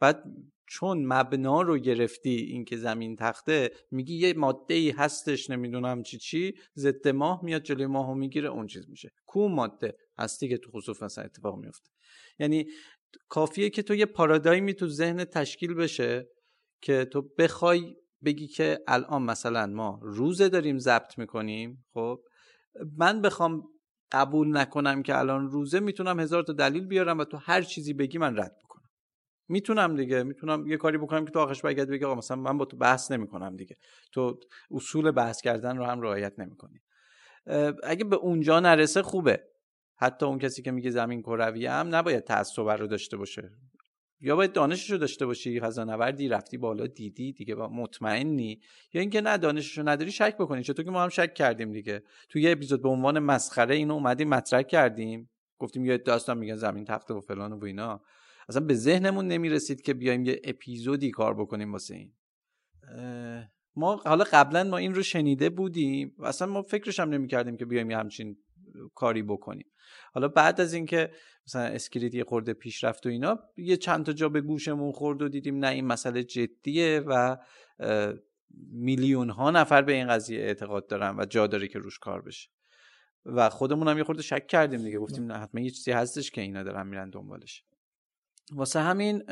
بعد 0.01 0.25
چون 0.67 1.07
مبنا 1.07 1.63
رو 1.63 1.79
گرفتی 1.79 2.31
اینکه 2.31 2.77
زمین 2.77 3.17
تخته 3.17 3.71
میگی 3.91 4.15
یه 4.15 4.35
ماده 4.35 4.75
ای 4.75 4.91
هستش 4.91 5.51
نمی‌دونم 5.51 6.03
چی 6.03 6.19
چی 6.19 6.55
ضد 6.77 7.09
ماه 7.09 7.45
میاد 7.45 7.63
جلوی 7.63 7.87
ماهو 7.87 8.15
می‌گیره 8.15 8.49
اون 8.49 8.67
چیز 8.67 8.91
میشه. 8.91 9.11
کو 9.27 9.49
ماده 9.49 9.97
هستی 10.19 10.49
که 10.49 10.59
تو 10.59 10.71
خصوف 10.71 11.03
مثلا 11.03 11.25
اتفاق 11.25 11.59
میفته؟ 11.59 11.91
یعنی 12.39 12.67
کافیه 13.29 13.71
که 13.71 13.83
تو 13.83 13.95
یه 13.95 14.07
پارادایمی 14.07 14.75
تو 14.75 14.89
ذهن 14.89 15.25
تشکیل 15.25 15.75
بشه 15.75 16.29
که 16.83 17.05
تو 17.05 17.23
بخوای 17.39 17.95
بگی 18.25 18.47
که 18.47 18.79
الان 18.89 19.23
مثلا 19.23 19.67
ما 19.67 20.01
روزه 20.03 20.49
داریم 20.49 20.79
ضبط 20.79 21.19
می‌کنیم 21.19 21.85
خب؟ 21.95 22.19
من 22.97 23.21
بخوام 23.21 23.63
قبول 24.13 24.57
نکنم 24.57 25.03
که 25.03 25.19
الان 25.19 25.49
روزه 25.49 25.81
می‌تونم 25.81 26.21
هزار 26.21 26.43
تا 26.43 26.53
دلیل 26.53 26.87
بیارم 26.87 27.19
و 27.19 27.25
تو 27.25 27.37
هر 27.37 27.63
چیزی 27.63 27.93
بگی 27.93 28.19
من 28.19 28.37
رد 28.37 28.57
بکنم 28.65 28.89
می‌تونم 29.49 29.97
دیگه 29.97 30.23
می‌تونم 30.23 30.67
یه 30.67 30.77
کاری 30.77 30.99
بکنم 30.99 31.25
که 31.25 31.31
تو 31.31 31.39
آخرش 31.39 31.63
بگید 31.63 31.89
بگی 31.89 32.05
آقا 32.05 32.15
مثلا 32.15 32.37
من 32.37 32.59
با 32.59 32.65
تو 32.65 32.77
بحث 32.77 33.11
نمی‌کنم 33.11 33.57
دیگه. 33.57 33.77
تو 34.13 34.41
اصول 34.71 35.11
بحث 35.11 35.41
کردن 35.41 35.77
رو 35.77 35.85
هم 35.85 36.01
رعایت 36.01 36.39
نمی‌کنی. 36.39 36.81
اگه 37.85 38.05
به 38.05 38.17
اونجا 38.17 38.61
نرسه 38.61 39.03
خوبه. 39.03 39.45
حتی 39.97 40.27
اون 40.27 40.39
کسی 40.39 40.63
که 40.63 40.71
میگه 40.71 40.91
زمین 40.91 41.23
کروی 41.23 41.67
هم 41.67 41.95
نباید 41.95 42.25
تعصب 42.25 42.69
رو 42.69 42.87
داشته 42.87 43.17
باشه. 43.17 43.51
یا 44.23 44.37
باید 44.37 44.53
دانشش 44.53 44.91
رو 44.91 44.99
داشته 44.99 45.27
باشی 45.27 45.61
فضانوردی 45.61 46.29
رفتی 46.29 46.57
بالا 46.59 46.87
دیدی 46.87 47.33
دیگه 47.33 47.55
با 47.55 47.69
مطمئنی؟ 47.69 48.61
یا 48.93 49.01
اینکه 49.01 49.21
نه 49.21 49.39
دانشش 49.39 49.79
رو 49.79 49.89
نداری 49.89 50.13
شک 50.13 50.37
بکنی. 50.37 50.63
چطور 50.63 50.85
که 50.85 50.91
ما 50.91 51.03
هم 51.03 51.09
شک 51.09 51.35
کردیم 51.35 51.73
دیگه. 51.73 52.03
تو 52.29 52.39
یه 52.39 52.53
اپیزود 52.53 52.83
به 52.83 52.89
عنوان 52.89 53.19
مسخره 53.19 53.75
اینو 53.75 53.95
اومدیم 53.95 54.29
مطرح 54.29 54.63
کردیم. 54.63 55.31
گفتیم 55.59 55.85
یه 55.85 55.99
داستان 55.99 56.39
میگن 56.39 56.57
زمین 56.57 56.85
تخته 56.85 57.15
و 57.15 57.21
فلان 57.21 57.53
و 57.53 57.65
اینا. 57.65 58.03
اصلا 58.49 58.65
به 58.65 58.75
ذهنمون 58.75 59.29
نمی‌رسید 59.29 59.81
که 59.81 59.95
بیایم 59.95 60.25
یه 60.25 60.41
اپیزودی 60.45 61.11
کار 61.11 61.35
بکنیم 61.35 61.73
واسه 61.73 61.95
این. 61.95 62.13
ما 63.77 63.97
حالا 63.97 64.25
قبلا 64.33 64.65
ما 64.65 64.77
این 64.77 64.95
رو 64.95 65.03
شنیده 65.03 65.51
بودیم. 65.51 66.15
اصلا 66.25 66.49
ما 66.49 66.63
فکرش 66.63 67.01
هم 67.01 67.09
نمی‌کردیم 67.09 67.57
که 67.57 67.65
بیایم 67.65 67.91
یه 67.91 67.97
همچین 67.97 68.37
کاری 68.95 69.23
بکنیم. 69.23 69.67
حالا 70.13 70.29
بعد 70.29 70.61
از 70.61 70.75
اینکه 70.75 71.11
مثلا 71.47 71.63
اسکریت 71.63 72.15
یه 72.15 72.25
خورده 72.25 72.53
پیشرفت 72.53 73.07
و 73.07 73.09
اینا 73.09 73.39
یه 73.57 73.77
چند 73.77 74.07
تا 74.07 74.13
جا 74.13 74.29
به 74.29 74.41
گوشمون 74.41 74.93
خورد 74.93 75.23
و 75.23 75.29
دیدیم 75.29 75.59
نه 75.59 75.69
این 75.69 75.87
مسئله 75.87 76.25
جدیه 76.25 77.03
و 77.07 77.37
میلیون 78.71 79.31
ها 79.31 79.51
نفر 79.51 79.83
به 79.83 79.93
این 79.93 80.09
قضیه 80.09 80.41
اعتقاد 80.41 80.87
دارن 80.87 81.17
و 81.19 81.25
جا 81.25 81.47
داره 81.47 81.69
که 81.69 81.79
روش 81.79 81.99
کار 81.99 82.23
بشه. 82.23 82.49
و 83.25 83.51
خودمون 83.51 83.89
هم 83.89 83.99
یه 83.99 84.05
خورده 84.05 84.23
شک 84.23 84.47
کردیم 84.47 84.83
دیگه 84.83 84.99
گفتیم 84.99 85.25
نه 85.25 85.39
حتما 85.39 85.61
یه 85.61 85.71
چیزی 85.71 85.93
هستش 85.93 86.31
که 86.31 86.41
اینا 86.41 86.63
دارن 86.63 86.87
میرن 86.87 87.11
دنبالش. 87.11 87.65
واسه 88.53 88.81
همین 88.81 89.23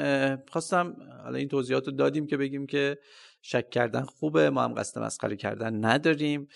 خواستم 0.48 0.96
حالا 1.24 1.38
این 1.38 1.48
توضیحات 1.48 1.86
رو 1.86 1.92
دادیم 1.92 2.26
که 2.26 2.36
بگیم 2.36 2.66
که 2.66 2.98
شک 3.42 3.70
کردن 3.70 4.02
خوبه 4.02 4.50
ما 4.50 4.64
هم 4.64 4.74
قصد 4.74 5.00
مسخره 5.00 5.36
کردن 5.36 5.84
نداریم. 5.84 6.48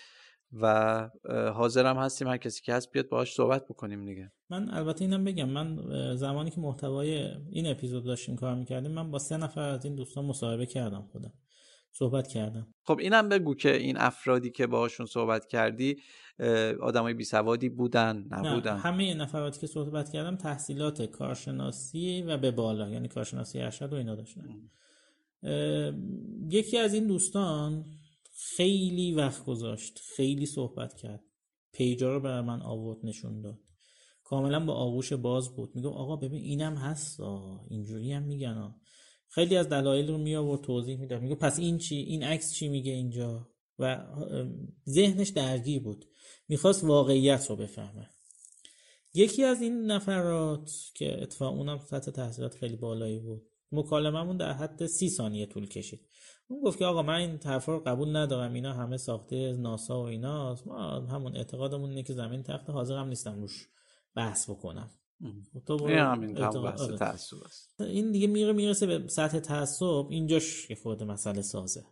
و 0.53 1.09
حاضرم 1.53 1.97
هستیم 1.97 2.27
هر 2.27 2.37
کسی 2.37 2.61
که 2.61 2.73
هست 2.73 2.91
بیاد 2.91 3.09
باهاش 3.09 3.33
صحبت 3.33 3.65
بکنیم 3.65 4.05
دیگه. 4.05 4.31
من 4.49 4.69
البته 4.69 5.01
اینم 5.01 5.23
بگم 5.23 5.49
من 5.49 5.79
زمانی 6.15 6.49
که 6.49 6.61
محتوای 6.61 7.31
این 7.49 7.67
اپیزود 7.67 8.05
داشتیم 8.05 8.35
کار 8.35 8.55
می‌کردیم 8.55 8.91
من 8.91 9.11
با 9.11 9.19
سه 9.19 9.37
نفر 9.37 9.69
از 9.69 9.85
این 9.85 9.95
دوستان 9.95 10.25
مصاحبه 10.25 10.65
کردم 10.65 11.01
خودم 11.11 11.33
صحبت 11.91 12.27
کردم. 12.27 12.67
خب 12.83 12.99
اینم 12.99 13.29
بگو 13.29 13.55
که 13.55 13.75
این 13.75 13.97
افرادی 13.97 14.51
که 14.51 14.67
باهاشون 14.67 15.05
صحبت 15.05 15.47
کردی 15.47 15.95
آدمای 16.81 17.13
بی 17.13 17.23
سوادی 17.23 17.69
بودن 17.69 18.27
نبودن؟ 18.31 18.73
نه 18.73 18.79
همه 18.79 19.13
نفراتی 19.13 19.59
که 19.59 19.67
صحبت 19.67 20.11
کردم 20.11 20.35
تحصیلات 20.35 21.01
کارشناسی 21.01 22.21
و 22.21 22.37
به 22.37 22.51
بالا 22.51 22.89
یعنی 22.89 23.07
کارشناسی 23.07 23.61
ارشد 23.61 23.93
و 23.93 23.95
اینا 23.95 24.15
داشتن. 24.15 24.41
یکی 26.49 26.77
از 26.77 26.93
این 26.93 27.07
دوستان 27.07 27.85
خیلی 28.37 29.11
وقت 29.11 29.45
گذاشت 29.45 29.99
خیلی 30.15 30.45
صحبت 30.45 30.95
کرد. 30.95 31.23
پیجا 31.71 32.13
رو 32.13 32.19
بر 32.19 32.41
من 32.41 32.61
آورد 32.61 32.97
نشون 33.03 33.41
داد. 33.41 33.59
کاملا 34.23 34.65
با 34.65 34.73
آغوش 34.73 35.13
باز 35.13 35.55
بود. 35.55 35.75
میگم 35.75 35.89
آقا 35.89 36.15
ببین 36.15 36.41
اینم 36.41 36.75
هست 36.75 37.19
اینجوری 37.69 38.11
هم 38.11 38.23
میگن 38.23 38.75
خیلی 39.29 39.57
از 39.57 39.69
دلایل 39.69 40.07
رو 40.07 40.17
می 40.17 40.35
آورد 40.35 40.61
توضیح 40.61 40.97
می‌داد. 40.97 41.21
میگه 41.21 41.35
پس 41.35 41.59
این 41.59 41.77
چی؟ 41.77 41.95
این 41.95 42.23
عکس 42.23 42.53
چی 42.53 42.67
میگه 42.67 42.91
اینجا؟ 42.91 43.49
و 43.79 44.05
ذهنش 44.89 45.29
درگیر 45.29 45.81
بود. 45.81 46.05
می‌خواست 46.47 46.83
واقعیت 46.83 47.49
رو 47.49 47.55
بفهمه. 47.55 48.09
یکی 49.13 49.43
از 49.43 49.61
این 49.61 49.85
نفرات 49.85 50.71
که 50.95 51.21
اتفاق 51.21 51.53
اونم 51.53 51.79
سطح 51.79 52.11
تحصیلات 52.11 52.55
خیلی 52.55 52.75
بالایی 52.75 53.19
بود. 53.19 53.47
مکالممون 53.71 54.37
در 54.37 54.53
حد 54.53 54.85
سی 54.85 55.09
ثانیه 55.09 55.45
طول 55.45 55.67
کشید. 55.67 56.07
اون 56.47 56.61
گفت 56.61 56.79
که 56.79 56.85
آقا 56.85 57.01
من 57.01 57.13
این 57.13 57.39
حرفا 57.43 57.71
رو 57.71 57.79
قبول 57.79 58.15
ندارم 58.15 58.53
اینا 58.53 58.73
همه 58.73 58.97
ساخته 58.97 59.53
ناسا 59.53 60.01
و 60.03 60.05
ایناست. 60.05 60.67
ما 60.67 60.99
همون 60.99 61.35
اعتقادمون 61.35 61.89
اینه 61.89 62.03
که 62.03 62.13
زمین 62.13 62.43
تخت 62.43 62.69
حاضر 62.69 62.97
هم 62.97 63.07
نیستم 63.07 63.41
روش 63.41 63.67
بحث 64.15 64.49
بکنم. 64.49 64.89
تو 65.65 65.87
همین 65.87 66.33
بحث 66.33 66.81
آره. 66.81 67.03
است. 67.45 67.81
این 67.81 68.11
دیگه 68.11 68.27
میره 68.27 68.53
می‌رسه 68.53 68.85
به 68.85 69.07
سطح 69.07 69.39
تعصب. 69.39 70.07
اینجاش 70.09 70.69
یه 70.69 70.75
خورده 70.75 71.05
مسئله 71.05 71.41
سازه. 71.41 71.85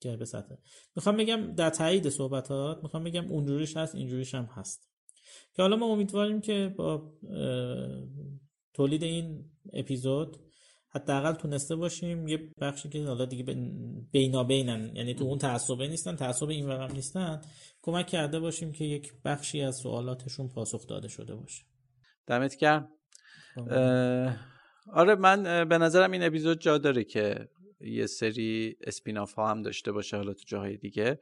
که 0.00 0.16
به 0.16 0.24
سطح 0.24 0.54
می‌خوام 0.96 1.16
بگم 1.16 1.54
در 1.54 1.70
تایید 1.70 2.08
صحبتات 2.08 2.82
می‌خوام 2.82 3.04
بگم 3.04 3.28
اونجوریش 3.28 3.76
هست 3.76 3.94
اینجوریش 3.94 4.34
هم 4.34 4.44
هست. 4.44 4.90
که 5.54 5.62
حالا 5.62 5.76
ما 5.76 5.86
امیدواریم 5.86 6.40
که 6.40 6.74
با 6.76 7.12
تولید 8.74 9.02
این 9.02 9.50
اپیزود 9.72 10.36
حداقل 10.94 11.32
تونسته 11.32 11.76
باشیم 11.76 12.28
یه 12.28 12.50
بخشی 12.60 12.88
که 12.88 13.04
حالا 13.04 13.24
دیگه 13.24 13.44
بینابینن. 14.12 14.90
یعنی 14.94 15.14
تو 15.14 15.24
اون 15.24 15.38
تعصبه 15.38 15.88
نیستن 15.88 16.16
تعصب 16.16 16.48
این 16.48 16.66
ورم 16.66 16.92
نیستن. 16.92 17.40
کمک 17.82 18.06
کرده 18.06 18.40
باشیم 18.40 18.72
که 18.72 18.84
یک 18.84 19.12
بخشی 19.24 19.62
از 19.62 19.76
سوالاتشون 19.76 20.48
پاسخ 20.48 20.86
داده 20.86 21.08
شده 21.08 21.34
باشه. 21.34 21.64
دمت 22.26 22.56
گرم. 22.56 22.88
آره 24.92 25.14
من 25.14 25.68
به 25.68 25.78
نظرم 25.78 26.10
این 26.10 26.22
اپیزود 26.22 26.60
جا 26.60 26.78
داره 26.78 27.04
که 27.04 27.48
یه 27.80 28.06
سری 28.06 28.76
اسپیناف 28.80 29.32
ها 29.32 29.50
هم 29.50 29.62
داشته 29.62 29.92
باشه 29.92 30.16
حالا 30.16 30.32
تو 30.32 30.42
جاهای 30.46 30.76
دیگه. 30.76 31.18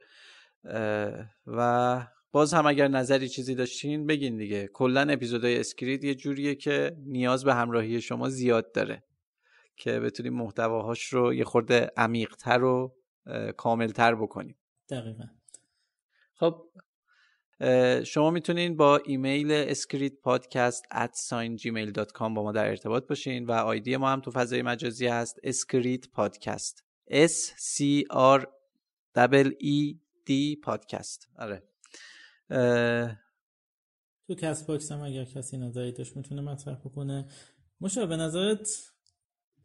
و 1.47 2.01
باز 2.31 2.53
هم 2.53 2.65
اگر 2.65 2.87
نظری 2.87 3.29
چیزی 3.29 3.55
داشتین 3.55 4.05
بگین 4.05 4.37
دیگه. 4.37 4.69
کلا 4.73 5.01
اپیزودهای 5.01 5.59
اسکرید 5.59 6.03
یه 6.03 6.15
جوریه 6.15 6.55
که 6.55 6.95
نیاز 7.05 7.45
به 7.45 7.53
همراهی 7.53 8.01
شما 8.01 8.29
زیاد 8.29 8.71
داره. 8.71 9.03
که 9.79 9.99
بتونیم 9.99 10.33
محتواهاش 10.33 11.03
رو 11.05 11.33
یه 11.33 11.43
خورده 11.43 11.91
عمیقتر 11.97 12.63
و 12.63 12.95
کاملتر 13.57 14.15
بکنیم. 14.15 14.55
دقیقا. 14.89 15.23
خب 16.33 16.65
شما 18.03 18.31
می‌تونین 18.31 18.77
با 18.77 18.97
ایمیل 18.97 19.73
podcast 20.27 20.81
at 20.91 21.13
gmail.com 21.57 22.19
با 22.19 22.43
ما 22.43 22.51
در 22.51 22.67
ارتباط 22.67 23.07
باشین 23.07 23.45
و 23.45 23.51
آیدی 23.51 23.97
ما 23.97 24.09
هم 24.09 24.21
تو 24.21 24.31
فضای 24.31 24.61
مجازی 24.61 25.07
هست 25.07 25.39
اسکریت 25.43 26.09
پادکست 26.09 26.83
S 27.11 27.51
C 27.57 28.03
R 28.37 28.45
E 29.61 29.95
D 30.29 30.59
پادکست 30.63 31.29
آره. 31.37 31.63
تو 34.27 34.35
Castbox 34.35 34.91
هم 34.91 35.01
اگر 35.01 35.25
کسی 35.25 35.57
نظری 35.57 35.91
داشت 35.91 36.17
می‌تونه 36.17 36.41
مطرح 36.41 36.75
بکنه. 36.75 37.27
مشا 37.81 38.05
به 38.05 38.15
نظرت 38.15 38.69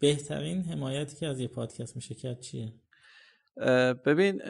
بهترین 0.05 0.62
حمایتی 0.62 1.16
که 1.16 1.26
از 1.26 1.40
یه 1.40 1.48
پادکست 1.48 1.96
میشه 1.96 2.14
کرد 2.14 2.40
چیه؟ 2.40 2.72
ببین 4.07 4.42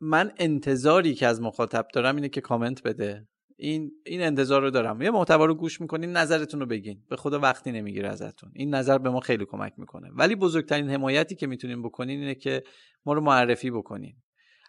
من 0.00 0.32
انتظاری 0.38 1.14
که 1.14 1.26
از 1.26 1.40
مخاطب 1.40 1.86
دارم 1.94 2.16
اینه 2.16 2.28
که 2.28 2.40
کامنت 2.40 2.82
بده. 2.82 3.28
این 3.56 3.90
این 4.06 4.22
انتظار 4.22 4.62
رو 4.62 4.70
دارم. 4.70 5.02
یه 5.02 5.10
محتوا 5.10 5.44
رو 5.44 5.54
گوش 5.54 5.80
می‌کنین 5.80 6.12
نظرتون 6.12 6.60
رو 6.60 6.66
بگین. 6.66 7.02
به 7.10 7.16
خدا 7.16 7.38
وقتی 7.38 7.72
نمی‌گیره 7.72 8.08
ازتون. 8.08 8.52
این 8.54 8.74
نظر 8.74 8.98
به 8.98 9.10
ما 9.10 9.20
خیلی 9.20 9.44
کمک 9.44 9.72
می‌کنه. 9.76 10.10
ولی 10.12 10.34
بزرگترین 10.34 10.90
حمایتی 10.90 11.34
که 11.34 11.46
می‌تونین 11.46 11.82
بکنین 11.82 12.20
اینه 12.20 12.34
که 12.34 12.62
ما 13.06 13.12
رو 13.12 13.20
معرفی 13.20 13.70
بکنین. 13.70 14.16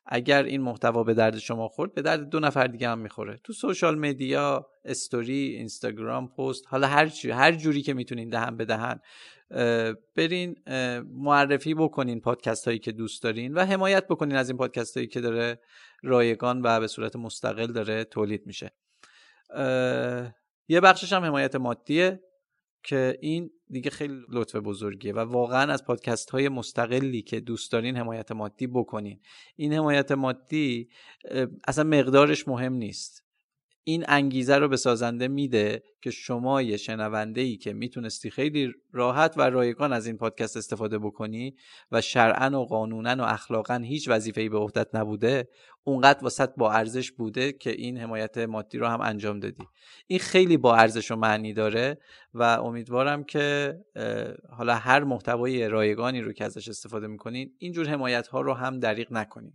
اگر 0.05 0.43
این 0.43 0.61
محتوا 0.61 1.03
به 1.03 1.13
درد 1.13 1.37
شما 1.37 1.67
خورد 1.67 1.93
به 1.93 2.01
درد 2.01 2.29
دو 2.29 2.39
نفر 2.39 2.67
دیگه 2.67 2.89
هم 2.89 2.99
می‌خوره. 2.99 3.39
تو 3.43 3.53
سوشال 3.53 3.99
مدیا 3.99 4.67
استوری 4.85 5.33
اینستاگرام 5.33 6.27
پست 6.27 6.63
حالا 6.67 6.87
هر 6.87 7.11
هر 7.31 7.51
جوری 7.51 7.81
که 7.81 7.93
می‌تونین 7.93 8.29
دهن 8.29 8.57
به 8.57 8.65
دهن 8.65 8.99
برین 10.15 10.55
معرفی 11.07 11.73
بکنین 11.73 12.21
پادکست 12.21 12.65
هایی 12.65 12.79
که 12.79 12.91
دوست 12.91 13.23
دارین 13.23 13.53
و 13.53 13.65
حمایت 13.65 14.07
بکنین 14.07 14.35
از 14.35 14.49
این 14.49 14.57
پادکست 14.57 14.97
هایی 14.97 15.07
که 15.07 15.21
داره 15.21 15.59
رایگان 16.03 16.61
و 16.63 16.79
به 16.79 16.87
صورت 16.87 17.15
مستقل 17.15 17.67
داره 17.67 18.03
تولید 18.03 18.45
میشه. 18.45 18.71
یه 20.67 20.79
بخشش 20.83 21.13
هم 21.13 21.23
حمایت 21.23 21.55
مادیه 21.55 22.23
که 22.83 23.17
این 23.21 23.51
دیگه 23.71 23.89
خیلی 23.89 24.21
لطف 24.29 24.55
بزرگیه 24.55 25.13
و 25.13 25.19
واقعا 25.19 25.73
از 25.73 25.85
پادکست 25.85 26.29
های 26.29 26.49
مستقلی 26.49 27.21
که 27.21 27.39
دوست 27.39 27.71
دارین 27.71 27.97
حمایت 27.97 28.31
مادی 28.31 28.67
بکنین. 28.67 29.19
این 29.55 29.73
حمایت 29.73 30.11
مادی 30.11 30.89
اصلا 31.67 31.83
مقدارش 31.83 32.47
مهم 32.47 32.73
نیست. 32.73 33.20
این 33.83 34.05
انگیزه 34.07 34.57
رو 34.57 34.67
به 34.67 34.77
سازنده 34.77 35.27
میده 35.27 35.83
که 36.01 36.11
شما 36.11 36.61
یه 36.61 36.77
شنونده 36.77 37.41
ای 37.41 37.57
که 37.57 37.73
می‌تونستی 37.73 38.29
خیلی 38.29 38.73
راحت 38.91 39.33
و 39.37 39.41
رایگان 39.41 39.93
از 39.93 40.07
این 40.07 40.17
پادکست 40.17 40.57
استفاده 40.57 40.99
بکنی 40.99 41.55
و 41.91 42.01
شرعن 42.01 42.53
و 42.53 42.63
قانونا 42.65 43.23
و 43.23 43.27
اخلاقا 43.27 43.75
هیچ 43.75 44.09
وظیفه‌ای 44.09 44.49
به 44.49 44.57
عهدت 44.57 44.95
نبوده 44.95 45.47
اونقدر 45.83 46.23
واسط 46.23 46.49
با 46.57 46.71
ارزش 46.71 47.11
بوده 47.11 47.51
که 47.51 47.69
این 47.69 47.97
حمایت 47.97 48.37
مادی 48.37 48.77
رو 48.77 48.87
هم 48.87 49.01
انجام 49.01 49.39
دادی. 49.39 49.63
این 50.07 50.19
خیلی 50.19 50.57
با 50.57 50.75
ارزش 50.75 51.11
و 51.11 51.15
معنی 51.15 51.53
داره 51.53 51.97
و 52.33 52.43
امیدوارم 52.43 53.23
که 53.23 53.75
حالا 54.49 54.75
هر 54.75 55.03
محتوای 55.03 55.67
رایگانی 55.67 56.21
رو 56.21 56.33
که 56.33 56.45
ازش 56.45 56.69
استفاده 56.69 57.07
می‌کنین 57.07 57.53
اینجور 57.57 57.87
حمایت 57.87 58.27
ها 58.27 58.41
رو 58.41 58.53
هم 58.53 58.79
دریغ 58.79 59.13
نکنین. 59.13 59.53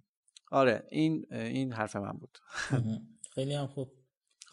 آره 0.50 0.82
این 0.90 1.26
این 1.30 1.72
حرف 1.72 1.96
من 1.96 2.12
بود. 2.12 2.38
خیلی 3.34 3.54
هم 3.54 3.66
خوب. 3.66 3.95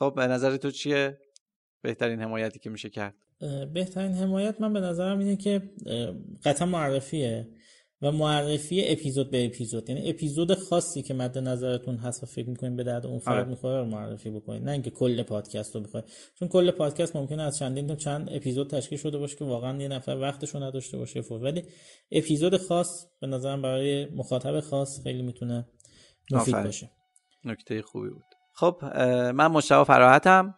خب 0.10 0.16
به 0.16 0.28
نظر 0.28 0.58
تو 0.58 0.72
چیه؟ 0.72 1.18
بهترین 1.82 2.22
حمایتی 2.22 2.60
که 2.60 2.70
میشه 2.70 2.90
کرد؟ 2.90 3.16
بهترین 3.74 4.12
حمایت 4.12 4.62
من 4.62 4.74
به 4.74 4.80
نظرم 4.80 5.20
اینه 5.20 5.36
که 5.36 5.62
قطعا 6.44 6.68
معرفیه 6.68 7.48
و 8.02 8.12
معرفی 8.12 8.84
اپیزود 8.88 9.32
به 9.32 9.46
اپیزود. 9.46 9.90
یعنی 9.90 10.10
اپیزود 10.10 10.54
خاصی 10.54 11.02
که 11.02 11.14
مد 11.14 11.38
نظرتون 11.38 11.98
هست 11.98 12.24
و 12.24 12.26
فکر 12.26 12.50
می‌کنین 12.50 12.76
به 12.76 12.84
درد 12.84 13.06
اون 13.06 13.20
فرد 13.20 13.40
آره. 13.40 13.50
می‌خوره 13.50 13.80
رو 13.80 13.86
معرفی 13.86 14.30
بکنید. 14.30 14.64
نه 14.64 14.72
اینکه 14.72 14.90
کل 14.90 15.24
پادکست 15.24 15.76
رو 15.76 15.82
بخواید. 15.82 16.06
چون 16.40 16.48
کل 16.48 16.72
پادکست 16.72 17.16
ممکنه 17.16 17.44
از 17.44 17.58
چندین 17.58 17.88
تا 17.88 17.96
چند 17.96 18.30
اپیزود 18.32 18.70
تشکیل 18.70 18.98
شده 18.98 19.18
باشه 19.18 19.36
که 19.36 19.46
واقعا 19.46 19.82
یه 19.82 19.88
نفر 19.88 20.18
وقتش 20.22 20.50
رو 20.50 20.64
نداشته 20.64 20.98
باشه. 20.98 21.22
فور 21.22 21.44
ولی 21.44 21.64
اپیزود 22.12 22.58
خاص 22.58 23.06
به 23.22 23.28
نظرم 23.28 23.62
برای 23.62 24.06
مخاطب 24.06 24.60
خاص 24.60 25.04
خیلی 25.04 25.22
می‌تونه 25.22 25.68
مفید 26.32 26.56
باشه. 26.56 26.90
نکته 27.46 27.82
خوبی 27.82 28.10
بود. 28.10 28.33
خب 28.54 28.86
من 29.36 29.48
مشتاق 29.48 29.88
فراحتم. 29.88 30.56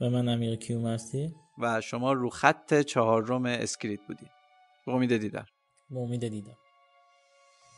و 0.00 0.10
من 0.10 0.28
امیر 0.28 0.56
کیومرسی 0.56 1.34
و 1.58 1.80
شما 1.80 2.12
رو 2.12 2.30
خط 2.30 2.80
چهارم 2.80 3.44
اسکریت 3.46 4.00
بودید 4.08 4.30
به 4.86 4.92
امید 4.92 5.16
دیدار. 5.16 5.48
به 5.90 5.98
امید 5.98 6.28
دیدار. 6.28 6.56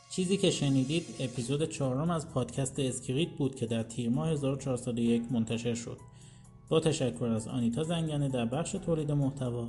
چیزی 0.09 0.37
که 0.37 0.51
شنیدید 0.51 1.05
اپیزود 1.19 1.69
چهارم 1.69 2.09
از 2.09 2.33
پادکست 2.33 2.79
اسکریت 2.79 3.29
بود 3.29 3.55
که 3.55 3.65
در 3.65 3.83
تیر 3.83 4.09
ماه 4.09 4.29
1401 4.29 5.31
منتشر 5.31 5.73
شد. 5.73 5.97
با 6.69 6.79
تشکر 6.79 7.25
از 7.25 7.47
آنیتا 7.47 7.83
زنگنه 7.83 8.29
در 8.29 8.45
بخش 8.45 8.71
تولید 8.71 9.11
محتوا 9.11 9.67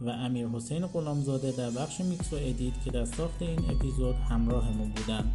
و 0.00 0.08
امیر 0.08 0.48
حسین 0.48 0.86
غلامزاده 0.86 1.52
در 1.52 1.70
بخش 1.70 2.00
میکس 2.00 2.32
و 2.32 2.36
ادیت 2.36 2.84
که 2.84 2.90
در 2.90 3.04
ساخت 3.04 3.42
این 3.42 3.70
اپیزود 3.70 4.14
همراهمون 4.14 4.88
بودند. 4.88 5.34